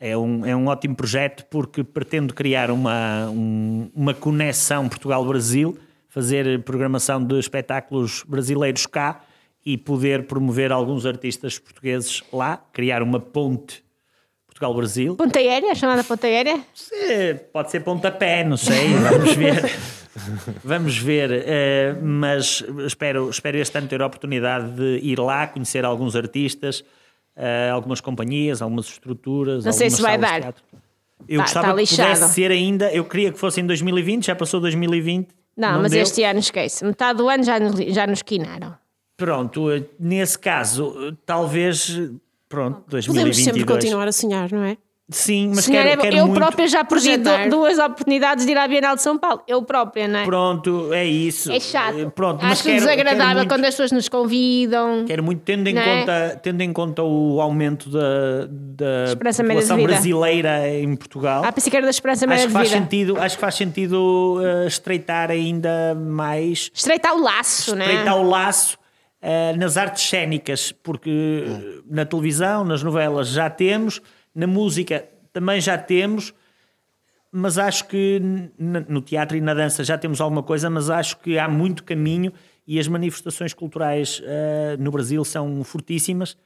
[0.00, 5.76] É um, é um ótimo projeto porque pretendo criar uma, um- uma conexão Portugal-Brasil,
[6.08, 9.22] fazer programação de espetáculos brasileiros cá
[9.66, 13.82] e poder promover alguns artistas portugueses lá, criar uma ponte
[14.58, 15.14] Portugal-Brasil.
[15.16, 16.58] Ponta aérea, chamada ponta aérea.
[16.74, 19.70] Se- Pode ser pontapé, não sei, vamos ver.
[20.64, 25.84] Vamos ver, eh, mas espero, espero este ano ter a oportunidade de ir lá, conhecer
[25.84, 26.82] alguns artistas,
[27.36, 29.64] eh, algumas companhias, algumas estruturas.
[29.64, 30.40] Não sei se vai dar.
[30.40, 30.64] teatro.
[31.28, 34.34] Eu Tá- gostava tá que pudesse ser ainda, eu queria que fosse em 2020, já
[34.34, 35.28] passou 2020.
[35.56, 36.02] Não, mas deu.
[36.02, 36.84] este ano esquece.
[36.84, 38.74] Metade do ano já nos, já nos quinaram.
[39.16, 39.68] Pronto,
[40.00, 41.96] nesse caso, talvez,
[42.48, 43.44] pronto, Podemos 2022.
[43.44, 44.76] sempre continuar a sonhar, não é?
[45.10, 46.38] Sim, mas Senhora, quero, quero eu muito...
[46.38, 47.48] própria já perdi projetar.
[47.48, 49.40] duas oportunidades de ir à Bienal de São Paulo.
[49.48, 50.24] Eu própria, não é?
[50.26, 51.50] Pronto, é isso.
[51.50, 51.98] É chato.
[51.98, 55.06] Eh, Pronto, mas Acho quero- quero desagradável muito- quando as pessoas nos convidam.
[55.06, 55.82] Quero muito, tendo em, é?
[56.00, 59.88] conta, tendo em conta o aumento da, da população vida.
[59.88, 62.82] brasileira em Portugal, Ah, pensei que era da esperança média acho que faz vida.
[62.82, 67.86] sentido, acho que faz sentido eh, estreitar ainda mais, Estreitar o laço, não é?
[67.88, 68.76] estreitar o laço
[69.20, 74.00] eh, nas artes cénicas, porque eh, na televisão, nas novelas já temos,
[74.34, 76.32] na música também já temos,
[77.30, 78.20] mas acho que
[78.58, 82.32] no teatro e na dança já temos alguma coisa, mas acho que há muito caminho
[82.66, 86.36] e as manifestações culturais eh, no Brasil são fortíssimas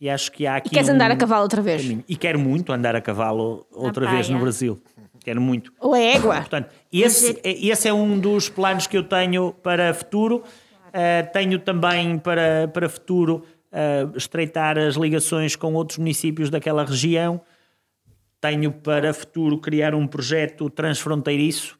[0.00, 1.82] e acho que há aqui E queres um andar a cavalo outra vez?
[1.82, 2.04] caminho.
[2.08, 4.80] E quero muito andar a cavalo outra vez no Brasil.
[5.22, 5.70] Quero muito.
[5.78, 6.36] Ou é égua?
[6.36, 10.42] Portanto, esse, é- esse é um dos planos que eu tenho para futuro.
[10.90, 17.40] Uh, tenho também para, para futuro uh, estreitar as ligações com outros municípios daquela região.
[18.40, 21.78] Tenho para futuro criar um projeto transfronteiriço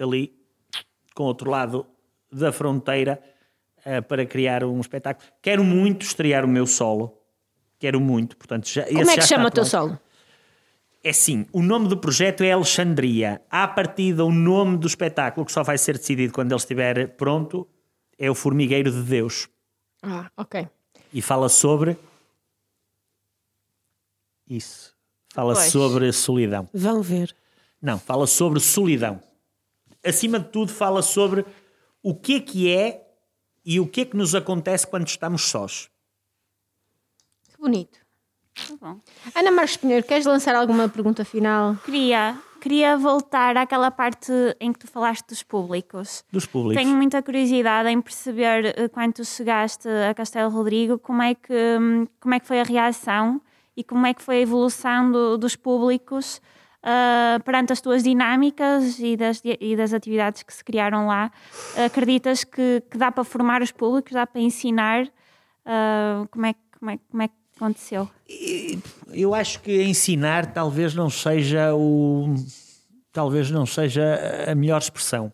[0.00, 0.32] ali,
[1.14, 1.86] com outro lado
[2.32, 3.20] da fronteira,
[3.78, 5.26] uh, para criar um espetáculo.
[5.42, 7.18] Quero muito estrear o meu solo.
[7.78, 8.36] Quero muito.
[8.36, 9.98] Portanto, já, Como é que chama o teu solo?
[11.02, 13.40] É sim, o nome do projeto é Alexandria.
[13.50, 17.66] À partida, o nome do espetáculo, que só vai ser decidido quando ele estiver pronto,
[18.20, 19.48] é o Formigueiro de Deus.
[20.02, 20.68] Ah, ok.
[21.12, 21.96] E fala sobre.
[24.48, 24.94] Isso.
[25.32, 25.72] Fala Pois.
[25.72, 26.68] sobre solidão.
[26.72, 27.34] Vão ver.
[27.80, 29.22] Não, fala sobre solidão.
[30.04, 31.46] Acima de tudo, fala sobre
[32.02, 33.06] o que é que é
[33.64, 35.88] e o que é que nos acontece quando estamos sós.
[37.48, 37.98] Que bonito.
[38.54, 39.00] Tá bom.
[39.34, 41.76] Ana Marques Pinheiro, queres lançar alguma pergunta final?
[41.84, 44.30] Queria, queria voltar àquela parte
[44.60, 46.22] em que tu falaste dos públicos.
[46.30, 46.82] Dos públicos.
[46.84, 51.52] Tenho muita curiosidade em perceber eh, quando tu chegaste a Castelo Rodrigo como é que,
[51.80, 53.40] hum, como é que foi a reação
[53.76, 56.40] e como é que foi a evolução do- dos públicos
[56.82, 61.30] ah, perante as tuas dinâmicas e das, e das atividades que se criaram lá.
[61.84, 65.06] Acreditas que, que dá para formar os públicos, dá para ensinar?
[65.64, 68.08] Ah, como, é, como, é, como é que aconteceu?
[69.12, 72.34] Eu acho que ensinar talvez não seja o
[73.12, 75.32] talvez não seja a melhor expressão.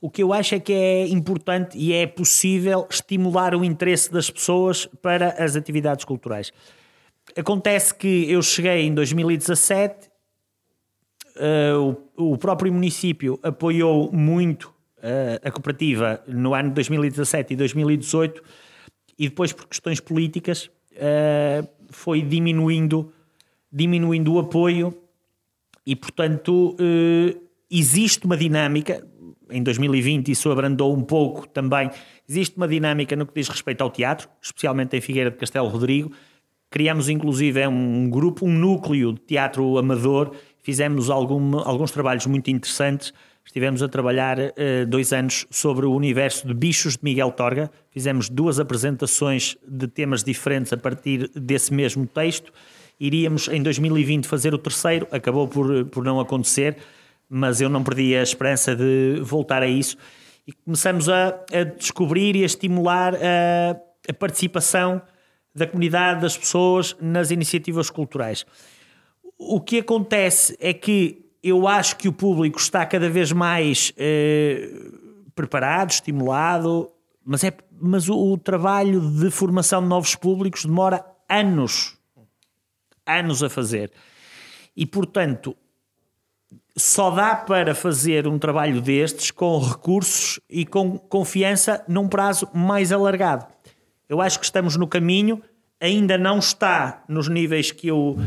[0.00, 4.30] O que eu acho é que é importante e é possível estimular o interesse das
[4.30, 6.52] pessoas para as atividades culturais.
[7.34, 10.10] Acontece que eu cheguei em 2017,
[11.36, 17.56] eh, o, o próprio município apoiou muito eh, a cooperativa no ano de 2017 e
[17.56, 18.42] 2018
[19.18, 23.12] e depois por questões políticas eh, foi diminuindo,
[23.70, 24.96] diminuindo o apoio
[25.86, 27.36] e portanto eh,
[27.70, 29.06] existe uma dinâmica
[29.50, 31.90] em 2020 isso abrandou um pouco também
[32.28, 36.12] existe uma dinâmica no que diz respeito ao teatro especialmente em Figueira de Castelo Rodrigo.
[36.70, 42.50] Criamos inclusive é um grupo, um núcleo de teatro amador fizemos algum, alguns trabalhos muito
[42.50, 43.12] interessantes
[43.44, 47.70] Estivemos a trabalhar eh, dois anos sobre o universo de bichos de Miguel Torga.
[47.90, 52.52] Fizemos duas apresentações de temas diferentes a partir desse mesmo texto.
[52.98, 56.76] Iríamos em 2020 fazer o terceiro, acabou por, por não acontecer,
[57.28, 59.96] mas eu não perdi a esperança de voltar a isso.
[60.46, 63.76] E começamos a, a descobrir e a estimular a,
[64.08, 65.02] a participação
[65.54, 68.44] da comunidade, das pessoas nas iniciativas culturais.
[69.38, 74.66] O que acontece é que eu acho que o público está cada vez mais eh,
[75.34, 76.90] preparado, estimulado,
[77.22, 81.98] mas é, mas o, o trabalho de formação de novos públicos demora anos.
[83.06, 83.92] Anos a fazer.
[84.74, 85.54] E, portanto,
[86.74, 92.90] só dá para fazer um trabalho destes com recursos e com confiança num prazo mais
[92.90, 93.46] alargado.
[94.08, 95.42] Eu acho que estamos no caminho,
[95.78, 98.18] ainda não está nos níveis que eu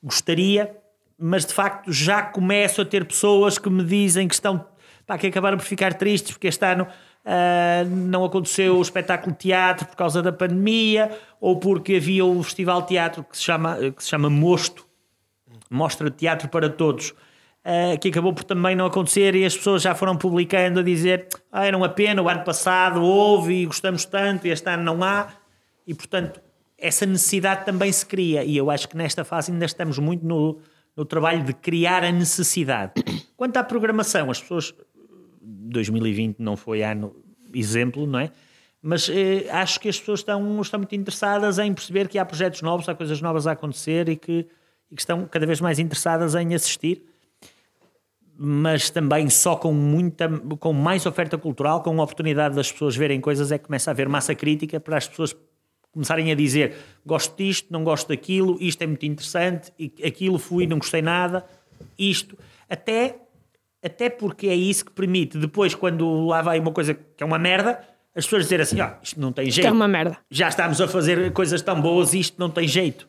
[0.00, 0.79] gostaria,
[1.20, 4.66] mas de facto já começo a ter pessoas que me dizem que estão
[5.06, 6.86] pá, que acabaram por ficar tristes porque este ano
[7.24, 12.42] ah, não aconteceu o espetáculo de teatro por causa da pandemia ou porque havia o
[12.42, 14.86] festival de teatro que se chama, que se chama Mosto,
[15.70, 17.12] Mostra de Teatro para Todos,
[17.62, 21.28] ah, que acabou por também não acontecer e as pessoas já foram publicando a dizer
[21.52, 25.04] ah, era uma pena, o ano passado houve e gostamos tanto e este ano não
[25.04, 25.28] há.
[25.86, 26.40] E portanto
[26.78, 30.58] essa necessidade também se cria e eu acho que nesta fase ainda estamos muito no,
[31.00, 32.92] no trabalho de criar a necessidade.
[33.34, 34.74] Quanto à programação, as pessoas
[35.40, 37.16] 2020 não foi ano
[37.54, 38.30] exemplo, não é?
[38.82, 42.60] Mas eh, acho que as pessoas estão, estão muito interessadas em perceber que há projetos
[42.60, 44.46] novos, há coisas novas a acontecer e que,
[44.90, 47.02] e que estão cada vez mais interessadas em assistir.
[48.36, 50.28] Mas também só com muita,
[50.58, 53.92] com mais oferta cultural, com a oportunidade das pessoas verem coisas, é que começa a
[53.92, 55.34] haver massa crítica para as pessoas
[55.92, 60.66] começarem a dizer gosto disto, não gosto daquilo, isto é muito interessante, e aquilo fui,
[60.66, 61.44] não gostei nada,
[61.98, 62.38] isto.
[62.68, 63.16] Até
[63.82, 67.38] até porque é isso que permite, depois, quando lá vai uma coisa que é uma
[67.38, 67.80] merda,
[68.14, 69.66] as pessoas dizerem assim: ah, isto não tem jeito.
[69.66, 70.18] é uma merda.
[70.30, 73.08] Já estamos a fazer coisas tão boas e isto não tem jeito.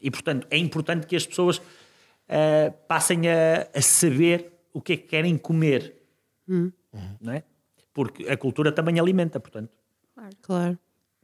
[0.00, 1.60] E, portanto, é importante que as pessoas
[2.28, 5.94] ah, passem a, a saber o que é que querem comer.
[7.20, 7.42] Não é?
[7.92, 9.70] Porque a cultura também alimenta, portanto.
[10.42, 10.78] Claro.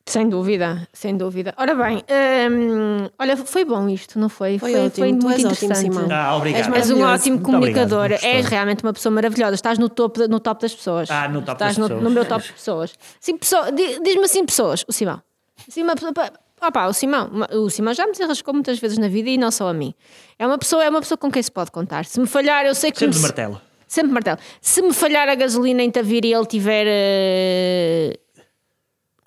[0.09, 1.53] Sem dúvida, sem dúvida.
[1.59, 2.03] Ora bem,
[2.51, 4.59] hum, olha, foi bom isto, não foi?
[4.59, 5.79] Foi ótimo, tu muito ótimo, interessante.
[5.81, 6.09] Simão.
[6.11, 6.75] Ah, obrigado.
[6.75, 9.55] És És um ótimo Muito comunicador, és realmente uma pessoa maravilhosa.
[9.55, 11.11] Estás no topo, no top das pessoas.
[11.11, 12.03] Ah, no top Estás das no, pessoas.
[12.05, 12.95] no meu top de pessoas.
[13.21, 15.21] Sim, pessoa, diz-me assim, pessoas, o Simão.
[15.69, 16.13] Assim, uma pessoa,
[16.67, 19.69] opá, o Simão, o Simão já me desarrascou muitas vezes na vida e não só
[19.69, 19.93] a mim.
[20.39, 22.07] É uma pessoa, é uma pessoa com quem se pode contar.
[22.07, 23.61] Se me falhar, eu sei que Sempre de me- martelo.
[23.87, 24.39] Sempre martelo.
[24.61, 28.19] Se me falhar a gasolina em Tavira e ele tiver uh,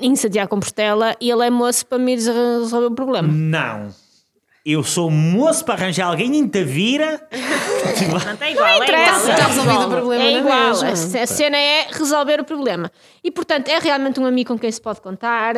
[0.02, 3.28] em Santiago Compostela, ele é moço para me resolver o problema.
[3.32, 3.90] Não.
[4.64, 7.19] Eu sou moço para arranjar alguém em Tavira.
[8.28, 9.23] Não tem igual, é interessa.
[9.23, 9.38] igual.
[9.38, 10.69] Já resolvido o problema É igual.
[10.84, 12.91] A ce- a cena é resolver o problema.
[13.23, 15.56] E, portanto, é realmente um amigo com quem se pode contar.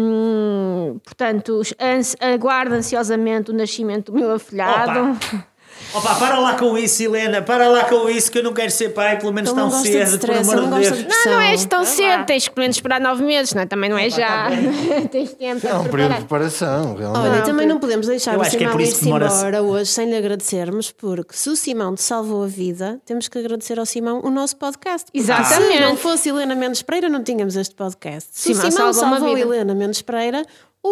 [0.00, 5.12] Hum, portanto, ans- aguardo ansiosamente o nascimento do meu afilhado.
[5.12, 5.46] Opa,
[6.00, 9.18] para lá com isso, Helena, para lá com isso, que eu não quero ser pai,
[9.18, 10.98] pelo menos tão gosta de cedo, por stress, amor de Deus.
[10.98, 11.68] de Não, não é pressão.
[11.68, 13.66] tão cedo, tens que pelo menos esperar nove meses, não é?
[13.66, 14.48] Também não é já.
[15.10, 17.26] tens tempo É para um período de preparação, realmente.
[17.26, 20.92] Olha, Não, também não podemos deixar o é Simão ir-se embora hoje sem lhe agradecermos,
[20.92, 24.56] porque se o Simão te salvou a vida, temos que agradecer ao Simão o nosso
[24.56, 25.06] podcast.
[25.12, 25.74] Exatamente.
[25.74, 28.28] Se não fosse Helena Mendes Pereira, não tínhamos este podcast.
[28.32, 29.40] Se Simão o Simão salvou salvou vida.
[29.48, 30.44] Helena Mendes Pereira,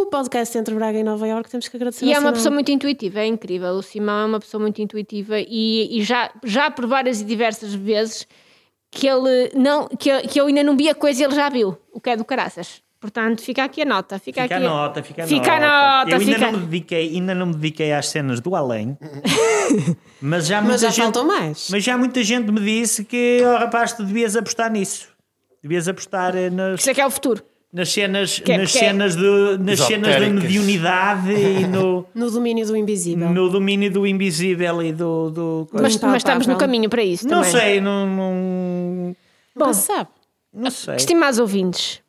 [0.02, 2.52] o podcast entre Braga e Nova Iorque, temos que agradecer E ao é uma pessoa
[2.52, 3.70] muito intuitiva, é incrível.
[3.74, 7.74] O Simão é uma pessoa muito intuitiva e, e já, já por várias e diversas
[7.74, 8.26] vezes
[8.90, 11.48] que ele não que, eu- que eu ainda não vi a coisa e ele já
[11.48, 12.82] viu, o que é do caraças.
[13.00, 14.18] Portanto, fica aqui a nota.
[14.18, 15.98] Fica, Fica a aqui nota, fica a Fica a nota.
[15.98, 18.96] nota, Eu ainda fica- não, me dediquei, ainda não me dediquei às cenas do além,
[20.22, 21.68] mas já Mas muita já gente, faltam mais.
[21.70, 25.08] Mas já muita gente me disse que, oh, rapaz, tu devias apostar nisso.
[25.62, 27.42] Devias apostar eh, nas, Isto é que é o futuro.
[27.74, 32.64] Nas cenas, Que- nas que- cenas, de, nas cenas da mediunidade e no, No domínio
[32.64, 33.30] do invisível.
[33.30, 35.30] no domínio do invisível e do.
[35.30, 37.50] do Mas, mas estamos no caminho para isso não também.
[37.50, 39.16] sei, não, não,
[39.56, 40.08] Bom, sabe.
[40.52, 40.94] não sei.
[40.96, 42.00] Estimados ouvintes,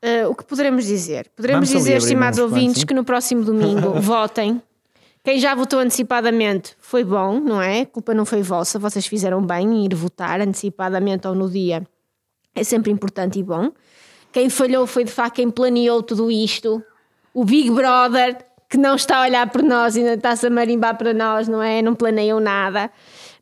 [0.00, 1.28] eh, o que poderemos dizer?
[1.36, 2.86] Poderemos Vamos dizer, estimados quantos, ouvintes, sim?
[2.86, 4.62] que no próximo domingo votem.
[5.24, 7.82] Quem já votou antecipadamente foi bom, não é?
[7.82, 11.86] A culpa não foi vossa, vocês fizeram bem em ir votar antecipadamente ou no dia.
[12.56, 13.70] É sempre importante e bom.
[14.32, 16.82] Quem falhou foi de facto quem planeou tudo isto.
[17.34, 18.38] O Big Brother,
[18.68, 21.82] que não está a olhar por nós, ainda está-se a marimbar para nós, não é?
[21.82, 22.90] Não planeiam nada.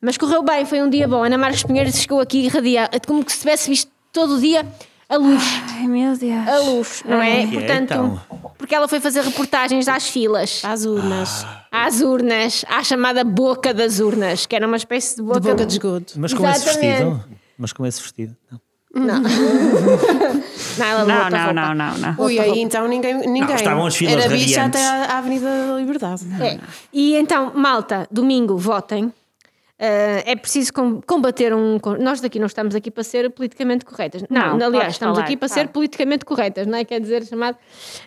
[0.01, 1.23] Mas correu bem, foi um dia bom.
[1.23, 4.67] Ana Marques Pinheiro chegou aqui irradiada, como que se tivesse visto todo o dia
[5.09, 5.43] a luz
[5.73, 6.49] Ai, meu Deus.
[6.49, 7.43] a luz, não é?
[7.43, 8.21] É, Portanto, então?
[8.57, 11.45] porque ela foi fazer reportagens às filas, Às urnas.
[11.71, 15.67] às urnas, à chamada boca das urnas, que era uma espécie de boca, De boca
[15.67, 16.15] de esgoto.
[16.17, 17.03] Mas com esse Exatamente.
[17.05, 17.25] vestido.
[17.59, 18.37] Mas com esse vestido.
[18.51, 18.61] Não.
[20.79, 21.53] Não, ela levou Não, outra não, roupa.
[21.53, 22.25] não, não, não.
[22.25, 23.15] Ui, aí então ninguém.
[23.27, 23.55] ninguém.
[23.55, 26.25] estavam as filas Era bicha até à, Avenida da Liberdade.
[26.41, 26.59] É.
[26.93, 29.05] E então, malta, domingo, votem.
[29.07, 31.79] Uh, é preciso com- combater um.
[32.01, 34.23] Nós daqui não estamos aqui para ser politicamente corretas.
[34.29, 35.63] Não, Não, aliás, estamos falar, aqui para claro.
[35.63, 36.85] ser politicamente corretas, não é?
[36.85, 37.57] Quer dizer, chamado.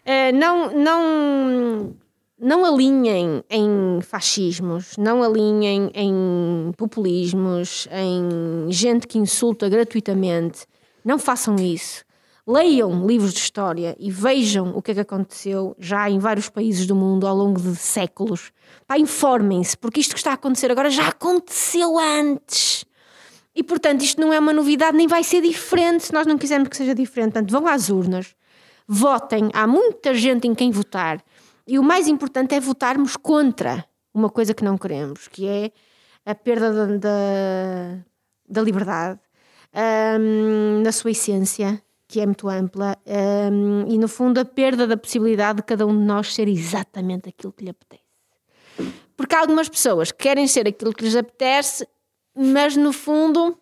[0.05, 1.95] Uh, não, não,
[2.39, 10.65] não alinhem em fascismos, não alinhem em populismos, em gente que insulta gratuitamente.
[11.03, 12.03] Não façam isso.
[12.45, 16.85] leiam livros de história e vejam o que é que aconteceu já em vários países
[16.85, 18.51] do mundo ao longo de séculos.
[18.97, 22.85] Informem-se, porque isto que está a acontecer agora já aconteceu antes.
[23.55, 26.69] E portanto, isto não é uma novidade, nem vai ser diferente se nós não quisermos
[26.69, 27.33] que seja diferente.
[27.33, 28.35] Portanto, vão às urnas,
[28.87, 31.23] votem, há muita gente em quem votar.
[31.65, 35.71] E o mais importante é votarmos contra uma coisa que não queremos, que é
[36.25, 38.05] a perda da, da,
[38.49, 39.19] da liberdade,
[39.73, 42.97] hum, na sua essência, que é muito ampla,
[43.51, 47.29] hum, e no fundo a perda da possibilidade de cada um de nós ser exatamente
[47.29, 48.03] aquilo que lhe apetece.
[49.15, 51.87] Porque há algumas pessoas que querem ser aquilo que lhes apetece,
[52.35, 53.57] mas no fundo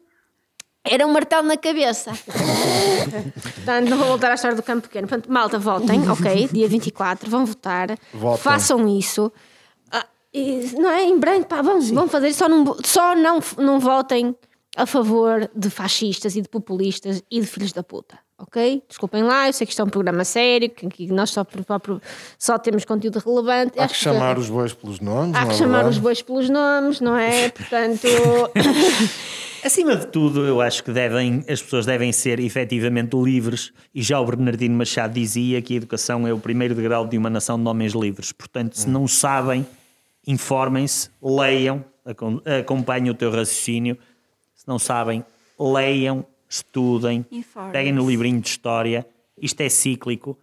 [0.84, 2.12] era um martelo na cabeça.
[3.56, 5.08] Portanto, não vou voltar à história do campo pequeno.
[5.08, 6.50] Portanto, malta, votem, ok?
[6.52, 7.90] Dia 24, vão votar.
[8.14, 8.42] Votem.
[8.42, 9.32] Façam isso.
[9.92, 11.04] Ah, e, não é?
[11.04, 12.34] Em branco, pá, vão, vão fazer.
[12.34, 14.36] Só, não, só não, não votem
[14.76, 18.18] a favor de fascistas e de populistas e de filhos da puta.
[18.38, 18.81] Ok?
[18.88, 22.02] Desculpem lá, eu sei que isto é um programa sério, que, que nós só, próprio-
[22.39, 23.77] só temos conteúdo relevante.
[23.80, 25.35] Há Acho que chamar os bois pelos nomes.
[25.35, 25.95] Há que é chamar verdade?
[25.95, 27.49] os bois pelos nomes, não é?
[27.53, 28.07] Portanto,
[29.64, 34.19] Acima de tudo, eu acho que devem, as pessoas devem ser efetivamente livres, e já
[34.19, 37.69] o Bernardino Machado dizia que a educação é o primeiro degrau de uma nação de
[37.69, 38.31] homens livres.
[38.31, 39.64] Portanto, se não sabem,
[40.26, 43.98] informem-se, leiam, acom- acompanhem o teu raciocínio.
[44.62, 45.26] Se não sabem,
[45.60, 47.26] leiam, estudem,
[47.72, 49.08] peguem no livrinho de história.
[49.36, 50.38] Isto é cíclico.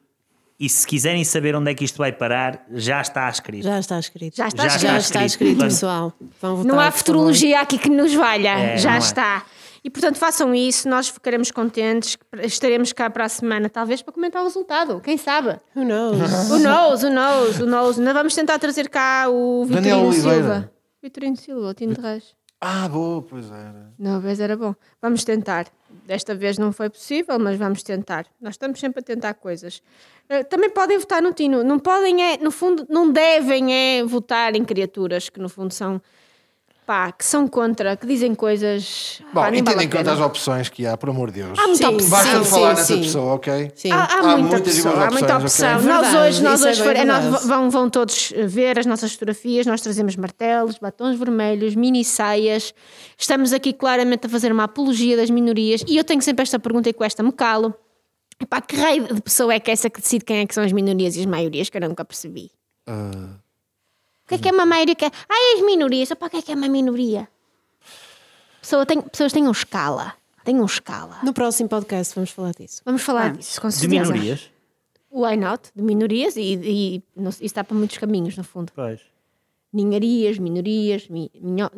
[0.59, 3.62] E se quiserem saber onde é que isto vai parar, já está escrito.
[3.62, 4.36] Já está escrito.
[4.36, 4.90] Já está Já escrito.
[4.90, 5.59] Já está escrito.
[5.61, 6.12] pessoal.
[6.43, 8.59] Vão votar, não há futurologia aqui que nos valha.
[8.59, 8.99] É, Já há.
[8.99, 9.47] está.
[9.85, 14.43] E portanto façam isso, nós ficaremos contentes, estaremos cá para a semana, talvez para comentar
[14.43, 15.61] o resultado, quem sabe?
[15.77, 16.51] Who knows?
[16.51, 17.99] O knows, o knows, o knows.
[18.01, 20.43] Ainda vamos tentar trazer cá o Daniel Vitorino Oliveira.
[20.43, 20.73] Silva.
[21.01, 22.38] Vitorino Silva, o Tino de Reis.
[22.60, 23.93] Ah, boa, pois era.
[23.98, 24.74] Não, vez era bom.
[25.01, 25.66] Vamos tentar.
[26.05, 28.26] Desta vez não foi possível, mas vamos tentar.
[28.40, 29.80] Nós estamos sempre a tentar coisas.
[30.28, 31.62] Eh, Também podem votar no Tino.
[31.62, 36.02] Não podem é, no fundo, não devem é votar em criaturas que no fundo são
[36.89, 39.20] pá, que são contra, que dizem coisas.
[39.35, 41.59] Bom, pá, e tendo em conta as opções que há, por amor de Deus.
[41.59, 42.09] Há muita Sim, opção.
[42.10, 43.01] Basta sim, falar sim, nessa sim.
[43.02, 43.73] pessoa, ok?
[43.74, 43.90] Sim.
[43.93, 45.77] Há, há Há muita muitas opção, boas há muita opções, opção.
[45.77, 45.86] ok.
[45.86, 49.12] Nós Verdade, hoje, nós é hoje bem foi- nós vão, vão todos ver as nossas
[49.12, 52.73] fotografias, nós trazemos martelos, batons vermelhos, mini saias.
[53.19, 56.89] Estamos aqui claramente a fazer uma apologia das minorias e eu tenho sempre esta pergunta
[56.89, 57.74] e com esta me calo.
[58.40, 60.65] Epá, que raio de pessoa é que é essa que decide quem é que são
[60.65, 62.51] as minorias e as maiorias que eu nunca percebi?
[64.28, 64.94] O que é que é uma maioria?
[64.94, 65.10] Que é...
[65.28, 66.10] Ah, as minorias.
[66.10, 67.26] Epá, o que é que é uma minoria?
[68.60, 70.14] Pessoa tem, pessoas têm um escala.
[70.44, 71.18] Têm um escala.
[71.22, 72.82] No próximo podcast vamos falar disso.
[72.84, 74.02] Vamos falar disso, com De certeza.
[74.12, 74.50] minorias?
[75.10, 75.70] Why not?
[75.74, 78.70] De minorias e, e não- isso está para muitos caminhos, no fundo.
[78.74, 79.00] Pois.
[79.73, 81.70] Ninharias, minorias, mi, minho...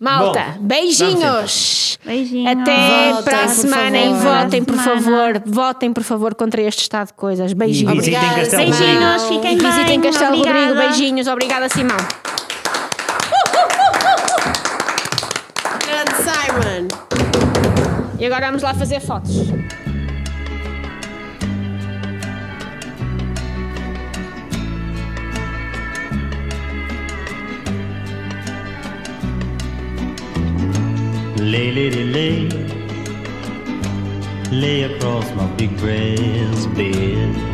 [0.00, 1.98] Malta, Bom, beijinhos!
[2.04, 2.50] Beijinhos.
[2.60, 5.00] Até Votem, para a semana e votem, por Semana.
[5.00, 7.52] favor, votem, por favor, contra este estado de coisas.
[7.52, 7.94] Beijinhos.
[7.96, 8.88] Visitem Obrigada, Castelo Simão.
[8.92, 9.00] Rodrigo.
[9.00, 10.10] Beijinhos, fiquem Visitem bem.
[10.10, 10.58] Castelo Rodrigo.
[10.58, 10.88] obrigada.
[10.88, 11.26] Beijinhos.
[11.28, 11.96] Obrigada, Simão.
[15.86, 16.88] Grande Simon!
[18.18, 19.32] E agora vamos lá fazer fotos.
[31.42, 32.48] Lay, lady, lay.
[34.52, 37.51] Lay across my big brass bed.